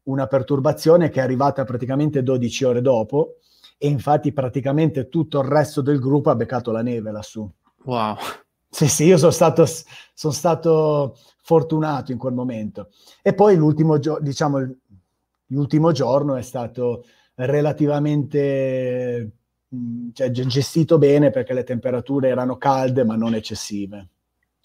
una 0.05 0.29
perturbazione 0.29 1.09
che 1.09 1.19
è 1.19 1.25
arrivata 1.25 1.65
praticamente 1.65 2.23
12 2.23 2.65
ore 2.65 2.83
dopo 2.83 3.39
e 3.77 3.89
infatti 3.89 4.33
praticamente 4.33 5.09
tutto 5.09 5.41
il 5.41 5.49
resto 5.49 5.81
del 5.81 5.99
gruppo 5.99 6.31
ha 6.31 6.37
beccato 6.37 6.71
la 6.71 6.83
neve 6.83 7.11
lassù. 7.11 7.51
Wow. 7.83 8.15
Sì, 8.75 8.89
sì, 8.89 9.05
io 9.05 9.19
sono 9.19 9.31
stato, 9.31 9.67
sono 9.67 10.33
stato 10.33 11.19
fortunato 11.43 12.11
in 12.11 12.17
quel 12.17 12.33
momento. 12.33 12.89
E 13.21 13.35
poi 13.35 13.55
l'ultimo, 13.55 13.99
gio- 13.99 14.19
diciamo, 14.19 14.67
l'ultimo 15.49 15.93
giorno 15.93 16.37
è 16.37 16.43
stato 16.43 17.05
relativamente 17.35 19.31
mm, 19.75 20.09
cioè, 20.15 20.31
gestito 20.31 20.97
bene 20.97 21.31
perché 21.31 21.53
le 21.53 21.65
temperature 21.65 22.29
erano 22.29 22.57
calde 22.57 23.05
ma 23.05 23.15
non 23.15 23.35
eccessive. 23.35 24.09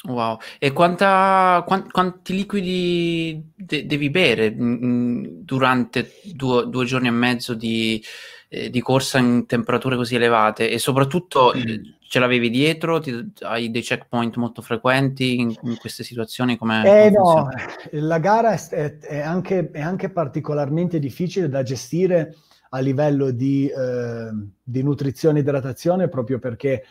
Wow, 0.05 0.38
e 0.58 0.72
quanta, 0.72 1.64
quant, 1.68 1.91
quanti 1.91 2.34
liquidi 2.34 3.51
de- 3.55 3.86
devi 3.86 4.10
bere 4.10 4.51
mh, 4.51 4.86
mm, 4.86 5.26
durante 5.41 6.14
due, 6.34 6.70
due, 6.70 6.86
giorni 6.86 7.08
e 7.08 7.12
mezzo 7.12 7.55
di, 7.55 8.01
eh, 8.47 8.69
di, 8.69 8.81
corsa 8.81 9.17
in 9.17 9.45
temperature 9.45 9.95
così 9.95 10.15
elevate? 10.15 10.69
E 10.69 10.79
soprattutto 10.79 11.53
mm 11.55 11.95
ce 12.07 12.19
l'avevi 12.19 12.49
dietro? 12.49 12.99
Ti, 12.99 13.33
hai 13.41 13.69
dei 13.69 13.81
checkpoint 13.81 14.37
molto 14.37 14.61
frequenti 14.61 15.39
in, 15.39 15.53
in 15.61 15.77
queste 15.77 16.03
situazioni? 16.03 16.57
Come, 16.57 17.05
eh 17.05 17.09
no, 17.11 17.49
la 17.91 18.19
gara 18.19 18.53
è, 18.53 18.97
è, 18.97 19.19
anche, 19.19 19.69
è, 19.71 19.81
anche, 19.81 20.09
particolarmente 20.09 20.99
difficile 20.99 21.49
da 21.49 21.63
gestire 21.63 22.35
a 22.69 22.79
livello 22.79 23.31
di, 23.31 23.67
eh, 23.67 24.29
di 24.63 24.83
nutrizione 24.83 25.39
e 25.39 25.41
idratazione 25.41 26.09
proprio 26.09 26.39
perché 26.39 26.85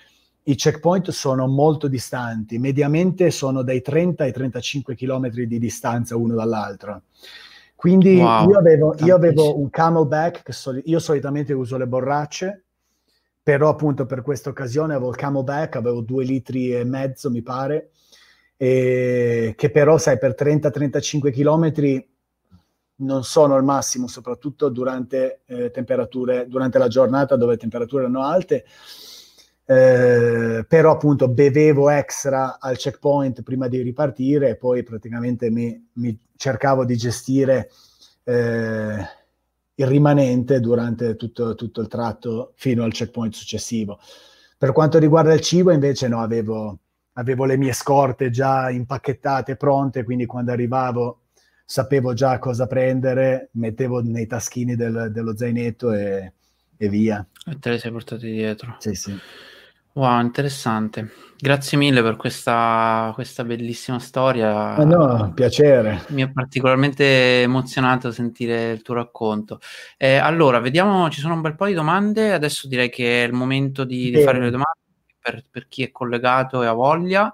i 0.44 0.54
checkpoint 0.54 1.10
sono 1.10 1.46
molto 1.48 1.88
distanti, 1.88 2.58
mediamente 2.58 3.30
sono 3.30 3.62
dai 3.62 3.82
30 3.82 4.24
ai 4.24 4.32
35 4.32 4.94
km 4.94 5.28
di 5.28 5.58
distanza 5.58 6.16
uno 6.16 6.34
dall'altro. 6.34 7.02
Quindi 7.76 8.16
wow, 8.16 8.48
io, 8.48 8.58
avevo, 8.58 8.94
io, 9.00 9.14
avevo, 9.14 9.60
un 9.60 9.68
camelback, 9.68 10.42
che 10.42 10.52
so, 10.52 10.74
io 10.82 10.98
solitamente 10.98 11.52
uso 11.52 11.76
le 11.76 11.86
borracce, 11.86 12.64
però 13.42 13.68
appunto 13.68 14.06
per 14.06 14.22
questa 14.22 14.48
occasione 14.48 14.94
avevo 14.94 15.10
il 15.10 15.16
camelback, 15.16 15.76
avevo 15.76 16.00
due 16.00 16.24
litri 16.24 16.74
e 16.74 16.84
mezzo 16.84 17.30
mi 17.30 17.42
pare, 17.42 17.90
e 18.56 19.52
che 19.56 19.70
però 19.70 19.98
sai 19.98 20.18
per 20.18 20.34
30-35 20.36 21.30
km 21.30 22.04
non 22.96 23.24
sono 23.24 23.54
al 23.54 23.62
massimo, 23.62 24.08
soprattutto 24.08 24.70
durante, 24.70 25.42
eh, 25.44 25.70
temperature, 25.70 26.46
durante 26.48 26.78
la 26.78 26.88
giornata 26.88 27.36
dove 27.36 27.52
le 27.52 27.58
temperature 27.58 28.04
erano 28.04 28.24
alte, 28.24 28.64
eh, 29.68 30.64
però 30.66 30.92
appunto 30.92 31.28
bevevo 31.28 31.90
extra 31.90 32.58
al 32.60 32.76
checkpoint 32.76 33.42
prima 33.42 33.66
di 33.66 33.82
ripartire 33.82 34.50
e 34.50 34.56
poi 34.56 34.84
praticamente 34.84 35.50
mi, 35.50 35.88
mi 35.94 36.16
cercavo 36.36 36.84
di 36.84 36.96
gestire 36.96 37.70
eh, 38.22 38.96
il 39.74 39.86
rimanente 39.86 40.60
durante 40.60 41.16
tutto, 41.16 41.56
tutto, 41.56 41.80
il 41.80 41.88
tratto 41.88 42.52
fino 42.54 42.84
al 42.84 42.92
checkpoint 42.92 43.34
successivo. 43.34 43.98
Per 44.56 44.72
quanto 44.72 44.98
riguarda 44.98 45.34
il 45.34 45.40
cibo, 45.40 45.72
invece, 45.72 46.08
no, 46.08 46.22
avevo, 46.22 46.78
avevo 47.14 47.44
le 47.44 47.56
mie 47.56 47.72
scorte 47.72 48.30
già 48.30 48.70
impacchettate, 48.70 49.56
pronte, 49.56 50.04
quindi 50.04 50.26
quando 50.26 50.52
arrivavo 50.52 51.22
sapevo 51.64 52.14
già 52.14 52.38
cosa 52.38 52.66
prendere, 52.66 53.50
mettevo 53.54 54.00
nei 54.00 54.26
taschini 54.26 54.76
del, 54.76 55.10
dello 55.12 55.36
zainetto 55.36 55.92
e, 55.92 56.32
e, 56.76 56.88
via. 56.88 57.26
E 57.44 57.58
te 57.58 57.70
le 57.70 57.78
sei 57.78 57.90
portate 57.90 58.30
dietro. 58.30 58.76
Sì, 58.78 58.94
sì. 58.94 59.14
Wow, 59.96 60.20
interessante. 60.20 61.10
Grazie 61.38 61.78
mille 61.78 62.02
per 62.02 62.16
questa, 62.16 63.12
questa 63.14 63.44
bellissima 63.44 63.98
storia. 63.98 64.76
Eh 64.76 64.84
no, 64.84 65.32
piacere. 65.34 66.04
Mi 66.08 66.20
è 66.20 66.30
particolarmente 66.30 67.40
emozionato 67.40 68.10
sentire 68.10 68.72
il 68.72 68.82
tuo 68.82 68.92
racconto. 68.92 69.58
Eh, 69.96 70.16
allora, 70.16 70.60
vediamo, 70.60 71.08
ci 71.08 71.20
sono 71.20 71.32
un 71.32 71.40
bel 71.40 71.54
po' 71.54 71.64
di 71.64 71.72
domande. 71.72 72.34
Adesso 72.34 72.68
direi 72.68 72.90
che 72.90 73.24
è 73.24 73.26
il 73.26 73.32
momento 73.32 73.84
di, 73.84 74.10
di 74.10 74.20
fare 74.20 74.38
le 74.38 74.50
domande 74.50 74.80
per, 75.18 75.44
per, 75.50 75.66
chi 75.66 75.82
è 75.82 75.90
collegato 75.90 76.62
e 76.62 76.66
ha 76.66 76.72
voglia. 76.72 77.32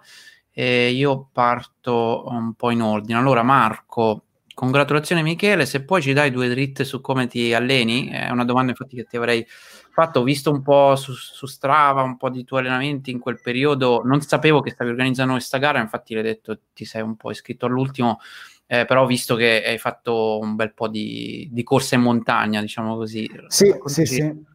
E 0.53 0.91
io 0.91 1.31
parto 1.33 2.27
un 2.29 2.55
po' 2.55 2.71
in 2.71 2.81
ordine. 2.83 3.19
Allora, 3.19 3.43
Marco, 3.43 4.27
congratulazioni 4.55 5.25
Michele. 5.25 5.67
Se 5.67 5.83
poi 5.83 6.01
ci 6.01 6.13
dai 6.13 6.31
due 6.31 6.49
dritte 6.49 6.85
su 6.85 7.01
come 7.01 7.27
ti 7.27 7.53
alleni, 7.55 8.07
è 8.07 8.31
una 8.31 8.45
domanda 8.45 8.71
infatti 8.71 8.95
che 8.95 9.03
ti 9.03 9.17
avrei 9.17 9.45
fatto, 9.93 10.21
ho 10.21 10.23
visto 10.23 10.51
un 10.51 10.63
po' 10.63 10.97
su, 10.97 11.13
su, 11.13 11.47
Strava, 11.47 12.03
un 12.03 12.17
po' 12.17 12.31
di 12.31 12.45
tuoi 12.45 12.61
allenamenti 12.61 13.11
in 13.11 13.19
quel 13.19 13.41
periodo, 13.41 14.01
non 14.05 14.23
sapevo 14.23 14.61
che 14.61 14.71
stavi 14.71 14.91
organizzando 14.91 15.33
questa 15.35 15.59
gara, 15.59 15.81
infatti 15.81 16.15
l'hai 16.15 16.23
detto, 16.23 16.59
ti 16.73 16.85
sei 16.85 17.03
un 17.03 17.17
po' 17.17 17.31
iscritto 17.31 17.67
all'ultimo, 17.67 18.19
eh, 18.67 18.87
però 18.87 19.03
ho 19.03 19.07
visto 19.07 19.35
che 19.35 19.63
hai 19.65 19.79
fatto 19.79 20.39
un 20.39 20.57
bel 20.57 20.73
po' 20.73 20.89
di, 20.89 21.49
di 21.53 21.63
corsa 21.63 21.95
in 21.95 22.01
montagna, 22.01 22.61
diciamo 22.63 22.97
così. 22.97 23.31
Sì, 23.49 23.75
sì, 23.85 24.07
sì. 24.07 24.51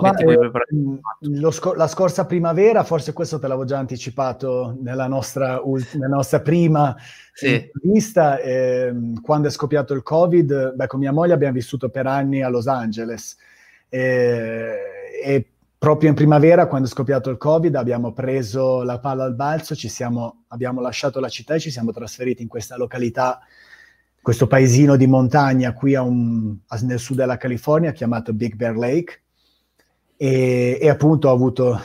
Ma, 0.00 0.14
eh, 0.14 1.52
scor- 1.52 1.76
la 1.76 1.86
scorsa 1.86 2.26
primavera, 2.26 2.82
forse 2.84 3.12
questo 3.12 3.38
te 3.38 3.46
l'avevo 3.46 3.64
già 3.64 3.78
anticipato 3.78 4.76
nella 4.80 5.06
nostra, 5.06 5.60
ult- 5.62 5.94
nella 5.94 6.16
nostra 6.16 6.40
prima 6.40 6.94
sì. 7.32 7.54
intervista, 7.54 8.38
eh, 8.40 8.92
quando 9.22 9.48
è 9.48 9.50
scoppiato 9.50 9.94
il 9.94 10.02
Covid, 10.02 10.74
beh, 10.74 10.86
con 10.86 10.98
mia 10.98 11.12
moglie 11.12 11.32
abbiamo 11.32 11.54
vissuto 11.54 11.88
per 11.88 12.06
anni 12.06 12.42
a 12.42 12.48
Los 12.48 12.66
Angeles 12.66 13.36
e, 13.96 15.20
e 15.22 15.50
proprio 15.78 16.10
in 16.10 16.14
primavera, 16.14 16.66
quando 16.66 16.86
è 16.86 16.90
scoppiato 16.90 17.30
il 17.30 17.38
Covid, 17.38 17.74
abbiamo 17.76 18.12
preso 18.12 18.82
la 18.82 18.98
palla 18.98 19.24
al 19.24 19.34
balzo, 19.34 19.74
siamo, 19.74 20.44
abbiamo 20.48 20.80
lasciato 20.82 21.18
la 21.18 21.28
città 21.28 21.54
e 21.54 21.60
ci 21.60 21.70
siamo 21.70 21.92
trasferiti 21.92 22.42
in 22.42 22.48
questa 22.48 22.76
località, 22.76 23.40
questo 24.20 24.46
paesino 24.46 24.96
di 24.96 25.06
montagna 25.06 25.72
qui 25.72 25.94
un, 25.94 26.56
nel 26.82 26.98
sud 26.98 27.16
della 27.16 27.38
California 27.38 27.92
chiamato 27.92 28.34
Big 28.34 28.54
Bear 28.54 28.76
Lake. 28.76 29.22
E, 30.18 30.78
e, 30.80 30.88
appunto 30.88 31.28
ho 31.28 31.32
avuto 31.32 31.80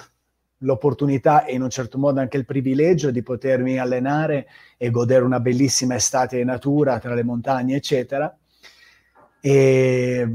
l'opportunità 0.59 1.45
e 1.45 1.53
in 1.53 1.62
un 1.62 1.70
certo 1.70 1.97
modo 1.97 2.20
anche 2.20 2.38
il 2.38 2.45
privilegio 2.45 3.12
di 3.12 3.24
potermi 3.24 3.78
allenare 3.78 4.47
e 4.78 4.89
godere 4.89 5.24
una 5.24 5.39
bellissima 5.39 5.95
estate 5.95 6.39
in 6.39 6.47
natura 6.47 6.99
tra 6.99 7.14
le 7.14 7.24
montagne, 7.24 7.76
eccetera. 7.76 8.34
E, 9.44 10.28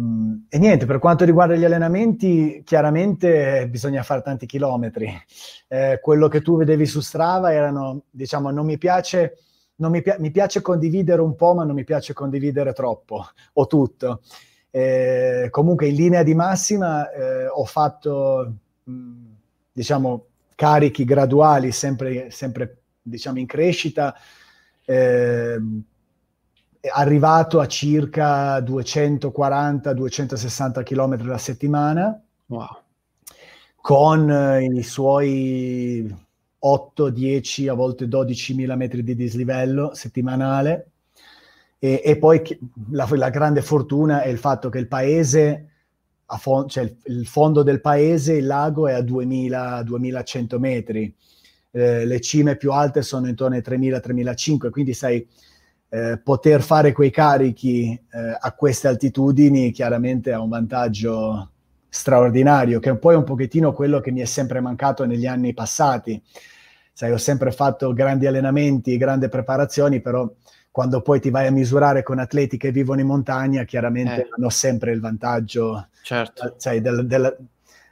e, 0.49 0.59
niente, 0.59 0.85
per 0.85 0.99
quanto 0.99 1.25
riguarda 1.25 1.55
gli 1.55 1.65
allenamenti, 1.65 2.63
chiaramente 2.65 3.69
bisogna 3.71 4.03
fare 4.03 4.21
tanti 4.21 4.47
chilometri. 4.47 5.09
Eh, 5.69 6.01
quello 6.03 6.27
che 6.27 6.43
tu 6.43 6.57
vedevi 6.57 6.87
su 6.87 7.01
Strava 7.01 7.53
erano, 7.53 8.03
diciamo, 8.11 8.51
non 8.51 8.67
mi 8.67 8.79
piace, 8.79 9.39
non 9.77 9.93
mi, 9.93 10.03
pi- 10.03 10.17
mi 10.19 10.33
piace 10.33 10.61
condividere 10.61 11.21
un 11.21 11.37
po', 11.37 11.55
ma 11.55 11.63
non 11.65 11.77
mi 11.77 11.85
piace 11.85 12.13
condividere 12.15 12.73
troppo 12.73 13.25
o 13.53 13.67
tutto. 13.69 14.23
Eh, 14.71 15.49
comunque, 15.51 15.87
in 15.87 15.95
linea 15.95 16.23
di 16.25 16.35
massima, 16.35 17.09
eh, 17.13 17.47
ho 17.47 17.65
fatto, 17.65 18.55
mh, 18.83 18.93
diciamo, 19.73 20.27
carichi 20.57 21.05
graduali, 21.05 21.71
sempre, 21.71 22.31
sempre 22.33 22.79
diciamo, 23.03 23.39
in 23.39 23.47
crescita. 23.47 24.17
Arrivato 26.93 27.61
a 27.61 27.67
circa 27.67 28.59
240-260 28.61 30.83
km 30.83 31.19
alla 31.21 31.39
settimana. 31.39 32.21
Wow. 32.47 32.79
Con 33.81 34.31
eh, 34.31 34.65
i 34.65 34.83
suoi 34.83 36.15
8, 36.59 37.11
10, 37.11 37.69
a 37.69 37.75
volte 37.75 38.09
12 38.09 38.55
mila 38.55 38.75
metri 38.75 39.05
di 39.05 39.15
dislivello 39.15 39.95
settimanale. 39.95 40.91
E, 41.79 42.01
e 42.05 42.19
poi 42.19 42.43
la, 42.91 43.07
la, 43.11 43.31
grande 43.31 43.63
fortuna 43.63 44.23
è 44.23 44.29
il 44.29 44.39
fatto 44.39 44.69
che 44.69 44.79
il 44.79 44.89
paese, 44.89 45.69
fon- 46.39 46.69
cioè 46.69 46.85
il, 46.85 46.97
il, 47.05 47.27
fondo 47.27 47.63
del 47.63 47.81
paese, 47.81 48.35
il 48.35 48.47
lago 48.47 48.89
è 48.89 48.95
a 48.95 49.03
2000, 49.03 49.83
2100 49.83 50.59
metri. 50.59 51.15
Eh, 51.71 52.07
le 52.07 52.21
cime 52.21 52.57
più 52.57 52.73
alte 52.73 53.03
sono 53.03 53.29
intorno 53.29 53.57
ai 53.57 53.63
3000-3500, 53.63 54.71
quindi 54.71 54.95
sai, 54.95 55.27
eh, 55.89 56.19
poter 56.23 56.63
fare 56.63 56.93
quei 56.93 57.11
carichi 57.11 57.93
eh, 57.93 58.37
a 58.39 58.53
queste 58.53 58.89
altitudini 58.89 59.71
chiaramente 59.71 60.33
ha 60.33 60.41
un 60.41 60.49
vantaggio 60.49 61.51
straordinario, 61.89 62.79
che 62.79 62.91
è 62.91 62.97
poi 62.97 63.15
un 63.15 63.25
pochettino 63.25 63.73
quello 63.73 64.01
che 64.01 64.11
mi 64.11 64.21
è 64.21 64.25
sempre 64.25 64.61
mancato 64.61 65.07
negli 65.07 65.27
anni 65.27 65.55
passati. 65.55 66.23
Sai, 66.93 67.13
ho 67.13 67.19
sempre 67.19 67.51
fatto 67.51 67.93
grandi 67.93 68.27
allenamenti, 68.27 68.97
grandi 68.97 69.29
preparazioni, 69.29 70.01
però 70.01 70.31
quando 70.71 71.01
poi 71.01 71.21
ti 71.21 71.31
vai 71.31 71.47
a 71.47 71.51
misurare 71.51 72.03
con 72.03 72.19
atleti 72.19 72.57
che 72.59 72.71
vivono 72.71 73.01
in 73.01 73.07
montagna, 73.07 73.65
chiaramente 73.65 74.23
eh. 74.23 74.29
hanno 74.37 74.51
sempre 74.51 74.93
il 74.93 75.01
vantaggio 75.01 75.89
certo. 76.03 76.55
sai, 76.59 76.81
del, 76.81 77.07
del, 77.07 77.37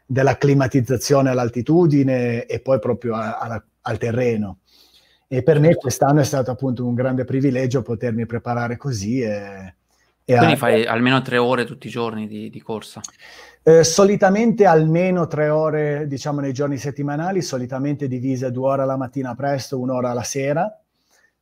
della 0.05 0.37
climatizzazione 0.37 1.31
all'altitudine 1.31 2.45
e 2.45 2.61
poi 2.61 2.79
proprio 2.79 3.15
a, 3.15 3.39
a, 3.39 3.65
al 3.83 3.99
terreno. 3.99 4.59
E 5.29 5.43
per 5.43 5.59
me 5.59 5.75
quest'anno 5.75 6.21
è 6.21 6.25
stato 6.25 6.51
appunto 6.51 6.87
un 6.87 6.95
grande 6.95 7.25
privilegio 7.25 7.83
potermi 7.83 8.27
preparare 8.27 8.77
così. 8.77 9.21
E, 9.21 9.75
e 10.25 10.37
Quindi 10.37 10.55
a... 10.55 10.57
fai 10.57 10.87
almeno 10.87 11.21
tre 11.23 11.39
ore 11.39 11.65
tutti 11.65 11.87
i 11.87 11.91
giorni 11.91 12.27
di, 12.27 12.51
di 12.51 12.61
corsa? 12.61 13.01
Eh, 13.67 13.83
solitamente 13.83 14.67
almeno 14.67 15.27
tre 15.27 15.49
ore, 15.49 16.07
diciamo, 16.07 16.41
nei 16.41 16.53
giorni 16.53 16.77
settimanali, 16.77 17.41
solitamente 17.41 18.09
divise 18.09 18.51
due 18.51 18.69
ore 18.69 18.85
la 18.85 18.99
mattina 18.99 19.35
presto, 19.35 19.81
un'ora 19.81 20.13
la 20.13 20.23
sera, 20.23 20.79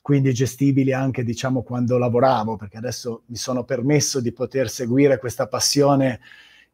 quindi 0.01 0.33
gestibili 0.33 0.93
anche, 0.93 1.25
diciamo, 1.25 1.63
quando 1.63 1.99
lavoravo, 1.99 2.55
perché 2.55 2.77
adesso 2.77 3.23
mi 3.27 3.37
sono 3.37 3.65
permesso 3.65 4.21
di 4.21 4.33
poter 4.33 4.71
seguire 4.71 5.19
questa 5.19 5.49
passione 5.49 6.21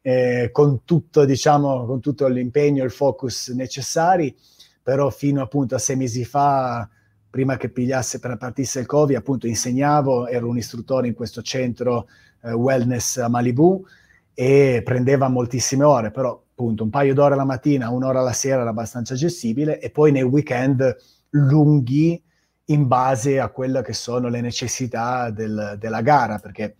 eh, 0.01 0.49
con 0.51 0.83
tutto, 0.85 1.25
diciamo, 1.25 1.85
con 1.85 1.99
tutto 1.99 2.27
l'impegno 2.27 2.83
e 2.83 2.85
il 2.85 2.91
focus 2.91 3.49
necessari, 3.49 4.35
però 4.83 5.09
fino 5.09 5.41
appunto 5.41 5.73
a 5.73 5.79
sei 5.79 5.95
mesi 5.95 6.25
fa 6.25 6.87
prima 7.29 7.57
che 7.57 7.69
pigliasse 7.69 8.19
per 8.19 8.37
partisse 8.37 8.79
il 8.79 8.85
Covid, 8.85 9.15
appunto 9.15 9.47
insegnavo, 9.47 10.27
ero 10.27 10.47
un 10.47 10.57
istruttore 10.57 11.07
in 11.07 11.13
questo 11.13 11.41
centro 11.41 12.07
eh, 12.41 12.51
wellness 12.51 13.17
a 13.17 13.27
Malibu 13.27 13.85
e 14.33 14.81
prendeva 14.83 15.27
moltissime 15.27 15.83
ore, 15.83 16.11
però 16.11 16.31
appunto 16.31 16.83
un 16.83 16.89
paio 16.89 17.13
d'ore 17.13 17.35
la 17.35 17.45
mattina, 17.45 17.89
un'ora 17.89 18.21
la 18.21 18.33
sera 18.33 18.61
era 18.61 18.69
abbastanza 18.69 19.15
gestibile 19.15 19.79
e 19.79 19.89
poi 19.91 20.11
nei 20.11 20.23
weekend 20.23 20.95
lunghi 21.31 22.21
in 22.65 22.87
base 22.87 23.39
a 23.39 23.49
quelle 23.49 23.81
che 23.81 23.93
sono 23.93 24.27
le 24.29 24.41
necessità 24.41 25.29
del, 25.29 25.75
della 25.79 26.01
gara, 26.01 26.39
perché 26.39 26.75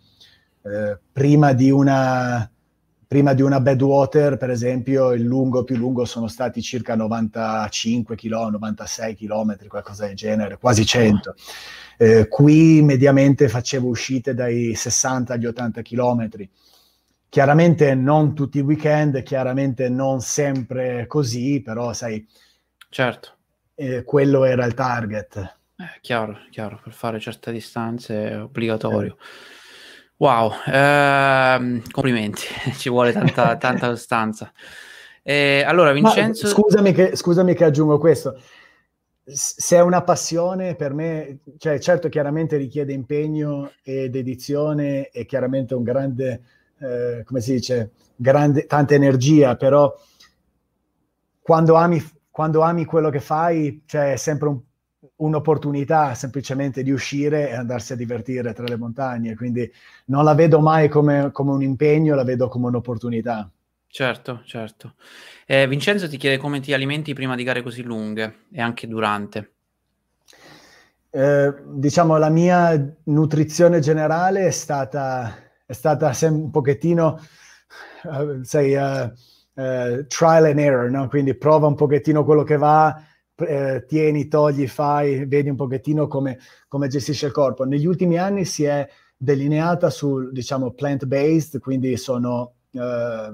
eh, 0.62 1.00
prima 1.12 1.54
di 1.54 1.72
una 1.72 2.50
prima 3.10 3.34
di 3.34 3.42
una 3.42 3.60
Badwater, 3.60 4.38
per 4.38 4.52
esempio, 4.52 5.14
il 5.14 5.24
lungo 5.24 5.64
più 5.64 5.76
lungo 5.78 6.06
sono 6.06 6.28
stati 6.28 6.62
circa 6.62 6.96
95 6.96 8.16
km, 8.16 8.50
96 8.52 9.16
km, 9.16 9.68
qualcosa 9.68 10.06
del 10.06 10.16
genere, 10.16 10.60
quasi 10.60 10.86
100. 10.86 11.34
Eh, 11.98 12.28
qui 12.28 12.84
mediamente 12.84 13.50
facevo 13.50 13.88
uscite 13.88 14.36
dai 14.36 14.76
60 14.76 15.34
agli 15.34 15.48
80 15.48 15.82
km. 15.82 16.30
Chiaramente 17.28 17.96
non 17.96 18.36
tutti 18.36 18.60
i 18.60 18.62
weekend, 18.62 19.24
chiaramente 19.24 19.90
non 19.90 20.22
sempre 20.22 21.08
così, 21.08 21.64
però 21.64 21.94
sai, 21.94 22.24
certo. 22.92 23.38
Eh, 23.74 24.04
quello 24.04 24.44
era 24.44 24.66
il 24.66 24.76
target. 24.76 25.36
Eh, 25.78 25.98
chiaro, 26.02 26.38
chiaro, 26.52 26.80
per 26.84 26.94
fare 26.94 27.20
certe 27.20 27.52
distanze 27.52 28.30
è 28.30 28.40
obbligatorio. 28.40 29.18
Eh. 29.20 29.59
Wow, 30.20 30.52
ehm, 30.66 31.82
complimenti, 31.92 32.42
ci 32.76 32.90
vuole 32.90 33.14
tanta, 33.14 33.56
tanta 33.58 33.88
sostanza. 33.88 34.52
Eh, 35.24 35.64
allora, 35.66 35.94
Vincenzo... 35.94 36.48
Ma, 36.48 36.54
scusami, 36.54 36.92
che, 36.92 37.16
scusami 37.16 37.54
che 37.54 37.64
aggiungo 37.64 37.98
questo. 37.98 38.38
Se 39.24 39.78
è 39.78 39.82
una 39.82 40.04
passione, 40.04 40.76
per 40.76 40.94
me, 40.94 41.40
cioè 41.58 41.80
certo 41.80 42.10
chiaramente 42.10 42.58
richiede 42.58 42.92
impegno 42.92 43.72
ed 43.82 44.16
edizione 44.16 45.10
e 45.10 45.26
chiaramente 45.26 45.74
un 45.74 45.84
grande, 45.84 46.42
eh, 46.80 47.24
come 47.24 47.40
si 47.40 47.54
dice, 47.54 47.92
grande, 48.16 48.66
tanta 48.66 48.96
energia, 48.96 49.56
però 49.56 49.96
quando 51.40 51.76
ami, 51.76 52.04
quando 52.30 52.62
ami 52.62 52.84
quello 52.84 53.10
che 53.10 53.22
fai, 53.22 53.84
cioè 53.86 54.14
è 54.14 54.18
sempre 54.18 54.50
un 54.50 54.60
un'opportunità 55.20 56.14
semplicemente 56.14 56.84
di 56.84 56.92
uscire 56.92 57.50
e 57.50 57.54
andarsi 57.54 57.94
a 57.94 57.96
divertire 57.96 58.54
tra 58.54 58.66
le 58.66 58.78
montagne, 58.78 59.36
quindi 59.36 59.70
non 60.06 60.24
la 60.24 60.34
vedo 60.34 60.60
mai 60.60 60.88
come, 60.90 61.32
come 61.32 61.52
un 61.52 61.62
impegno, 61.62 62.16
la 62.16 62.24
vedo 62.24 62.48
come 62.48 62.68
un'opportunità. 62.68 63.50
Certo, 63.88 64.42
certo. 64.46 64.94
Eh, 65.46 65.68
Vincenzo 65.68 66.08
ti 66.08 66.18
chiede 66.18 66.38
come 66.38 66.60
ti 66.60 66.74
alimenti 66.74 67.14
prima 67.14 67.36
di 67.36 67.44
gare 67.44 67.64
così 67.64 67.82
lunghe 67.82 68.46
e 68.52 68.62
anche 68.62 68.88
durante. 68.88 69.54
Eh, 71.12 71.54
diciamo 71.66 72.18
la 72.18 72.30
mia 72.30 72.96
nutrizione 73.06 73.80
generale 73.80 74.46
è 74.46 74.52
stata, 74.52 75.36
è 75.66 75.74
stata 75.74 76.12
un 76.28 76.52
pochettino, 76.52 77.20
uh, 78.04 78.44
sai, 78.44 78.76
uh, 78.76 79.12
uh, 79.56 80.06
trial 80.06 80.46
and 80.46 80.60
error, 80.60 80.90
no? 80.92 81.08
quindi 81.08 81.34
prova 81.34 81.66
un 81.66 81.74
pochettino 81.74 82.24
quello 82.24 82.44
che 82.44 82.58
va, 82.58 83.04
eh, 83.40 83.86
tieni, 83.88 84.28
togli, 84.28 84.68
fai, 84.68 85.26
vedi 85.26 85.50
un 85.50 85.56
pochettino 85.56 86.08
come, 86.08 86.40
come, 86.68 86.88
gestisce 86.88 87.28
il 87.28 87.32
corpo. 87.32 87.64
Negli 87.64 87.86
ultimi 87.86 88.18
anni 88.18 88.46
si 88.46 88.64
è 88.64 88.88
delineata 89.18 89.90
sul, 89.90 90.32
diciamo, 90.32 90.72
plant-based, 90.72 91.60
quindi 91.60 91.98
sono, 91.98 92.54
eh, 92.72 93.32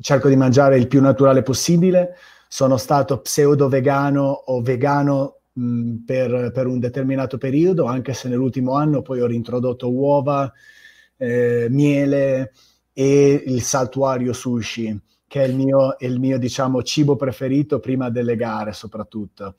cerco 0.00 0.28
di 0.28 0.36
mangiare 0.36 0.78
il 0.78 0.88
più 0.88 1.00
naturale 1.00 1.42
possibile, 1.42 2.16
sono 2.48 2.76
stato 2.76 3.20
pseudo-vegano 3.20 4.24
o 4.24 4.60
vegano 4.60 5.40
mh, 5.52 5.96
per, 6.04 6.50
per, 6.52 6.66
un 6.66 6.78
determinato 6.78 7.38
periodo, 7.38 7.84
anche 7.84 8.12
se 8.12 8.28
nell'ultimo 8.28 8.74
anno 8.74 9.02
poi 9.02 9.20
ho 9.20 9.26
rintrodotto 9.26 9.90
uova, 9.90 10.52
eh, 11.16 11.66
miele 11.70 12.52
e 12.92 13.42
il 13.46 13.62
saltuario 13.62 14.32
sushi 14.32 15.00
che 15.32 15.42
è 15.42 15.46
il 15.46 15.54
mio, 15.54 15.96
il 16.00 16.20
mio 16.20 16.38
diciamo, 16.38 16.82
cibo 16.82 17.16
preferito 17.16 17.80
prima 17.80 18.10
delle 18.10 18.36
gare 18.36 18.74
soprattutto. 18.74 19.54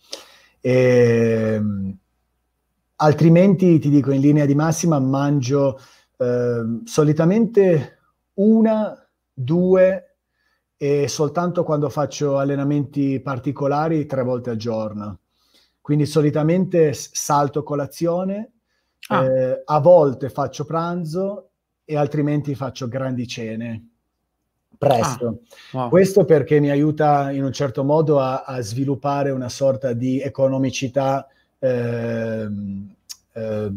E, 0.62 1.54
ehm, 1.56 1.98
altrimenti, 2.98 3.80
ti 3.80 3.90
dico, 3.90 4.12
in 4.12 4.22
linea 4.22 4.46
di 4.46 4.54
massima 4.54 5.00
mangio 5.00 5.80
eh, 6.20 6.82
solitamente 6.84 7.98
una, 8.36 8.96
due 9.34 10.18
e 10.78 11.08
soltanto 11.08 11.64
quando 11.64 11.90
faccio 11.90 12.38
allenamenti 12.38 13.20
particolari 13.20 14.06
tre 14.06 14.22
volte 14.22 14.52
al 14.52 14.58
giorno. 14.58 15.22
Quindi 15.82 16.06
solitamente 16.06 16.94
salto 16.94 17.64
colazione, 17.64 18.52
ah. 19.08 19.26
eh, 19.26 19.64
a 19.66 19.80
volte 19.80 20.30
faccio 20.30 20.66
pranzo 20.66 21.50
e 21.84 21.98
altrimenti 21.98 22.54
faccio 22.54 22.88
grandi 22.88 23.26
cene 23.26 23.88
presto. 24.78 25.40
Ah, 25.72 25.78
wow. 25.78 25.90
Questo 25.90 26.26
perché 26.26 26.60
mi 26.60 26.70
aiuta 26.70 27.32
in 27.32 27.44
un 27.44 27.52
certo 27.52 27.84
modo 27.84 28.20
a, 28.20 28.44
a 28.44 28.62
sviluppare 28.62 29.32
una 29.32 29.50
sorta 29.50 29.94
di 29.94 30.20
economicità 30.22 31.28
eh, 31.60 32.48
eh, 33.34 33.72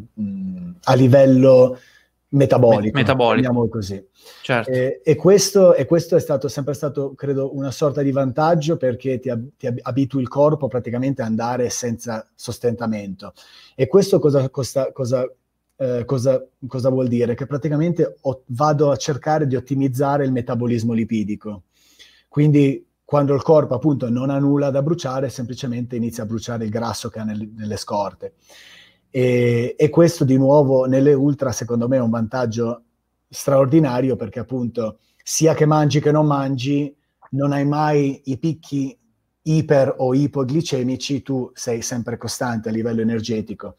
a 0.83 0.95
livello 0.95 1.79
metabolico, 2.29 2.97
metabolico. 2.97 3.69
così. 3.69 4.05
Certo. 4.43 4.71
E, 4.71 5.01
e, 5.05 5.15
questo, 5.15 5.75
e, 5.75 5.85
questo, 5.85 6.17
è 6.17 6.21
stato 6.21 6.49
sempre 6.49 6.75
stato, 6.75 7.15
credo, 7.15 7.55
una 7.57 7.71
sorta 7.71 8.03
di 8.03 8.11
vantaggio 8.11 8.77
perché 8.77 9.19
ti, 9.19 9.33
ti 9.57 9.73
abitui 9.83 10.23
il 10.23 10.29
corpo 10.29 10.69
praticamente 10.69 11.23
a 11.23 11.27
andare 11.27 11.71
senza 11.71 12.27
sostentamento. 12.35 13.33
E 13.75 13.87
questo 13.87 14.19
cosa, 14.19 14.49
cosa, 14.51 14.93
cosa 14.93 15.29
eh, 15.77 16.05
cosa, 16.05 16.45
cosa, 16.67 16.89
vuol 16.89 17.09
dire? 17.09 17.35
Che 17.35 17.47
praticamente 17.47 18.17
ho, 18.21 18.43
vado 18.47 18.91
a 18.91 18.97
cercare 18.97 19.47
di 19.47 19.57
ottimizzare 19.57 20.25
il 20.25 20.33
metabolismo 20.33 20.93
lipidico. 20.93 21.65
Quindi 22.29 22.85
quando 23.05 23.35
il 23.35 23.43
corpo 23.43 23.75
appunto 23.75 24.11
non 24.11 24.31
ha 24.31 24.39
nulla 24.39 24.71
da 24.71 24.83
bruciare, 24.83 25.29
semplicemente 25.29 25.97
inizia 25.97 26.25
a 26.25 26.27
bruciare 26.27 26.65
il 26.65 26.71
grasso 26.71 27.09
che 27.09 27.21
ha 27.21 27.25
nel, 27.25 27.51
nelle 27.55 27.77
scorte. 27.77 28.35
E, 29.11 29.77
e, 29.79 29.89
questo 29.91 30.25
di 30.25 30.37
nuovo 30.37 30.87
nelle 30.87 31.15
ultra 31.15 31.53
secondo 31.53 31.89
me 31.89 31.97
è 31.97 32.01
un 32.01 32.11
vantaggio 32.11 32.83
straordinario 33.29 34.17
perché 34.17 34.41
appunto 34.41 34.99
sia 35.23 35.55
che 35.55 35.67
mangi 35.67 36.01
che 36.01 36.11
non 36.11 36.27
mangi, 36.27 36.95
non 37.31 37.53
hai 37.53 37.65
mai 37.65 38.23
i 38.25 38.39
picchi 38.39 38.99
iper 39.43 39.95
o 39.99 40.13
ipoglicemici, 40.13 41.23
tu 41.23 41.51
sei 41.55 41.83
sempre 41.83 42.17
costante 42.17 42.69
a 42.69 42.73
livello 42.73 43.01
energetico 43.01 43.77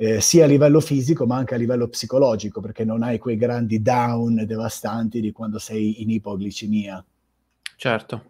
eh, 0.00 0.18
sia 0.22 0.44
a 0.44 0.48
livello 0.48 0.80
fisico 0.80 1.26
ma 1.26 1.36
anche 1.36 1.54
a 1.54 1.58
livello 1.58 1.86
psicologico, 1.86 2.62
perché 2.62 2.86
non 2.86 3.02
hai 3.02 3.18
quei 3.18 3.36
grandi 3.36 3.82
down 3.82 4.46
devastanti 4.46 5.20
di 5.20 5.30
quando 5.30 5.58
sei 5.58 6.00
in 6.00 6.08
ipoglicemia. 6.08 7.04
Certo. 7.76 8.24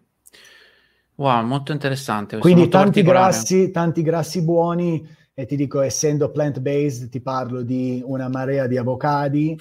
Wow, 1.15 1.45
molto 1.45 1.71
interessante. 1.71 2.39
Quindi 2.39 2.63
molto 2.63 2.77
tanti 2.77 3.01
grassi, 3.03 3.71
tanti 3.71 4.01
grassi 4.01 4.43
buoni 4.43 5.07
e 5.33 5.45
ti 5.45 5.55
dico, 5.55 5.79
essendo 5.79 6.29
plant-based, 6.29 7.07
ti 7.07 7.21
parlo 7.21 7.61
di 7.61 8.01
una 8.05 8.27
marea 8.27 8.67
di 8.67 8.75
avocadi, 8.75 9.57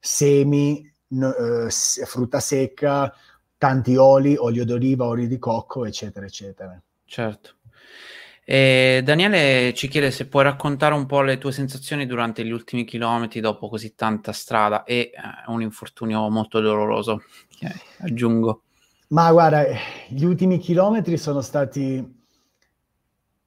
semi, 0.00 0.84
no, 1.08 1.32
eh, 1.32 1.70
frutta 1.70 2.40
secca, 2.40 3.14
tanti 3.56 3.94
oli, 3.94 4.34
olio 4.36 4.64
d'oliva, 4.64 5.06
olio 5.06 5.28
di 5.28 5.38
cocco, 5.38 5.84
eccetera, 5.84 6.26
eccetera. 6.26 6.82
Certo. 7.04 7.54
E 8.44 9.02
Daniele 9.04 9.72
ci 9.74 9.86
chiede 9.86 10.10
se 10.10 10.26
puoi 10.26 10.42
raccontare 10.42 10.94
un 10.94 11.06
po' 11.06 11.22
le 11.22 11.38
tue 11.38 11.52
sensazioni 11.52 12.06
durante 12.06 12.44
gli 12.44 12.50
ultimi 12.50 12.84
chilometri 12.84 13.40
dopo 13.40 13.68
così 13.68 13.94
tanta 13.94 14.32
strada 14.32 14.82
e 14.82 15.12
eh, 15.12 15.12
un 15.46 15.62
infortunio 15.62 16.28
molto 16.28 16.60
doloroso, 16.60 17.22
eh, 17.60 17.72
aggiungo. 17.98 18.62
Ma 19.08 19.30
guarda, 19.30 19.64
gli 20.08 20.24
ultimi 20.24 20.58
chilometri 20.58 21.18
sono 21.18 21.40
stati 21.40 22.20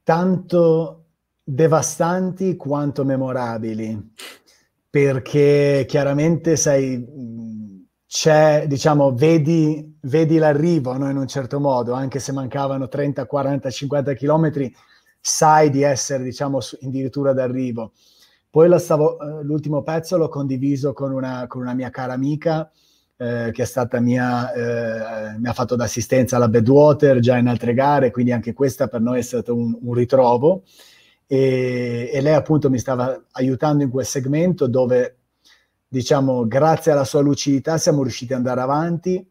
tanto 0.04 1.06
devastanti 1.44 2.56
quanto 2.56 3.04
memorabili, 3.04 4.14
perché 4.90 5.86
chiaramente 5.88 6.56
sai, 6.56 7.04
c'è, 8.16 8.64
diciamo, 8.66 9.14
vedi, 9.14 9.98
vedi 10.04 10.38
l'arrivo 10.38 10.96
no? 10.96 11.10
in 11.10 11.18
un 11.18 11.28
certo 11.28 11.60
modo, 11.60 11.92
anche 11.92 12.20
se 12.20 12.32
mancavano 12.32 12.88
30, 12.88 13.26
40, 13.26 13.70
50 13.70 14.14
chilometri, 14.14 14.74
sai 15.20 15.70
di 15.70 15.82
essere, 15.82 16.24
diciamo, 16.24 16.60
addirittura 16.82 17.34
d'arrivo. 17.34 17.92
Poi 18.50 18.80
stavo, 18.80 19.20
eh, 19.20 19.44
l'ultimo 19.44 19.84
pezzo 19.84 20.16
l'ho 20.16 20.30
condiviso 20.30 20.94
con 20.94 21.12
una, 21.12 21.46
con 21.48 21.60
una 21.60 21.74
mia 21.74 21.90
cara 21.90 22.14
amica, 22.14 22.72
eh, 23.18 23.50
che 23.52 23.64
è 23.64 23.66
stata 23.66 24.00
mia, 24.00 24.54
eh, 24.54 25.38
mi 25.38 25.50
ha 25.50 25.54
fatto 25.54 25.76
d'assistenza 25.76 26.38
alla 26.38 26.48
Bedwater 26.48 27.20
già 27.20 27.36
in 27.36 27.48
altre 27.48 27.74
gare, 27.74 28.12
quindi 28.12 28.32
anche 28.32 28.54
questa 28.54 28.88
per 28.88 29.02
noi 29.02 29.20
è 29.20 29.24
stato 29.24 29.54
un, 29.54 29.78
un 29.82 29.94
ritrovo. 29.94 30.64
E, 31.28 32.10
e, 32.14 32.22
lei 32.22 32.34
appunto 32.34 32.70
mi 32.70 32.80
stava 32.80 33.26
aiutando 33.32 33.84
in 33.84 33.90
quel 33.90 34.06
segmento 34.06 34.68
dove 34.68 35.18
diciamo, 35.88 36.48
grazie 36.48 36.92
alla 36.92 37.04
sua 37.04 37.22
lucidità 37.22 37.78
siamo 37.78 38.02
riusciti 38.02 38.34
ad 38.34 38.40
andare 38.40 38.62
avanti, 38.62 39.26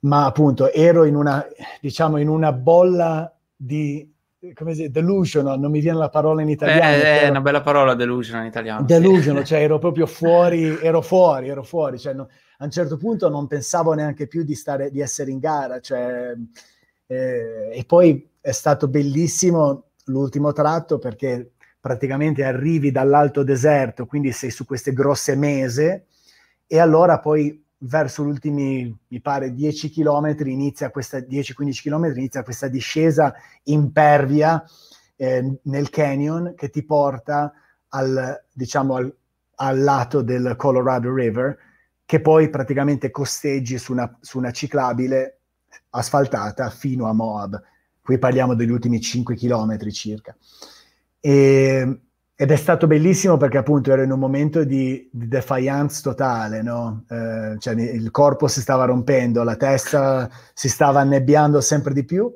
ma 0.00 0.26
appunto 0.26 0.70
ero 0.72 1.04
in 1.04 1.16
una, 1.16 1.44
diciamo, 1.80 2.18
in 2.18 2.28
una 2.28 2.52
bolla 2.52 3.34
di, 3.56 4.12
come 4.52 4.72
si 4.72 4.80
dice, 4.80 4.90
delusional, 4.90 5.58
non 5.58 5.70
mi 5.70 5.80
viene 5.80 5.98
la 5.98 6.10
parola 6.10 6.42
in 6.42 6.50
italiano. 6.50 7.02
Eh, 7.02 7.20
è 7.20 7.28
una 7.28 7.40
bella 7.40 7.62
parola 7.62 7.94
delusional 7.94 8.42
in 8.42 8.48
italiano. 8.48 8.84
Delusional, 8.84 9.46
sì. 9.46 9.48
cioè 9.54 9.62
ero 9.62 9.78
proprio 9.78 10.06
fuori, 10.06 10.78
ero 10.80 11.00
fuori, 11.00 11.48
ero 11.48 11.62
fuori, 11.62 11.98
cioè 11.98 12.12
no, 12.12 12.28
a 12.58 12.64
un 12.64 12.70
certo 12.70 12.96
punto 12.96 13.28
non 13.28 13.46
pensavo 13.46 13.94
neanche 13.94 14.26
più 14.26 14.44
di, 14.44 14.54
stare, 14.54 14.90
di 14.90 15.00
essere 15.00 15.30
in 15.30 15.38
gara, 15.38 15.80
cioè, 15.80 16.34
eh, 17.06 17.70
e 17.72 17.84
poi 17.86 18.28
è 18.40 18.52
stato 18.52 18.88
bellissimo 18.88 19.84
l'ultimo 20.06 20.52
tratto 20.52 20.98
perché 20.98 21.52
praticamente 21.84 22.42
arrivi 22.42 22.90
dall'alto 22.90 23.42
deserto, 23.42 24.06
quindi 24.06 24.32
sei 24.32 24.50
su 24.50 24.64
queste 24.64 24.94
grosse 24.94 25.36
mese, 25.36 26.06
e 26.66 26.78
allora 26.78 27.20
poi 27.20 27.62
verso 27.80 28.24
gli 28.24 28.28
ultimi, 28.28 28.98
mi 29.08 29.20
pare, 29.20 29.52
10 29.52 29.90
km, 29.90 30.34
inizia 30.46 30.88
questa, 30.88 31.18
10-15 31.18 31.82
km, 31.82 32.16
inizia 32.16 32.42
questa 32.42 32.68
discesa 32.68 33.34
impervia 33.64 34.64
eh, 35.16 35.58
nel 35.64 35.90
canyon 35.90 36.54
che 36.56 36.70
ti 36.70 36.82
porta 36.86 37.52
al, 37.88 38.42
diciamo, 38.50 38.94
al, 38.94 39.14
al, 39.56 39.82
lato 39.82 40.22
del 40.22 40.54
Colorado 40.56 41.12
River, 41.12 41.54
che 42.06 42.22
poi 42.22 42.48
praticamente 42.48 43.10
costeggi 43.10 43.76
su 43.76 43.92
una, 43.92 44.10
su 44.22 44.38
una 44.38 44.52
ciclabile 44.52 45.40
asfaltata 45.90 46.70
fino 46.70 47.06
a 47.10 47.12
Moab. 47.12 47.62
Qui 48.00 48.16
parliamo 48.16 48.54
degli 48.54 48.70
ultimi 48.70 49.02
5 49.02 49.36
km 49.36 49.90
circa. 49.90 50.34
E, 51.26 52.00
ed 52.36 52.50
è 52.50 52.56
stato 52.56 52.86
bellissimo 52.86 53.38
perché 53.38 53.56
appunto 53.56 53.90
ero 53.90 54.02
in 54.02 54.10
un 54.10 54.18
momento 54.18 54.62
di, 54.62 55.08
di 55.10 55.26
defiance 55.26 56.02
totale, 56.02 56.60
no? 56.60 57.04
eh, 57.08 57.54
cioè 57.58 57.74
il 57.74 58.10
corpo 58.10 58.46
si 58.46 58.60
stava 58.60 58.84
rompendo, 58.84 59.42
la 59.42 59.56
testa 59.56 60.28
si 60.52 60.68
stava 60.68 61.00
annebbiando 61.00 61.62
sempre 61.62 61.94
di 61.94 62.04
più, 62.04 62.30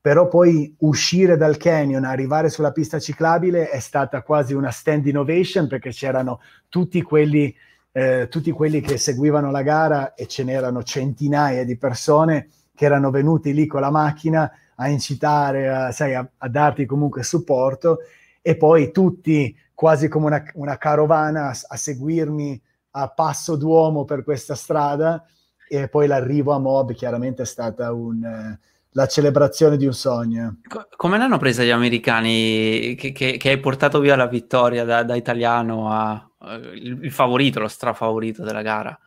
però 0.00 0.28
poi 0.28 0.72
uscire 0.80 1.36
dal 1.36 1.56
canyon, 1.56 2.04
arrivare 2.04 2.50
sulla 2.50 2.70
pista 2.70 3.00
ciclabile 3.00 3.68
è 3.68 3.80
stata 3.80 4.22
quasi 4.22 4.54
una 4.54 4.70
stand 4.70 5.06
innovation 5.06 5.66
perché 5.66 5.90
c'erano 5.90 6.38
tutti 6.68 7.02
quelli, 7.02 7.52
eh, 7.90 8.28
tutti 8.30 8.52
quelli 8.52 8.80
che 8.80 8.96
seguivano 8.96 9.50
la 9.50 9.62
gara 9.62 10.14
e 10.14 10.28
ce 10.28 10.44
n'erano 10.44 10.84
centinaia 10.84 11.64
di 11.64 11.76
persone 11.76 12.48
che 12.76 12.84
erano 12.84 13.10
venuti 13.10 13.52
lì 13.52 13.66
con 13.66 13.80
la 13.80 13.90
macchina 13.90 14.48
a 14.76 14.88
incitare, 14.88 15.68
a, 15.68 15.90
sai, 15.90 16.14
a, 16.14 16.26
a 16.38 16.48
darti 16.48 16.86
comunque 16.86 17.24
supporto 17.24 17.98
e 18.42 18.56
poi 18.56 18.90
tutti 18.90 19.54
quasi 19.74 20.08
come 20.08 20.26
una, 20.26 20.42
una 20.54 20.76
carovana 20.76 21.48
a, 21.48 21.56
a, 21.68 21.76
seguirmi 21.76 22.60
a 22.92 23.08
passo 23.08 23.56
d'uomo 23.56 24.04
per 24.04 24.24
questa 24.24 24.54
strada 24.54 25.24
e 25.68 25.88
poi 25.88 26.06
l'arrivo 26.06 26.52
a 26.52 26.58
Mob 26.58 26.92
chiaramente 26.92 27.42
è 27.42 27.46
stata 27.46 27.92
un, 27.92 28.24
eh, 28.24 28.58
la 28.90 29.06
celebrazione 29.06 29.76
di 29.76 29.86
un 29.86 29.92
sogno. 29.92 30.56
come 30.96 31.16
l'hanno 31.16 31.38
presa 31.38 31.62
gli 31.62 31.70
americani 31.70 32.94
che, 32.96 33.12
che, 33.12 33.36
che, 33.36 33.48
hai 33.48 33.60
portato 33.60 34.00
via 34.00 34.16
la 34.16 34.26
vittoria 34.26 34.84
da, 34.84 35.02
da 35.04 35.14
italiano 35.14 35.90
a 35.90 36.30
uh, 36.38 36.74
il, 36.74 36.98
il, 37.04 37.12
favorito, 37.12 37.60
lo 37.60 37.68
strafavorito 37.68 38.42
della 38.42 38.62
gara? 38.62 38.98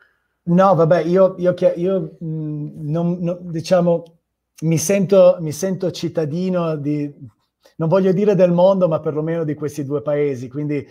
No, 0.45 0.75
vabbè, 0.75 1.03
io, 1.03 1.35
io, 1.37 1.53
io 1.75 2.15
mh, 2.19 2.25
mm, 2.25 2.89
non, 2.89 3.17
non, 3.19 3.37
diciamo, 3.41 4.03
mi 4.61 4.77
sento, 4.77 5.37
mi 5.39 5.51
sento 5.51 5.91
cittadino 5.91 6.75
di, 6.75 7.13
non 7.77 7.89
voglio 7.89 8.11
dire 8.11 8.35
del 8.35 8.51
mondo, 8.51 8.87
ma 8.87 8.99
perlomeno 8.99 9.43
di 9.43 9.53
questi 9.53 9.83
due 9.83 10.01
paesi, 10.01 10.49
quindi 10.49 10.87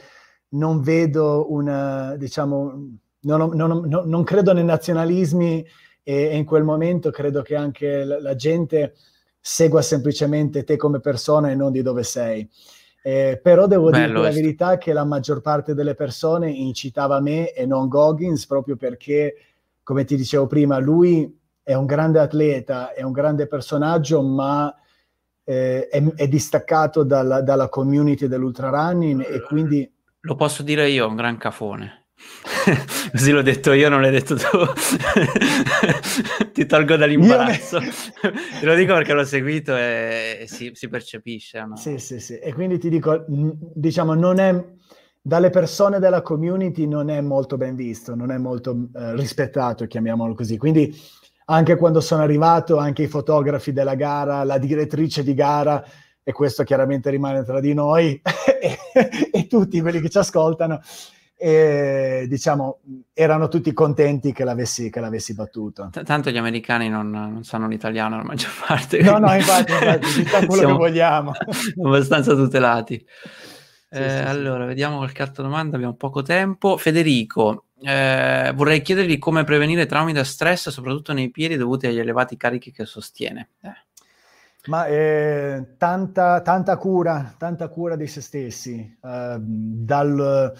non 0.51 0.81
vedo 0.81 1.53
una, 1.53 2.16
diciamo, 2.16 2.89
non, 3.20 3.51
non, 3.55 3.87
non, 3.87 4.09
non 4.09 4.25
credo 4.25 4.53
nei 4.53 4.64
nazionalismi 4.64 5.64
e, 6.03 6.14
e, 6.14 6.37
in 6.37 6.45
quel 6.45 6.64
momento 6.64 7.11
credo 7.11 7.43
che 7.43 7.55
anche 7.55 8.05
la, 8.05 8.20
la, 8.20 8.35
gente 8.35 8.95
segua 9.41 9.83
semplicemente 9.83 10.64
te 10.64 10.77
come 10.77 11.01
persona 11.01 11.51
e 11.51 11.55
non 11.55 11.73
di 11.73 11.83
dove 11.83 12.03
sei. 12.03 12.49
Eh, 13.05 13.41
però 13.43 13.66
devo 13.66 13.91
dire 13.91 14.07
la 14.07 14.31
verità 14.31 14.79
che 14.79 14.93
la 14.93 15.05
maggior 15.05 15.41
parte 15.41 15.75
delle 15.75 15.95
persone 15.95 16.51
incitava 16.51 17.20
me 17.20 17.53
e 17.53 17.66
non 17.66 17.89
Goggins 17.89 18.47
proprio 18.47 18.77
perché, 18.77 19.35
come 19.83 20.05
ti 20.05 20.14
dicevo 20.16 20.47
prima, 20.47 20.79
lui 20.79 21.37
è 21.64 21.75
un 21.75 21.87
grande 21.87 22.20
atleta, 22.20 22.93
è 22.93 23.03
un 23.03 23.12
grande 23.12 23.49
personaggio, 23.49 24.23
ma 24.23 24.73
eh, 25.45 25.88
è, 25.88 26.03
è, 26.14 26.28
distaccato 26.28 27.03
dalla, 27.03 27.43
dalla 27.43 27.68
community 27.68 28.26
dell'ultrarunning 28.26 29.26
e 29.28 29.43
quindi... 29.43 29.90
Lo 30.20 30.36
posso 30.36 30.62
dire 30.62 30.88
io, 30.88 31.09
un 31.09 31.16
gran 31.16 31.36
cafone. 31.36 32.03
Così 33.11 33.32
l'ho 33.32 33.43
detto 33.43 33.72
io, 33.72 33.88
non 33.88 34.01
l'hai 34.01 34.11
detto 34.11 34.36
tu. 34.36 34.47
Ti 36.53 36.66
tolgo 36.66 36.97
dall'imbarazzo. 36.97 37.80
Te 37.80 38.66
lo 38.66 38.74
dico 38.74 38.95
perché 38.95 39.12
l'ho 39.12 39.24
seguito 39.24 39.76
e, 39.76 40.38
e 40.43 40.47
si, 40.47 40.70
si, 40.74 40.88
percepisce. 40.88 41.64
No? 41.64 41.76
Sì, 41.76 41.99
sì, 41.99 42.20
sì. 42.20 42.38
E 42.38 42.53
quindi 42.53 42.78
ti 42.78 42.88
dico, 42.88 43.24
diciamo, 43.26 44.14
non 44.14 44.38
è 44.38 44.64
dalle 45.20 45.51
persone 45.51 46.01
della 46.01 46.20
community 46.20 46.86
non 46.86 47.09
è 47.09 47.20
molto 47.20 47.57
ben 47.57 47.76
visto, 47.76 48.14
non 48.14 48.32
è 48.32 48.38
molto 48.38 48.88
eh, 48.95 49.14
rispettato, 49.14 49.86
chiamiamolo 49.86 50.34
così. 50.34 50.57
Quindi 50.57 50.95
anche 51.47 51.76
quando 51.76 52.01
sono 52.01 52.22
arrivato, 52.22 52.78
anche 52.78 53.03
i 53.03 53.09
fotografi 53.09 53.72
della 53.72 53.95
gara, 53.95 54.45
la 54.45 54.59
direttrice 54.59 55.22
di 55.22 55.34
gara, 55.34 55.84
e 56.24 56.32
questo 56.32 56.62
chiaramente 56.62 57.11
rimane 57.11 57.45
tra 57.45 57.61
di 57.61 57.74
noi 57.74 58.20
e, 58.61 58.78
e, 59.32 59.47
tutti 59.47 59.80
quelli 59.80 60.01
che 60.01 60.09
ci 60.09 60.18
ascoltano, 60.18 60.80
e, 61.36 62.26
diciamo, 62.28 62.78
erano 63.12 63.49
tutti 63.49 63.72
contenti 63.72 64.32
che 64.32 64.45
l'avessi, 64.45 64.90
che 64.90 65.01
l'avessi 65.01 65.34
battuto. 65.34 65.88
T- 65.90 66.05
tanto 66.05 66.30
gli 66.30 66.36
americani 66.36 66.88
non, 66.88 67.11
non, 67.11 67.43
sanno 67.43 67.66
l'italiano 67.66 68.16
la 68.16 68.22
maggior 68.22 68.53
parte. 68.64 69.01
No, 69.03 69.18
no, 69.18 69.34
infatti, 69.34 69.72
infatti 69.72 70.22
diciamo 70.22 70.47
quello 70.47 70.66
che 70.68 70.72
vogliamo. 70.72 71.32
abbastanza 71.82 72.34
tutelati. 72.34 73.05
Sì, 73.90 73.99
eh, 73.99 74.09
sì, 74.09 74.16
allora, 74.24 74.62
sì. 74.62 74.68
vediamo 74.68 74.99
qualche 74.99 75.22
altra 75.22 75.43
domanda, 75.43 75.74
abbiamo 75.74 75.95
poco 75.95 76.22
tempo. 76.22 76.76
Federico, 76.76 77.64
eh, 77.83 78.53
vorrei 78.55 78.83
chiedergli 78.83 79.18
come 79.18 79.45
prevenire 79.45 79.87
traumi 79.87 80.12
da 80.12 80.24
stress, 80.24 80.68
soprattutto 80.68 81.12
nei 81.12 81.30
piedi 81.30 81.57
dovuti 81.57 81.87
agli 81.87 81.99
elevati 81.99 82.37
carichi 82.37 82.72
che 82.72 82.85
sostiene. 82.85 83.51
Eh. 83.61 83.91
Ma 84.66 84.87
eh, 84.87 85.74
tanta, 85.76 86.41
tanta, 86.41 86.76
cura, 86.76 87.35
tanta 87.37 87.68
cura 87.68 87.97
di 87.97 88.07
se 88.07 88.20
stessi, 88.20 88.97
uh, 89.01 89.37
dal, 89.39 90.53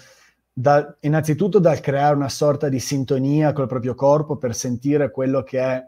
da, 0.51 0.95
innanzitutto 0.99 1.59
dal 1.59 1.79
creare 1.79 2.13
una 2.13 2.27
sorta 2.27 2.67
di 2.67 2.79
sintonia 2.79 3.53
col 3.53 3.67
proprio 3.67 3.95
corpo 3.95 4.35
per 4.35 4.53
sentire 4.53 5.09
quello 5.09 5.43
che 5.43 5.59
è 5.59 5.87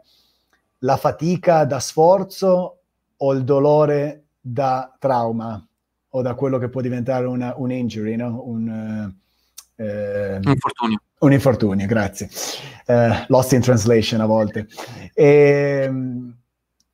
la 0.78 0.96
fatica 0.96 1.66
da 1.66 1.78
sforzo 1.78 2.78
o 3.14 3.32
il 3.34 3.44
dolore 3.44 4.24
da 4.40 4.96
trauma 4.98 5.62
o 6.08 6.22
da 6.22 6.34
quello 6.34 6.56
che 6.56 6.70
può 6.70 6.80
diventare 6.80 7.26
una, 7.26 7.52
un 7.58 7.70
injury, 7.70 8.16
no? 8.16 8.40
un, 8.46 9.12
uh, 9.76 9.82
un 9.82 10.40
infortunio. 10.42 11.00
Un 11.18 11.32
infortunio, 11.32 11.86
grazie. 11.86 12.28
Uh, 12.86 13.24
lost 13.28 13.52
in 13.52 13.62
translation 13.62 14.20
a 14.20 14.26
volte. 14.26 14.66
E, 15.14 15.90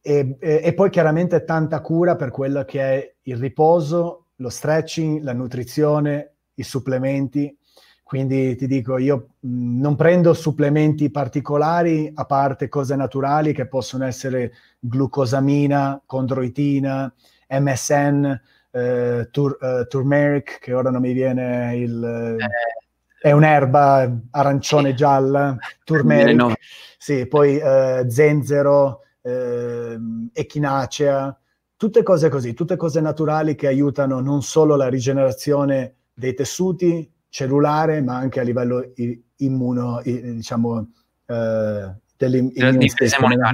e, 0.01 0.37
e, 0.39 0.75
poi 0.75 0.91
chiaramente 0.91 1.45
tanta 1.45 1.81
cura 1.81 2.14
per 2.14 2.31
quello 2.31 2.64
che 2.64 2.81
è 2.81 3.14
il 3.23 3.37
riposo, 3.37 4.27
lo 4.37 4.49
stretching, 4.49 5.23
la 5.23 5.33
nutrizione, 5.33 6.35
i 6.55 6.62
supplementi. 6.62 7.57
Quindi 8.05 8.55
ti 8.55 8.68
dico, 8.68 8.97
io 8.99 9.31
non 9.41 9.97
prendo 9.97 10.35
supplementi 10.35 11.11
particolari, 11.11 12.12
a 12.14 12.25
parte 12.25 12.68
cose 12.68 12.95
naturali 12.95 13.53
che 13.53 13.66
possono 13.66 14.05
essere 14.05 14.53
glucosamina, 14.79 16.01
condroitina, 16.07 17.12
MSN, 17.49 18.41
eh, 18.70 19.29
tur- 19.33 19.59
uh, 19.61 19.87
turmeric, 19.87 20.59
che 20.61 20.75
ora 20.75 20.91
non 20.91 21.01
mi 21.01 21.12
viene 21.12 21.77
il... 21.77 22.37
Eh 22.39 22.82
è 23.23 23.31
un'erba 23.31 24.12
arancione 24.33 24.91
sì. 24.91 24.97
gialla, 24.97 25.57
turmeric, 25.85 26.37
no. 26.37 26.53
sì, 26.99 27.27
poi 27.27 27.57
eh, 27.57 28.05
zenzero, 28.09 29.03
eh, 29.23 29.97
echinacea, 30.33 31.39
tutte 31.77 32.03
cose 32.03 32.29
così, 32.29 32.53
tutte 32.53 32.77
cose 32.77 33.01
naturali 33.01 33.55
che 33.55 33.68
aiutano 33.68 34.18
non 34.18 34.43
solo 34.43 34.75
la 34.75 34.89
rigenerazione 34.89 35.95
dei 36.12 36.35
tessuti 36.35 37.09
cellulare, 37.29 38.03
ma 38.03 38.16
anche 38.16 38.41
a 38.41 38.43
livello 38.43 38.93
immuno, 39.37 40.01
diciamo, 40.03 40.89
eh, 41.27 41.95
del 42.16 42.53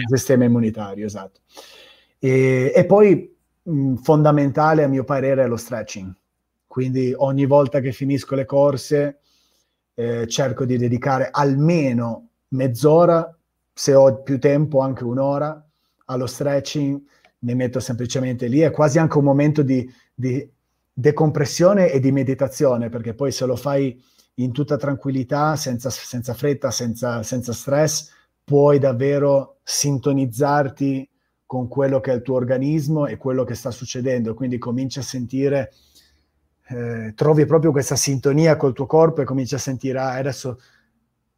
sistema 0.06 0.44
immunitario, 0.44 1.04
esatto. 1.04 1.40
E, 2.18 2.72
e 2.74 2.86
poi 2.86 3.36
mh, 3.62 3.94
fondamentale 3.96 4.82
a 4.82 4.88
mio 4.88 5.04
parere 5.04 5.44
è 5.44 5.46
lo 5.46 5.56
stretching. 5.56 6.10
Quindi 6.66 7.12
ogni 7.14 7.44
volta 7.44 7.80
che 7.80 7.92
finisco 7.92 8.34
le 8.34 8.46
corse 8.46 9.20
eh, 9.98 10.28
cerco 10.28 10.64
di 10.64 10.76
dedicare 10.76 11.28
almeno 11.28 12.28
mezz'ora, 12.50 13.36
se 13.72 13.94
ho 13.94 14.22
più 14.22 14.38
tempo 14.38 14.78
anche 14.78 15.02
un'ora, 15.02 15.60
allo 16.04 16.26
stretching, 16.26 17.00
mi 17.40 17.54
metto 17.56 17.80
semplicemente 17.80 18.46
lì, 18.46 18.60
è 18.60 18.70
quasi 18.70 19.00
anche 19.00 19.18
un 19.18 19.24
momento 19.24 19.62
di, 19.62 19.92
di 20.14 20.48
decompressione 20.92 21.90
e 21.90 21.98
di 21.98 22.12
meditazione, 22.12 22.90
perché 22.90 23.14
poi 23.14 23.32
se 23.32 23.44
lo 23.44 23.56
fai 23.56 24.00
in 24.34 24.52
tutta 24.52 24.76
tranquillità, 24.76 25.56
senza, 25.56 25.90
senza 25.90 26.32
fretta, 26.32 26.70
senza, 26.70 27.24
senza 27.24 27.52
stress, 27.52 28.12
puoi 28.44 28.78
davvero 28.78 29.58
sintonizzarti 29.64 31.08
con 31.44 31.66
quello 31.66 31.98
che 31.98 32.12
è 32.12 32.14
il 32.14 32.22
tuo 32.22 32.36
organismo 32.36 33.06
e 33.06 33.16
quello 33.16 33.42
che 33.42 33.56
sta 33.56 33.72
succedendo, 33.72 34.34
quindi 34.34 34.58
cominci 34.58 35.00
a 35.00 35.02
sentire 35.02 35.72
eh, 36.68 37.12
trovi 37.14 37.46
proprio 37.46 37.70
questa 37.70 37.96
sintonia 37.96 38.56
col 38.56 38.74
tuo 38.74 38.86
corpo 38.86 39.22
e 39.22 39.24
cominci 39.24 39.54
a 39.54 39.58
sentire, 39.58 39.98
ah, 39.98 40.14
adesso 40.14 40.60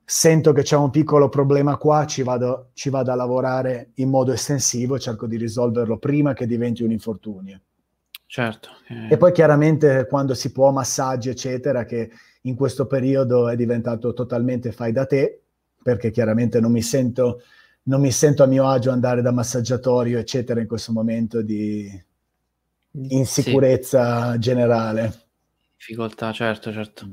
sento 0.05 0.53
che 0.53 0.63
c'è 0.63 0.77
un 0.77 0.91
piccolo 0.91 1.29
problema 1.29 1.77
qua, 1.77 2.05
ci 2.05 2.23
vado, 2.23 2.71
ci 2.73 2.91
vado 2.91 3.13
a 3.13 3.15
lavorare 3.15 3.91
in 3.95 4.09
modo 4.09 4.33
estensivo, 4.33 4.99
cerco 4.99 5.29
di 5.29 5.37
risolverlo 5.37 5.99
prima 5.99 6.33
che 6.33 6.47
diventi 6.47 6.83
un 6.83 6.91
infortunio. 6.91 7.61
Certo. 8.27 8.71
Eh. 8.89 9.13
E 9.15 9.17
poi 9.17 9.31
chiaramente 9.31 10.07
quando 10.09 10.35
si 10.35 10.51
può 10.51 10.73
massaggi, 10.73 11.29
eccetera, 11.29 11.85
che 11.85 12.11
in 12.43 12.57
questo 12.57 12.87
periodo 12.87 13.49
è 13.49 13.55
diventato 13.55 14.13
totalmente 14.13 14.73
fai 14.73 14.91
da 14.91 15.07
te, 15.07 15.43
perché 15.81 16.11
chiaramente 16.11 16.59
non 16.59 16.73
mi 16.73 16.83
sento, 16.83 17.43
non 17.85 18.01
mi 18.01 18.11
sento 18.11 18.43
a 18.43 18.47
mio 18.47 18.67
agio 18.67 18.91
andare 18.91 19.23
da 19.23 19.31
massaggiatorio, 19.31 20.19
eccetera, 20.19 20.61
in 20.61 20.67
questo 20.67 20.91
momento 20.91 21.41
di, 21.41 21.89
insicurezza 22.93 24.33
sì. 24.33 24.39
generale. 24.39 25.13
Difficoltà, 25.77 26.33
certo, 26.33 26.73
certo. 26.73 27.09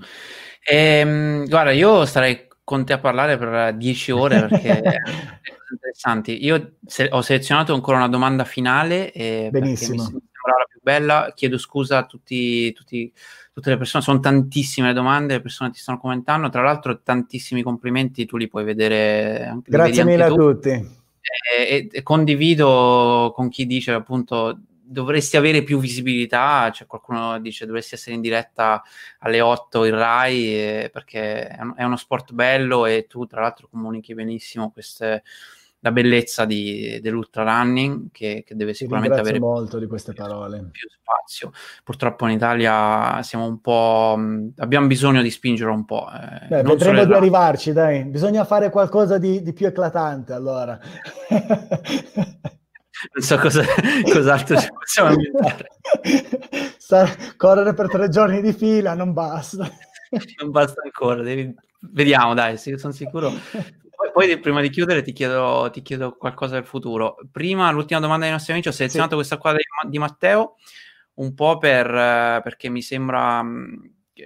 E, 0.63 0.75
ehm, 0.75 1.47
guarda, 1.47 1.71
io 1.71 2.05
starei 2.05 2.47
con 2.63 2.83
te 2.83 2.91
a 2.91 2.99
parlare 2.99 3.37
per 3.37 3.75
dieci 3.75 4.11
ore 4.11 4.45
perché 4.45 4.81
sono 4.83 5.69
interessanti. 5.71 6.43
Io 6.43 6.73
se- 6.85 7.07
ho 7.09 7.21
selezionato 7.21 7.73
ancora 7.73 7.97
una 7.97 8.09
domanda 8.09 8.43
finale. 8.43 9.13
Eh, 9.13 9.47
Benissimo. 9.49 9.93
Mi 9.93 9.99
sembra 9.99 10.57
la 10.59 10.65
più 10.69 10.79
bella. 10.81 11.31
Chiedo 11.33 11.57
scusa 11.57 11.99
a 11.99 12.05
tutti, 12.05 12.73
tutti, 12.73 13.13
tutte 13.53 13.69
le 13.69 13.77
persone, 13.77 14.03
sono 14.03 14.19
tantissime 14.19 14.87
le 14.87 14.93
domande, 14.93 15.35
le 15.35 15.41
persone 15.41 15.71
ti 15.71 15.79
stanno 15.79 15.99
commentando. 15.99 16.49
Tra 16.49 16.61
l'altro, 16.61 17.01
tantissimi 17.01 17.63
complimenti, 17.63 18.25
tu 18.25 18.35
li 18.35 18.49
puoi 18.49 18.65
vedere 18.65 19.45
anche 19.45 19.71
Grazie 19.71 20.03
mille 20.03 20.25
a 20.25 20.27
tutti. 20.27 20.69
E, 20.69 21.63
e, 21.69 21.87
e 21.89 22.03
condivido 22.03 23.31
con 23.33 23.47
chi 23.47 23.65
dice 23.65 23.91
appunto 23.91 24.59
dovresti 24.87 25.37
avere 25.37 25.63
più 25.63 25.79
visibilità, 25.79 26.71
cioè 26.71 26.87
qualcuno 26.87 27.39
dice 27.39 27.65
dovresti 27.65 27.95
essere 27.95 28.15
in 28.15 28.21
diretta 28.21 28.81
alle 29.19 29.41
8 29.41 29.85
in 29.85 29.95
Rai 29.95 30.45
eh, 30.45 30.89
perché 30.91 31.47
è, 31.47 31.61
un, 31.61 31.73
è, 31.75 31.83
uno 31.83 31.97
sport 31.97 32.33
bello 32.33 32.85
e 32.85 33.05
tu 33.07 33.25
tra 33.25 33.41
l'altro 33.41 33.67
comunichi 33.67 34.13
benissimo 34.13 34.71
queste, 34.71 35.23
la 35.79 35.91
bellezza 35.91 36.45
di, 36.45 36.99
dell'ultra 37.01 37.43
running 37.43 38.07
che, 38.11 38.43
che 38.45 38.55
deve 38.55 38.73
sicuramente 38.73 39.19
avere 39.19 39.39
molto 39.39 39.77
di 39.77 39.87
queste 39.87 40.13
parole. 40.13 40.69
più 40.71 40.87
spazio. 40.89 41.51
Purtroppo 41.83 42.25
in 42.25 42.31
Italia 42.33 43.21
siamo 43.23 43.45
un 43.45 43.61
po' 43.61 44.19
abbiamo 44.57 44.87
bisogno 44.87 45.21
di 45.21 45.29
spingere 45.29 45.69
un 45.69 45.85
po'. 45.85 46.07
Eh, 46.09 46.47
Beh, 46.47 46.63
vedremo 46.63 47.05
di 47.05 47.13
arrivarci, 47.13 47.73
dai. 47.73 48.05
Bisogna 48.05 48.43
fare 48.43 48.69
qualcosa 48.69 49.17
di, 49.17 49.41
di 49.43 49.53
più 49.53 49.67
eclatante 49.67 50.33
allora. 50.33 50.79
non 53.13 53.23
so 53.23 53.37
cosa, 53.37 53.63
cos'altro 54.11 54.57
ci 54.59 54.67
possiamo 54.71 55.13
inventare. 55.13 55.69
correre 57.37 57.73
per 57.73 57.89
tre 57.89 58.09
giorni 58.09 58.41
di 58.41 58.53
fila 58.53 58.93
non 58.93 59.13
basta. 59.13 59.69
non 60.41 60.51
basta 60.51 60.81
ancora, 60.83 61.21
devi... 61.21 61.53
vediamo 61.79 62.33
dai, 62.33 62.57
sono 62.57 62.93
sicuro. 62.93 63.29
Poi, 63.29 64.11
poi, 64.13 64.39
prima 64.39 64.61
di 64.61 64.69
chiudere 64.69 65.01
ti 65.01 65.11
chiedo, 65.11 65.69
ti 65.71 65.81
chiedo, 65.81 66.15
qualcosa 66.15 66.55
del 66.55 66.65
futuro. 66.65 67.17
Prima, 67.31 67.71
l'ultima 67.71 67.99
domanda 67.99 68.25
dei 68.25 68.33
nostri 68.33 68.53
amici, 68.53 68.67
ho 68.67 68.71
selezionato 68.71 69.11
sì. 69.11 69.15
questa 69.15 69.37
qua 69.37 69.53
di, 69.53 69.89
di, 69.89 69.97
Matteo, 69.97 70.55
un 71.15 71.33
po' 71.33 71.57
per, 71.57 71.87
perché 72.43 72.69
mi 72.69 72.81
sembra 72.81 73.43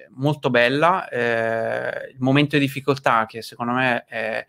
molto 0.09 0.49
bella, 0.49 1.07
eh, 1.09 2.09
il 2.11 2.19
momento 2.19 2.57
di 2.57 2.65
difficoltà 2.65 3.25
che 3.25 3.41
secondo 3.41 3.73
me 3.73 4.03
è 4.05 4.45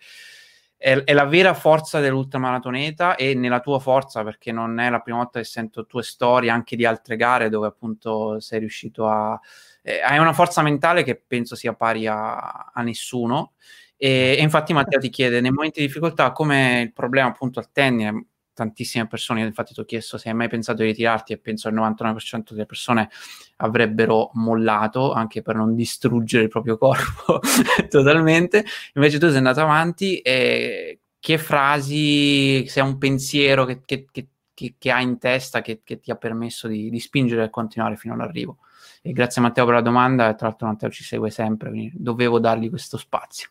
è, 0.83 1.05
è, 1.05 1.13
la 1.13 1.27
vera 1.27 1.55
forza 1.55 2.01
dell'ultramaratoneta 2.01 3.15
e 3.15 3.35
nella 3.35 3.61
tua 3.61 3.79
forza, 3.79 4.25
perché 4.25 4.51
non 4.51 4.81
è 4.81 4.91
la 4.91 4.99
prima 4.99 5.19
volta 5.19 5.39
che 5.39 5.45
sento 5.45 5.87
tue 5.87 6.03
storie 6.03 6.51
anche 6.51 6.75
di 6.75 6.85
altre 6.85 7.15
gare 7.15 7.49
dove 7.49 7.69
appunto 7.69 8.41
sei 8.41 8.59
riuscito 8.59 9.07
a... 9.07 9.39
Eh, 9.81 10.01
hai 10.01 10.19
una 10.19 10.33
forza 10.33 10.61
mentale 10.63 11.05
che 11.05 11.23
penso 11.25 11.55
sia 11.55 11.75
pari 11.75 12.09
a, 12.09 12.71
a 12.73 12.83
nessuno. 12.83 13.53
E, 13.97 14.35
e, 14.37 14.43
infatti 14.43 14.73
Matteo 14.73 14.99
ti 14.99 15.09
chiede, 15.09 15.41
nei 15.41 15.53
momenti 15.53 15.79
di 15.79 15.87
difficoltà, 15.87 16.33
come 16.33 16.81
il 16.81 16.93
problema 16.93 17.29
appunto 17.29 17.61
al 17.61 17.71
tennis, 17.71 18.11
tantissime 18.55 19.07
persone, 19.07 19.43
infatti 19.43 19.75
ti 19.75 19.81
ho 19.81 19.85
chiesto 19.85 20.19
se 20.19 20.29
hai 20.29 20.35
mai 20.35 20.49
pensato 20.49 20.83
di 20.83 20.89
ritirarti 20.89 21.33
e 21.33 21.39
penso 21.39 21.69
il 21.69 21.75
99% 21.75 22.51
delle 22.51 22.67
persone 22.67 23.09
avrebbero 23.57 24.31
mollato 24.35 25.13
anche 25.13 25.43
per 25.43 25.57
non 25.57 25.75
distruggere 25.75 26.45
il 26.45 26.49
proprio 26.49 26.77
corpo 26.77 27.41
totalmente, 27.89 28.65
invece 28.95 29.19
tu 29.19 29.29
sei 29.29 29.39
andato 29.39 29.61
avanti 29.61 30.19
e 30.19 31.01
che 31.23 31.39
frasi, 31.39 32.67
se 32.67 32.81
è 32.81 32.83
un 32.83 32.99
pensiero 32.99 33.65
che, 33.65 33.83
che, 33.85 34.09
che, 34.11 34.75
che 34.77 34.91
hai 34.91 35.05
in 35.05 35.19
testa 35.19 35.61
che, 35.63 35.83
ti 35.85 36.11
ha 36.11 36.17
permesso 36.17 36.67
di, 36.67 36.91
di 36.91 36.99
spingere 36.99 37.45
e 37.45 37.51
continuare 37.51 37.97
fino 37.97 38.15
all'arrivo. 38.15 38.59
E 39.01 39.13
grazie 39.13 39.41
Matteo 39.41 39.65
per 39.65 39.75
la 39.75 39.81
domanda, 39.83 40.35
tra 40.35 40.49
l'altro 40.49 40.67
Matteo 40.67 40.91
ci 40.91 41.05
segue 41.05 41.31
sempre, 41.31 41.71
quindi 41.71 41.93
dovevo 41.95 42.41
dargli 42.41 42.69
questo 42.69 42.97
spazio. 42.97 43.51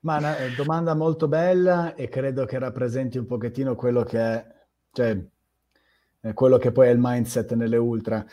Ma 0.00 0.16
una 0.16 0.38
eh, 0.38 0.54
domanda 0.54 0.94
molto 0.94 1.28
bella 1.28 1.94
e 1.94 2.08
credo 2.08 2.46
che 2.46 2.58
rappresenti 2.58 3.18
un 3.18 3.26
pochettino 3.26 3.74
quello 3.74 4.02
che 4.02 4.18
è, 4.18 4.46
cioè, 4.92 5.22
quello 6.32 6.56
che 6.56 6.72
poi 6.72 6.88
è 6.88 6.90
il 6.90 6.98
mindset 7.00 7.52
nelle 7.54 7.76
ultra. 7.76 8.24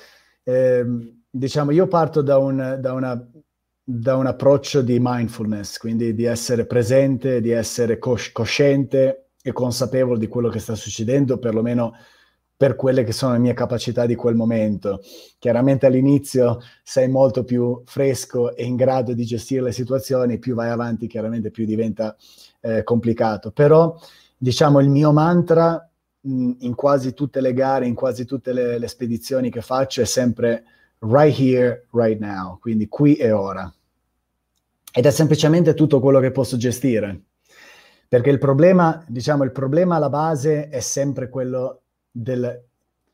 Eh, 0.43 0.85
diciamo, 1.29 1.71
io 1.71 1.87
parto 1.87 2.21
da 2.21 2.37
un, 2.37 2.77
da, 2.79 2.93
una, 2.93 3.29
da 3.83 4.15
un, 4.15 4.27
approccio 4.27 4.81
di 4.81 4.97
mindfulness, 5.01 5.77
quindi 5.77 6.13
di 6.13 6.23
essere 6.23 6.65
presente, 6.65 7.41
di 7.41 7.51
essere 7.51 7.97
cos- 7.97 8.31
cosciente 8.31 9.31
e 9.41 9.51
consapevole 9.51 10.19
di 10.19 10.27
quello 10.27 10.49
che 10.49 10.59
sta 10.59 10.75
succedendo, 10.75 11.37
perlomeno 11.37 11.93
per 12.57 12.75
quelle 12.75 13.03
che 13.03 13.11
sono 13.11 13.33
le 13.33 13.39
mie 13.39 13.53
capacità 13.53 14.07
di 14.07 14.15
quel 14.15 14.33
momento. 14.33 15.01
Chiaramente 15.37 15.85
all'inizio 15.85 16.59
sei 16.81 17.07
molto 17.07 17.43
più 17.43 17.83
fresco 17.85 18.55
e 18.55 18.65
in 18.65 18.75
grado 18.75 19.13
di 19.13 19.23
gestire 19.23 19.61
le 19.61 19.71
situazioni, 19.71 20.39
più 20.39 20.55
vai 20.55 20.69
avanti 20.69 21.05
chiaramente 21.05 21.51
più 21.51 21.65
diventa 21.65 22.15
eh, 22.61 22.83
complicato. 22.83 23.51
Però 23.51 23.95
diciamo 24.35 24.79
il 24.79 24.89
mio 24.89 25.11
mantra 25.11 25.87
mh, 26.21 26.51
in 26.59 26.73
quasi 26.73 27.13
tutte 27.13 27.41
le 27.41 27.53
gare, 27.53 27.85
in 27.85 27.93
quasi 27.93 28.25
tutte 28.25 28.51
le, 28.51 28.79
le 28.79 28.87
spedizioni 28.87 29.51
che 29.51 29.61
faccio 29.61 30.01
è 30.01 30.05
sempre 30.05 30.63
right 31.01 31.39
here, 31.39 31.85
right 31.91 32.19
now, 32.19 32.57
quindi 32.57 32.87
qui 32.87 33.15
e 33.17 33.31
ora. 33.31 33.71
Ed 34.91 35.05
è 35.05 35.11
semplicemente 35.11 35.75
tutto 35.75 35.99
quello 35.99 36.19
che 36.19 36.31
posso 36.31 36.57
gestire. 36.57 37.21
Perché 38.07 38.31
il 38.31 38.39
problema, 38.39 39.03
diciamo, 39.05 39.43
il 39.43 39.51
problema 39.51 39.97
alla 39.97 40.09
base 40.09 40.69
è 40.69 40.79
sempre 40.79 41.29
quello 41.29 41.81
del... 42.21 42.65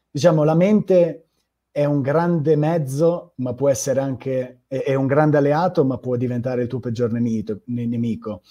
Diciamo, 0.10 0.44
la 0.44 0.56
mente 0.56 1.26
è 1.72 1.86
un 1.86 2.02
grande 2.02 2.56
mezzo, 2.56 3.34
ma 3.38 3.54
può 3.54 3.70
essere 3.70 4.00
anche... 4.00 4.62
è, 4.68 4.84
è 4.84 4.96
un 4.96 5.08
grande 5.08 5.38
alleato, 5.38 5.84
ma 5.84 5.98
può 5.98 6.16
diventare 6.16 6.64
il 6.64 6.68
tuo 6.68 6.80
peggior 6.80 7.12
nemico, 7.12 7.62
nemico 7.66 8.42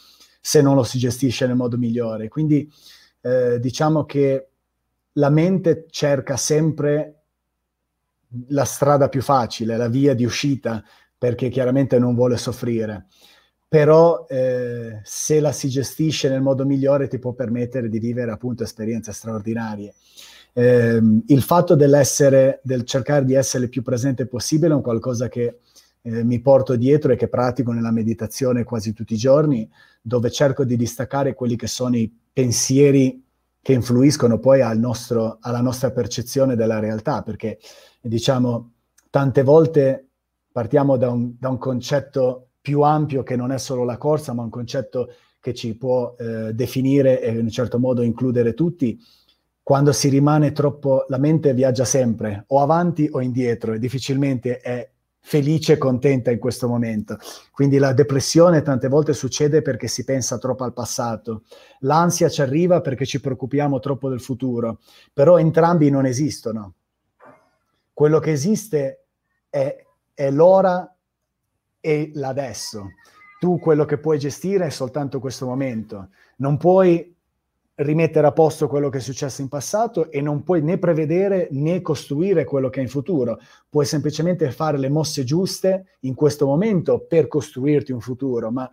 se 0.44 0.61
non 0.61 0.74
lo 0.74 0.82
si 0.82 0.98
gestisce 0.98 1.46
nel 1.46 1.57
modo 1.57 1.78
migliore. 1.78 2.28
Quindi 2.28 2.70
eh, 3.20 3.61
diciamo 3.61 4.05
che 4.05 4.48
la 5.12 5.30
mente 5.30 5.86
cerca 5.88 6.36
sempre 6.36 7.22
la 8.48 8.64
strada 8.64 9.09
più 9.09 9.22
facile, 9.22 9.76
la 9.76 9.88
via 9.88 10.14
di 10.14 10.24
uscita, 10.24 10.82
perché 11.16 11.48
chiaramente 11.48 11.98
non 11.98 12.14
vuole 12.14 12.36
soffrire. 12.36 13.07
Però 13.68 14.26
eh, 14.28 15.00
se 15.05 15.40
la 15.40 15.53
si 15.53 15.68
gestisce 15.68 16.28
nel 16.28 16.42
modo 16.42 16.66
migliore 16.66 17.09
ti 17.09 17.18
può 17.18 17.32
permettere 17.32 17.88
di 17.88 18.00
vivere 18.00 18.32
appunto 18.32 18.64
esperienze 18.64 19.12
straordinarie 19.12 19.94
eh, 20.55 21.00
il 21.26 21.42
fatto 21.42 21.74
dell'essere, 21.74 22.61
del 22.62 22.84
cercare 22.84 23.24
di 23.24 23.34
essere 23.34 23.64
il 23.64 23.70
più 23.70 23.82
presente 23.82 24.26
possibile 24.26 24.72
è 24.72 24.76
un 24.76 24.82
qualcosa 24.82 25.28
che 25.28 25.59
eh, 26.03 26.24
mi 26.24 26.40
porto 26.40 26.76
dietro 26.76 27.12
e 27.12 27.16
che 27.16 27.28
pratico 27.28 27.72
nella 27.72 27.92
meditazione 27.92 28.64
quasi 28.64 28.92
tutti 28.92 29.14
i 29.14 29.18
giorni, 29.18 29.68
dove 30.00 30.30
cerco 30.30 30.64
di 30.64 30.76
distaccare 30.76 31.34
quelli 31.34 31.57
che 31.57 31.68
sono 31.68 31.96
i 31.96 32.12
pensieri 32.32 33.22
che 33.62 33.72
influiscono 33.72 34.38
poi 34.38 34.61
al 34.61 34.78
nostro, 34.78 35.38
alla 35.40 35.61
nostra 35.61 35.92
percezione 35.92 36.57
della 36.57 36.80
realtà, 36.80 37.22
perché 37.22 37.59
diciamo 38.00 38.72
tante 39.09 39.42
volte 39.42 40.09
partiamo 40.50 40.96
da 40.96 41.11
un, 41.11 41.34
da 41.38 41.48
un 41.48 41.59
concetto 41.59 42.48
più 42.61 42.80
ampio 42.82 43.22
che 43.22 43.36
non 43.36 43.53
è 43.53 43.59
solo 43.59 43.84
la 43.84 43.98
corsa, 43.98 44.32
ma 44.32 44.42
un 44.42 44.50
concetto 44.50 45.11
che 45.40 45.55
ci 45.55 45.76
può 45.76 46.14
eh, 46.18 46.53
definire 46.53 47.20
e 47.20 47.30
in 47.30 47.38
un 47.38 47.50
certo 47.50 47.78
modo 47.78 48.03
includere 48.03 48.55
tutti, 48.55 48.98
quando 49.62 49.92
si 49.92 50.08
rimane 50.08 50.52
troppo, 50.52 51.04
la 51.08 51.18
mente 51.18 51.54
viaggia 51.54 51.84
sempre 51.84 52.44
o 52.48 52.60
avanti 52.60 53.08
o 53.12 53.20
indietro 53.20 53.72
e 53.72 53.78
difficilmente 53.78 54.58
è 54.58 54.90
felice 55.24 55.74
e 55.74 55.78
contenta 55.78 56.32
in 56.32 56.40
questo 56.40 56.66
momento. 56.66 57.16
Quindi 57.52 57.78
la 57.78 57.92
depressione 57.92 58.62
tante 58.62 58.88
volte 58.88 59.12
succede 59.12 59.62
perché 59.62 59.86
si 59.86 60.02
pensa 60.04 60.36
troppo 60.38 60.64
al 60.64 60.72
passato, 60.72 61.44
l'ansia 61.80 62.28
ci 62.28 62.42
arriva 62.42 62.80
perché 62.80 63.06
ci 63.06 63.20
preoccupiamo 63.20 63.78
troppo 63.78 64.08
del 64.08 64.20
futuro, 64.20 64.80
però 65.12 65.38
entrambi 65.38 65.90
non 65.90 66.06
esistono. 66.06 66.74
Quello 67.92 68.18
che 68.18 68.32
esiste 68.32 69.04
è, 69.48 69.84
è 70.12 70.30
l'ora 70.30 70.92
e 71.80 72.10
l'adesso. 72.14 72.90
Tu 73.38 73.58
quello 73.58 73.84
che 73.84 73.98
puoi 73.98 74.18
gestire 74.18 74.66
è 74.66 74.70
soltanto 74.70 75.20
questo 75.20 75.46
momento. 75.46 76.08
Non 76.36 76.56
puoi 76.56 77.14
rimettere 77.76 78.26
a 78.26 78.32
posto 78.32 78.68
quello 78.68 78.88
che 78.88 78.98
è 78.98 79.00
successo 79.00 79.40
in 79.40 79.48
passato 79.48 80.10
e 80.10 80.20
non 80.20 80.42
puoi 80.42 80.62
né 80.62 80.78
prevedere 80.78 81.48
né 81.52 81.80
costruire 81.80 82.44
quello 82.44 82.68
che 82.68 82.80
è 82.80 82.82
in 82.82 82.88
futuro. 82.88 83.38
Puoi 83.68 83.86
semplicemente 83.86 84.50
fare 84.50 84.78
le 84.78 84.88
mosse 84.88 85.24
giuste 85.24 85.96
in 86.00 86.14
questo 86.14 86.46
momento 86.46 87.00
per 87.00 87.28
costruirti 87.28 87.92
un 87.92 88.00
futuro, 88.00 88.50
ma 88.50 88.70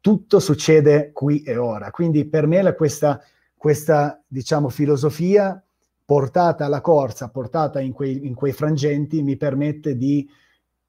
tutto 0.00 0.40
succede 0.40 1.10
qui 1.12 1.42
e 1.42 1.56
ora. 1.56 1.90
Quindi 1.90 2.26
per 2.26 2.46
me 2.46 2.74
questa, 2.74 3.20
questa 3.56 4.20
diciamo, 4.26 4.68
filosofia 4.68 5.60
portata 6.04 6.64
alla 6.64 6.80
corsa, 6.80 7.28
portata 7.30 7.80
in 7.80 7.92
quei, 7.92 8.26
in 8.26 8.34
quei 8.34 8.52
frangenti, 8.52 9.22
mi 9.22 9.36
permette 9.36 9.96
di 9.96 10.28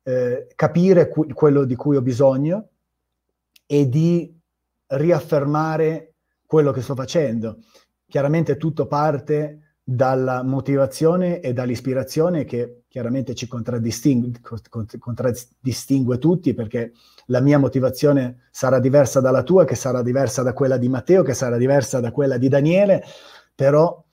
eh, 0.04 0.48
capire 0.56 1.10
cu- 1.10 1.34
quello 1.34 1.66
di 1.66 1.76
cui 1.76 1.96
ho 1.96 2.02
bisogno 2.02 2.70
e 3.66 3.90
di 3.90 4.34
riaffermare 4.88 6.14
quello 6.48 6.72
che 6.72 6.82
sto 6.82 6.96
facendo. 6.96 7.60
Chiaramente 8.08 8.58
tutto 8.58 8.88
parte 8.88 9.76
dalla 9.84 10.44
motivazione 10.44 11.40
e 11.40 11.54
dall'ispirazione 11.54 12.46
che 12.46 12.84
chiaramente 12.88 13.36
ci 13.36 13.48
contraddistingue, 13.48 14.32
contraddistingue 15.00 16.18
tutti 16.18 16.54
perché 16.54 16.94
la 17.28 17.42
mia 17.42 17.58
motivazione 17.58 18.48
sarà 18.50 18.80
diversa 18.80 19.22
dalla 19.22 19.44
tua, 19.44 19.66
che 19.66 19.76
sarà 19.76 20.02
diversa 20.02 20.42
da 20.42 20.54
quella 20.54 20.78
di 20.78 20.90
Matteo, 20.90 21.24
che 21.24 21.34
sarà 21.34 21.58
diversa 21.58 22.00
da 22.00 22.12
quella 22.12 22.38
di 22.38 22.48
Daniele, 22.48 23.04
però 23.54 24.04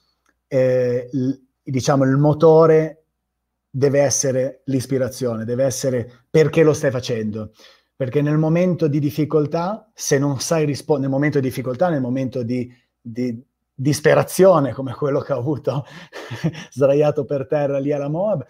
eh, 0.46 1.08
diciamo 1.62 2.04
il 2.04 2.18
motore 2.18 3.04
deve 3.70 4.00
essere 4.00 4.62
l'ispirazione, 4.66 5.44
deve 5.44 5.64
essere 5.64 6.26
perché 6.30 6.62
lo 6.62 6.72
stai 6.72 6.90
facendo 6.90 7.52
perché 7.96 8.22
nel 8.22 8.38
momento 8.38 8.88
di 8.88 8.98
difficoltà, 8.98 9.90
se 9.94 10.18
non 10.18 10.40
sai 10.40 10.64
rispondere, 10.64 11.08
nel 11.08 11.16
momento 11.16 11.40
di 11.40 11.46
difficoltà, 11.46 11.88
nel 11.88 12.00
momento 12.00 12.42
di, 12.42 12.72
di 13.00 13.40
disperazione, 13.72 14.72
come 14.72 14.94
quello 14.94 15.20
che 15.20 15.32
ho 15.32 15.38
avuto 15.38 15.84
sdraiato 16.70 17.24
per 17.24 17.46
terra 17.46 17.78
lì 17.78 17.92
alla 17.92 18.08
Moab, 18.08 18.44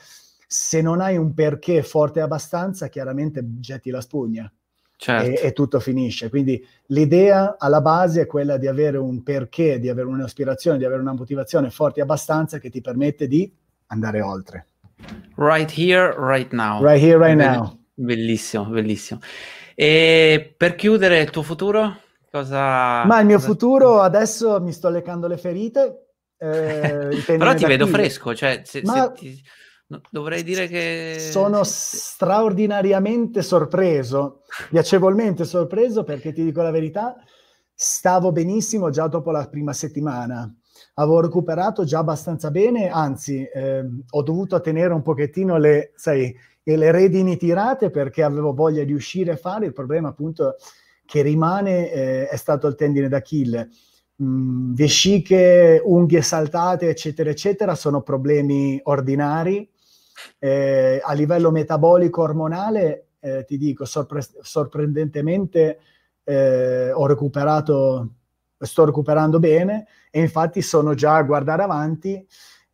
se 0.46 0.80
non 0.80 1.00
hai 1.00 1.16
un 1.16 1.34
perché 1.34 1.82
forte 1.82 2.20
abbastanza, 2.20 2.88
chiaramente 2.88 3.42
getti 3.58 3.90
la 3.90 4.00
spugna. 4.00 4.50
certo. 4.96 5.42
e, 5.42 5.48
e, 5.48 5.52
tutto 5.52 5.80
finisce. 5.80 6.30
Quindi 6.30 6.64
l'idea 6.86 7.56
alla 7.58 7.80
base 7.80 8.22
è 8.22 8.26
quella 8.26 8.56
di 8.56 8.66
avere 8.66 8.96
un 8.96 9.22
perché, 9.22 9.78
di 9.78 9.88
avere 9.88 10.06
un'ispirazione, 10.08 10.78
di 10.78 10.84
avere 10.84 11.00
una 11.00 11.12
motivazione 11.12 11.70
forte 11.70 12.00
abbastanza 12.00 12.58
che 12.58 12.70
ti 12.70 12.80
permette 12.80 13.26
di 13.26 13.52
andare 13.86 14.20
oltre. 14.20 14.68
Right 15.36 15.70
here, 15.76 16.14
right 16.16 16.50
now. 16.52 16.82
Right 16.82 17.02
here, 17.02 17.18
right 17.18 17.36
now. 17.36 17.83
Bellissimo, 17.94 18.64
bellissimo. 18.64 19.20
E 19.74 20.54
per 20.56 20.74
chiudere 20.74 21.20
il 21.20 21.30
tuo 21.30 21.42
futuro? 21.42 21.98
Cosa... 22.30 23.04
Ma 23.04 23.20
il 23.20 23.26
mio 23.26 23.36
cosa... 23.36 23.48
futuro 23.48 24.00
adesso 24.00 24.60
mi 24.60 24.72
sto 24.72 24.88
leccando 24.88 25.28
le 25.28 25.36
ferite. 25.36 26.08
Eh, 26.36 27.22
Però 27.26 27.54
ti 27.54 27.64
vedo 27.64 27.86
fresco, 27.86 28.34
cioè 28.34 28.62
se, 28.64 28.82
Ma... 28.84 28.94
se 28.94 29.12
ti... 29.12 29.42
dovrei 30.10 30.42
dire 30.42 30.66
che... 30.66 31.16
Sono 31.18 31.62
straordinariamente 31.62 33.42
sorpreso, 33.42 34.42
piacevolmente 34.68 35.44
sorpreso 35.44 36.02
perché 36.02 36.32
ti 36.32 36.42
dico 36.42 36.62
la 36.62 36.72
verità, 36.72 37.14
stavo 37.72 38.32
benissimo 38.32 38.90
già 38.90 39.06
dopo 39.06 39.30
la 39.30 39.48
prima 39.48 39.72
settimana 39.72 40.52
avevo 40.94 41.20
recuperato 41.20 41.84
già 41.84 41.98
abbastanza 41.98 42.50
bene, 42.50 42.88
anzi 42.88 43.42
eh, 43.42 43.84
ho 44.10 44.22
dovuto 44.22 44.60
tenere 44.60 44.92
un 44.92 45.02
pochettino 45.02 45.56
le, 45.58 45.92
sai, 45.96 46.34
le 46.64 46.90
redini 46.90 47.36
tirate 47.36 47.90
perché 47.90 48.22
avevo 48.22 48.54
voglia 48.54 48.84
di 48.84 48.92
uscire 48.92 49.32
e 49.32 49.36
fare, 49.36 49.66
il 49.66 49.72
problema 49.72 50.08
appunto 50.08 50.56
che 51.04 51.22
rimane 51.22 51.90
eh, 51.90 52.28
è 52.28 52.36
stato 52.36 52.66
il 52.66 52.74
tendine 52.74 53.08
d'Achille. 53.08 53.68
Mm, 54.22 54.74
vesciche, 54.74 55.80
unghie 55.84 56.22
saltate, 56.22 56.88
eccetera, 56.88 57.30
eccetera, 57.30 57.74
sono 57.74 58.02
problemi 58.02 58.80
ordinari. 58.84 59.68
Eh, 60.38 61.00
a 61.04 61.12
livello 61.12 61.50
metabolico 61.50 62.22
ormonale, 62.22 63.08
eh, 63.20 63.44
ti 63.44 63.58
dico, 63.58 63.84
sorpre- 63.84 64.22
sorprendentemente 64.40 65.78
eh, 66.24 66.90
ho 66.92 67.06
recuperato 67.06 68.10
sto 68.64 68.84
recuperando 68.84 69.38
bene 69.38 69.86
e 70.10 70.20
infatti 70.20 70.62
sono 70.62 70.94
già 70.94 71.16
a 71.16 71.22
guardare 71.22 71.62
avanti. 71.62 72.26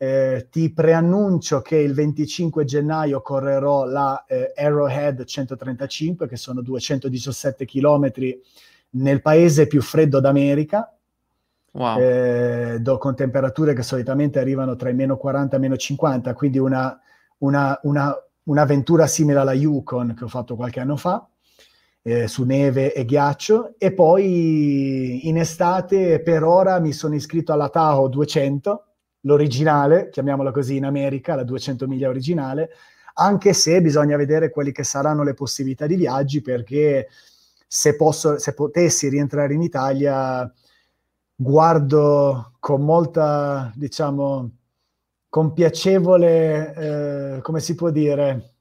Eh, 0.02 0.48
ti 0.50 0.72
preannuncio 0.72 1.60
che 1.60 1.76
il 1.76 1.92
25 1.92 2.64
gennaio 2.64 3.20
correrò 3.20 3.84
la 3.84 4.24
eh, 4.26 4.50
Arrowhead 4.56 5.24
135, 5.24 6.26
che 6.26 6.36
sono 6.36 6.62
217 6.62 7.66
km 7.66 8.10
nel 8.92 9.20
paese 9.20 9.66
più 9.66 9.82
freddo 9.82 10.18
d'America, 10.18 10.90
wow. 11.72 11.98
eh, 12.00 12.78
do, 12.80 12.96
con 12.96 13.14
temperature 13.14 13.74
che 13.74 13.82
solitamente 13.82 14.38
arrivano 14.38 14.74
tra 14.74 14.88
i 14.88 14.94
meno 14.94 15.18
40 15.18 15.56
e 15.56 15.58
meno 15.58 15.76
50, 15.76 16.32
quindi 16.32 16.56
una, 16.56 16.98
una, 17.40 17.78
una, 17.82 18.16
un'avventura 18.44 19.06
simile 19.06 19.40
alla 19.40 19.52
Yukon 19.52 20.14
che 20.16 20.24
ho 20.24 20.28
fatto 20.28 20.56
qualche 20.56 20.80
anno 20.80 20.96
fa 20.96 21.28
eh, 22.00 22.26
su 22.26 22.44
neve 22.44 22.94
e 22.94 23.04
ghiaccio. 23.04 23.74
E 23.76 23.92
poi 23.92 25.28
in 25.28 25.36
estate 25.36 26.22
per 26.22 26.42
ora 26.42 26.80
mi 26.80 26.92
sono 26.92 27.14
iscritto 27.14 27.52
alla 27.52 27.68
Tahoe 27.68 28.08
200, 28.08 28.84
l'originale, 29.22 30.08
chiamiamola 30.10 30.50
così 30.52 30.76
in 30.76 30.84
America, 30.84 31.34
la 31.34 31.44
200 31.44 31.86
miglia 31.86 32.08
originale, 32.08 32.70
anche 33.14 33.52
se 33.52 33.80
bisogna 33.82 34.16
vedere 34.16 34.50
quelle 34.50 34.72
che 34.72 34.84
saranno 34.84 35.22
le 35.22 35.34
possibilità 35.34 35.86
di 35.86 35.96
viaggi 35.96 36.40
perché 36.40 37.08
se, 37.66 37.96
posso, 37.96 38.38
se 38.38 38.54
potessi 38.54 39.08
rientrare 39.08 39.54
in 39.54 39.62
Italia 39.62 40.50
guardo 41.34 42.52
con 42.60 42.82
molta, 42.82 43.72
diciamo, 43.74 44.50
con 45.28 45.52
piacevole, 45.52 46.74
eh, 47.36 47.40
come 47.40 47.60
si 47.60 47.74
può 47.74 47.90
dire, 47.90 48.54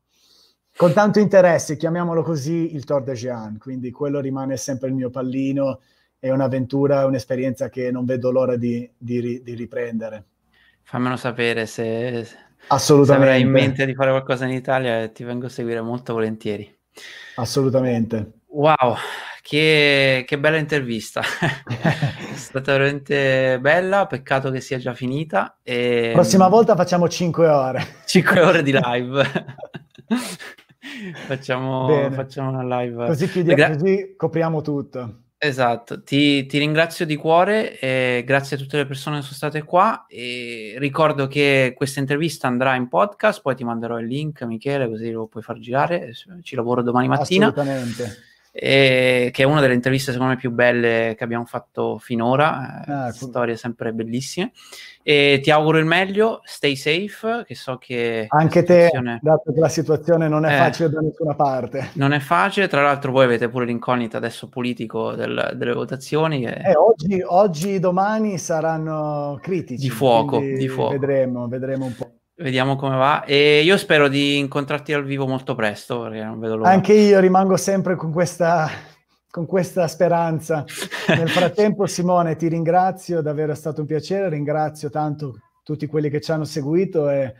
con 0.75 0.93
tanto 0.93 1.19
interesse, 1.19 1.75
chiamiamolo 1.75 2.21
così, 2.23 2.73
il 2.75 2.85
Tour 2.85 3.03
de 3.03 3.13
Jean, 3.13 3.57
quindi 3.57 3.91
quello 3.91 4.19
rimane 4.21 4.55
sempre 4.55 4.87
il 4.87 4.93
mio 4.95 5.09
pallino, 5.09 5.81
è 6.19 6.29
un'avventura, 6.29 7.05
un'esperienza 7.05 7.69
che 7.69 7.91
non 7.91 8.05
vedo 8.05 8.31
l'ora 8.31 8.55
di, 8.55 8.89
di, 8.97 9.41
di 9.43 9.53
riprendere. 9.55 10.25
Fammelo 10.89 11.17
sapere 11.17 11.67
se, 11.67 12.27
Assolutamente. 12.69 13.05
se 13.05 13.13
avrai 13.13 13.41
in 13.41 13.51
mente 13.51 13.85
di 13.85 13.93
fare 13.93 14.09
qualcosa 14.09 14.45
in 14.45 14.53
Italia 14.53 15.07
ti 15.09 15.23
vengo 15.23 15.45
a 15.45 15.49
seguire 15.49 15.81
molto 15.81 16.13
volentieri. 16.13 16.67
Assolutamente. 17.35 18.39
Wow, 18.47 18.95
che, 19.43 20.23
che 20.25 20.39
bella 20.39 20.57
intervista. 20.57 21.21
è 21.69 22.33
stata 22.33 22.71
veramente 22.71 23.59
bella, 23.61 24.07
peccato 24.07 24.49
che 24.49 24.61
sia 24.61 24.79
già 24.79 24.95
finita. 24.95 25.59
E... 25.61 26.09
Prossima 26.11 26.47
volta 26.47 26.75
facciamo 26.75 27.07
5 27.07 27.47
ore. 27.47 27.85
5 28.07 28.41
ore 28.41 28.63
di 28.63 28.71
live. 28.81 29.23
facciamo, 31.27 32.09
facciamo, 32.09 32.49
una 32.49 32.81
live. 32.81 33.05
Così, 33.05 33.29
chiudiamo, 33.29 33.55
Gra- 33.55 33.77
così 33.77 34.15
copriamo 34.17 34.61
tutto. 34.61 35.17
Esatto, 35.41 36.03
ti, 36.03 36.45
ti, 36.47 36.57
ringrazio 36.57 37.05
di 37.05 37.15
cuore 37.15 37.79
e 37.79 38.23
grazie 38.25 38.57
a 38.57 38.59
tutte 38.59 38.75
le 38.75 38.85
persone 38.85 39.17
che 39.17 39.21
sono 39.21 39.35
state 39.35 39.63
qua 39.63 40.05
e 40.05 40.75
ricordo 40.79 41.27
che 41.27 41.73
questa 41.77 42.01
intervista 42.01 42.47
andrà 42.47 42.75
in 42.75 42.89
podcast, 42.89 43.41
poi 43.41 43.55
ti 43.55 43.63
manderò 43.63 43.99
il 43.99 44.07
link 44.07 44.41
Michele 44.41 44.89
così 44.89 45.09
lo 45.11 45.27
puoi 45.27 45.41
far 45.41 45.57
girare, 45.59 46.11
ci 46.41 46.55
lavoro 46.55 46.83
domani 46.83 47.07
mattina. 47.07 47.47
Assolutamente 47.47 48.27
e, 48.51 49.29
che 49.31 49.43
è 49.43 49.45
una 49.45 49.61
delle 49.61 49.73
interviste 49.73 50.11
secondo 50.11 50.33
me 50.33 50.39
più 50.39 50.51
belle 50.51 51.15
che 51.17 51.23
abbiamo 51.23 51.45
fatto 51.45 51.97
finora, 51.99 52.83
eh, 52.83 52.91
ah, 52.91 53.11
storie 53.11 53.55
sempre 53.55 53.93
bellissime. 53.93 54.51
E 55.01 55.39
ti 55.41 55.49
auguro 55.49 55.79
il 55.79 55.85
meglio, 55.85 56.41
stay 56.43 56.75
safe, 56.75 57.43
che 57.45 57.55
so 57.55 57.77
che... 57.77 58.25
Anche 58.27 58.63
te, 58.63 58.91
dato 59.21 59.51
che 59.51 59.59
la 59.59 59.69
situazione 59.69 60.27
non 60.27 60.45
è 60.45 60.53
eh, 60.53 60.57
facile 60.57 60.89
da 60.89 60.99
nessuna 60.99 61.33
parte. 61.33 61.89
Non 61.93 62.11
è 62.11 62.19
facile, 62.19 62.67
tra 62.67 62.83
l'altro 62.83 63.11
voi 63.11 63.23
avete 63.23 63.49
pure 63.49 63.65
l'incognita 63.65 64.17
adesso 64.17 64.49
politico 64.49 65.13
del, 65.13 65.53
delle 65.55 65.73
votazioni. 65.73 66.41
Che... 66.41 66.53
Eh, 66.53 66.75
oggi, 66.75 67.23
oggi, 67.25 67.79
domani 67.79 68.37
saranno 68.37 69.39
critici. 69.41 69.81
Di 69.81 69.89
fuoco, 69.89 70.39
di 70.39 70.67
fuoco. 70.67 70.91
Vedremo, 70.91 71.47
vedremo 71.47 71.85
un 71.85 71.95
po'. 71.95 72.18
Vediamo 72.39 72.77
come 72.77 72.95
va. 72.95 73.25
E 73.25 73.61
io 73.63 73.77
spero 73.77 74.07
di 74.07 74.37
incontrarti 74.37 74.93
dal 74.93 75.03
vivo 75.03 75.27
molto 75.27 75.55
presto, 75.55 76.03
perché 76.03 76.23
non 76.23 76.39
vedo 76.39 76.55
l'ora. 76.55 76.69
Anche 76.69 76.93
io 76.93 77.19
rimango 77.19 77.57
sempre 77.57 77.95
con 77.95 78.13
questa, 78.13 78.69
con 79.29 79.45
questa 79.45 79.87
speranza. 79.89 80.63
Nel 81.09 81.29
frattempo, 81.29 81.85
Simone, 81.85 82.37
ti 82.37 82.47
ringrazio, 82.47 83.21
davvero 83.21 83.51
è 83.51 83.55
stato 83.55 83.81
un 83.81 83.87
piacere. 83.87 84.29
Ringrazio 84.29 84.89
tanto 84.89 85.39
tutti 85.63 85.85
quelli 85.85 86.09
che 86.09 86.21
ci 86.21 86.31
hanno 86.31 86.45
seguito 86.45 87.09
e 87.09 87.33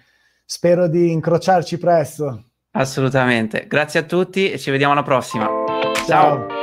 spero 0.44 0.90
di 0.90 1.12
incrociarci 1.12 1.78
presto. 1.78 2.44
Assolutamente. 2.72 3.68
Grazie 3.68 4.02
a 4.02 4.04
tutti 4.04 4.52
e 4.52 4.60
ci 4.60 4.70
vediamo 4.70 4.92
alla 4.92 5.04
prossima. 5.04 5.46
Ciao. 5.46 6.06
Ciao. 6.06 6.59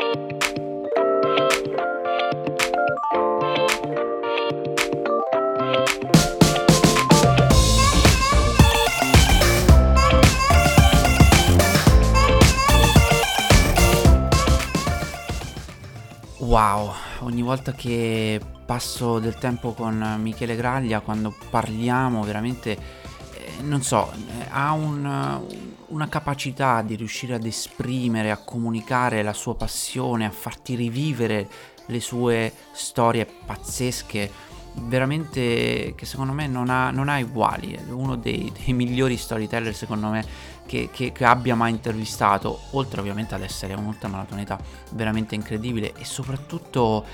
Wow, 16.57 16.91
ogni 17.19 17.43
volta 17.43 17.73
che 17.73 18.41
passo 18.65 19.19
del 19.19 19.35
tempo 19.35 19.75
con 19.75 20.17
Michele 20.23 20.57
Graglia, 20.57 21.01
quando 21.01 21.35
parliamo 21.51 22.23
veramente, 22.23 22.71
eh, 22.71 23.61
non 23.61 23.83
so, 23.83 24.11
eh, 24.11 24.47
ha 24.49 24.73
un, 24.73 25.43
una 25.89 26.09
capacità 26.09 26.81
di 26.81 26.95
riuscire 26.95 27.35
ad 27.35 27.45
esprimere, 27.45 28.31
a 28.31 28.39
comunicare 28.39 29.23
la 29.23 29.35
sua 29.35 29.55
passione, 29.55 30.25
a 30.25 30.31
farti 30.31 30.77
rivivere 30.77 31.47
le 31.85 32.01
sue 32.01 32.51
storie 32.73 33.27
pazzesche, 33.27 34.31
veramente 34.77 35.93
che 35.95 36.07
secondo 36.07 36.33
me 36.33 36.47
non 36.47 36.71
ha, 36.71 36.91
non 36.91 37.11
ha 37.11 37.19
uguali, 37.19 37.73
è 37.73 37.91
uno 37.91 38.17
dei, 38.17 38.51
dei 38.65 38.73
migliori 38.73 39.19
storyteller 39.19 39.75
secondo 39.75 40.09
me 40.09 40.25
che, 40.67 40.91
che, 40.93 41.13
che, 41.13 41.25
abbia 41.25 41.55
mai 41.55 41.71
intervistato, 41.71 42.61
oltre 42.73 43.01
ovviamente 43.01 43.35
ad 43.35 43.43
essere 43.43 43.75
un 43.75 43.87
ultramaratoneta 43.87 44.59
veramente 44.93 45.35
incredibile 45.35 45.93
e 45.97 46.05
soprattutto, 46.05 47.05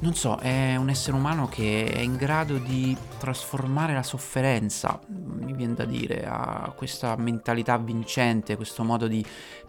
non 0.00 0.14
so, 0.14 0.36
è 0.36 0.76
un 0.76 0.88
essere 0.88 1.16
umano 1.16 1.48
che 1.48 1.86
è 1.86 1.98
in 1.98 2.16
grado 2.16 2.58
di 2.58 2.96
trasformare 3.18 3.94
la 3.94 4.02
sofferenza, 4.02 5.00
mi 5.08 5.52
viene 5.54 5.74
da 5.74 5.84
dire, 5.84 6.24
a 6.26 6.72
questa 6.76 7.16
mentalità 7.16 7.76
vincente, 7.78 8.56
questo 8.56 8.84
modo 8.84 9.08
di 9.08 9.24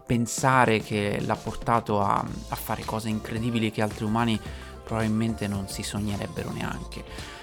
pensare 0.06 0.80
che 0.80 1.20
l'ha 1.20 1.36
portato 1.36 2.00
a, 2.00 2.24
a 2.48 2.56
fare 2.56 2.84
cose 2.84 3.08
incredibili 3.08 3.70
che 3.70 3.82
altri 3.82 4.04
umani 4.04 4.38
probabilmente 4.84 5.46
non 5.46 5.68
si 5.68 5.82
sognerebbero 5.82 6.50
neanche. 6.50 7.37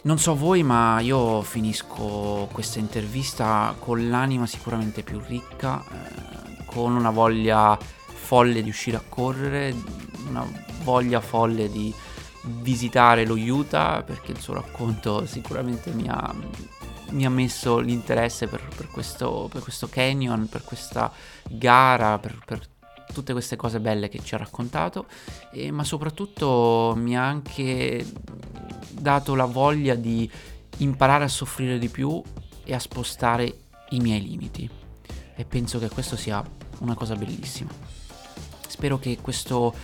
Non 0.00 0.18
so 0.18 0.36
voi, 0.36 0.62
ma 0.62 1.00
io 1.00 1.42
finisco 1.42 2.48
questa 2.52 2.78
intervista 2.78 3.74
con 3.78 4.08
l'anima 4.08 4.46
sicuramente 4.46 5.02
più 5.02 5.20
ricca, 5.26 5.84
eh, 5.84 6.64
con 6.66 6.94
una 6.94 7.10
voglia 7.10 7.76
folle 7.76 8.62
di 8.62 8.68
uscire 8.68 8.96
a 8.96 9.02
correre, 9.06 9.74
una 10.28 10.46
voglia 10.82 11.20
folle 11.20 11.68
di 11.68 11.92
visitare 12.42 13.26
lo 13.26 13.34
Utah 13.34 14.02
perché 14.04 14.32
il 14.32 14.38
suo 14.38 14.54
racconto 14.54 15.26
sicuramente 15.26 15.90
mi 15.90 16.08
ha, 16.08 16.32
mi 17.10 17.26
ha 17.26 17.30
messo 17.30 17.78
l'interesse 17.78 18.46
per, 18.46 18.62
per, 18.74 18.88
questo, 18.88 19.48
per, 19.50 19.62
questo, 19.62 19.88
canyon, 19.88 20.48
per 20.48 20.62
questa 20.62 21.12
gara, 21.48 22.18
per, 22.18 22.38
per 22.44 22.60
tutte 23.12 23.32
queste 23.32 23.56
cose 23.56 23.80
belle 23.80 24.08
che 24.08 24.20
ci 24.22 24.34
ha 24.34 24.38
raccontato, 24.38 25.06
e, 25.52 25.70
ma 25.70 25.84
soprattutto 25.84 26.94
mi 26.96 27.16
ha 27.16 27.26
anche 27.26 28.06
dato 28.90 29.34
la 29.34 29.44
voglia 29.44 29.94
di 29.94 30.30
imparare 30.78 31.24
a 31.24 31.28
soffrire 31.28 31.78
di 31.78 31.88
più 31.88 32.22
e 32.64 32.74
a 32.74 32.78
spostare 32.78 33.58
i 33.90 34.00
miei 34.00 34.22
limiti. 34.22 34.68
E 35.34 35.44
penso 35.44 35.78
che 35.78 35.88
questo 35.88 36.16
sia 36.16 36.44
una 36.80 36.94
cosa 36.94 37.14
bellissima. 37.14 37.70
Spero 38.66 38.98
che 38.98 39.18
questo 39.20 39.74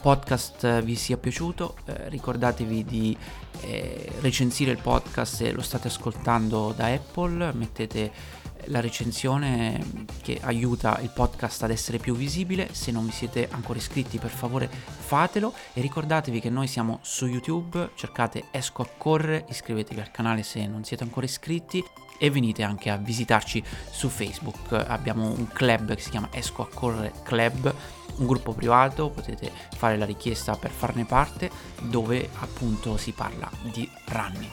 podcast 0.00 0.82
vi 0.82 0.94
sia 0.94 1.16
piaciuto, 1.16 1.76
eh, 1.84 2.08
ricordatevi 2.08 2.84
di 2.84 3.16
eh, 3.60 4.12
recensire 4.20 4.70
il 4.70 4.78
podcast 4.80 5.34
se 5.36 5.52
lo 5.52 5.62
state 5.62 5.88
ascoltando 5.88 6.72
da 6.76 6.86
Apple, 6.86 7.52
mettete 7.52 8.38
la 8.66 8.80
recensione 8.80 10.06
che 10.22 10.38
aiuta 10.42 10.98
il 11.00 11.10
podcast 11.10 11.62
ad 11.62 11.70
essere 11.70 11.98
più 11.98 12.14
visibile. 12.14 12.68
Se 12.72 12.90
non 12.90 13.06
vi 13.06 13.12
siete 13.12 13.48
ancora 13.50 13.78
iscritti, 13.78 14.18
per 14.18 14.30
favore 14.30 14.68
fatelo 14.68 15.54
e 15.72 15.80
ricordatevi 15.80 16.40
che 16.40 16.50
noi 16.50 16.66
siamo 16.66 16.98
su 17.02 17.26
YouTube, 17.26 17.90
cercate 17.94 18.44
Esco 18.50 18.82
a 18.82 18.88
correre, 18.96 19.44
iscrivetevi 19.48 20.00
al 20.00 20.10
canale 20.10 20.42
se 20.42 20.66
non 20.66 20.84
siete 20.84 21.04
ancora 21.04 21.26
iscritti 21.26 21.82
e 22.18 22.30
venite 22.30 22.62
anche 22.62 22.90
a 22.90 22.96
visitarci 22.96 23.62
su 23.90 24.08
Facebook. 24.08 24.72
Abbiamo 24.72 25.30
un 25.30 25.48
club 25.48 25.94
che 25.94 26.02
si 26.02 26.10
chiama 26.10 26.28
Esco 26.32 26.62
a 26.62 26.68
correre 26.72 27.12
Club, 27.22 27.74
un 28.20 28.26
gruppo 28.26 28.52
privato, 28.52 29.10
potete 29.10 29.50
fare 29.76 29.96
la 29.96 30.04
richiesta 30.04 30.56
per 30.56 30.70
farne 30.70 31.04
parte 31.04 31.50
dove 31.82 32.28
appunto 32.38 32.96
si 32.96 33.12
parla 33.12 33.50
di 33.72 33.88
running. 34.06 34.50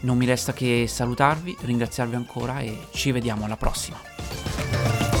Non 0.00 0.16
mi 0.16 0.26
resta 0.26 0.52
che 0.52 0.86
salutarvi, 0.86 1.56
ringraziarvi 1.60 2.14
ancora 2.14 2.60
e 2.60 2.88
ci 2.92 3.12
vediamo 3.12 3.44
alla 3.44 3.56
prossima. 3.56 5.15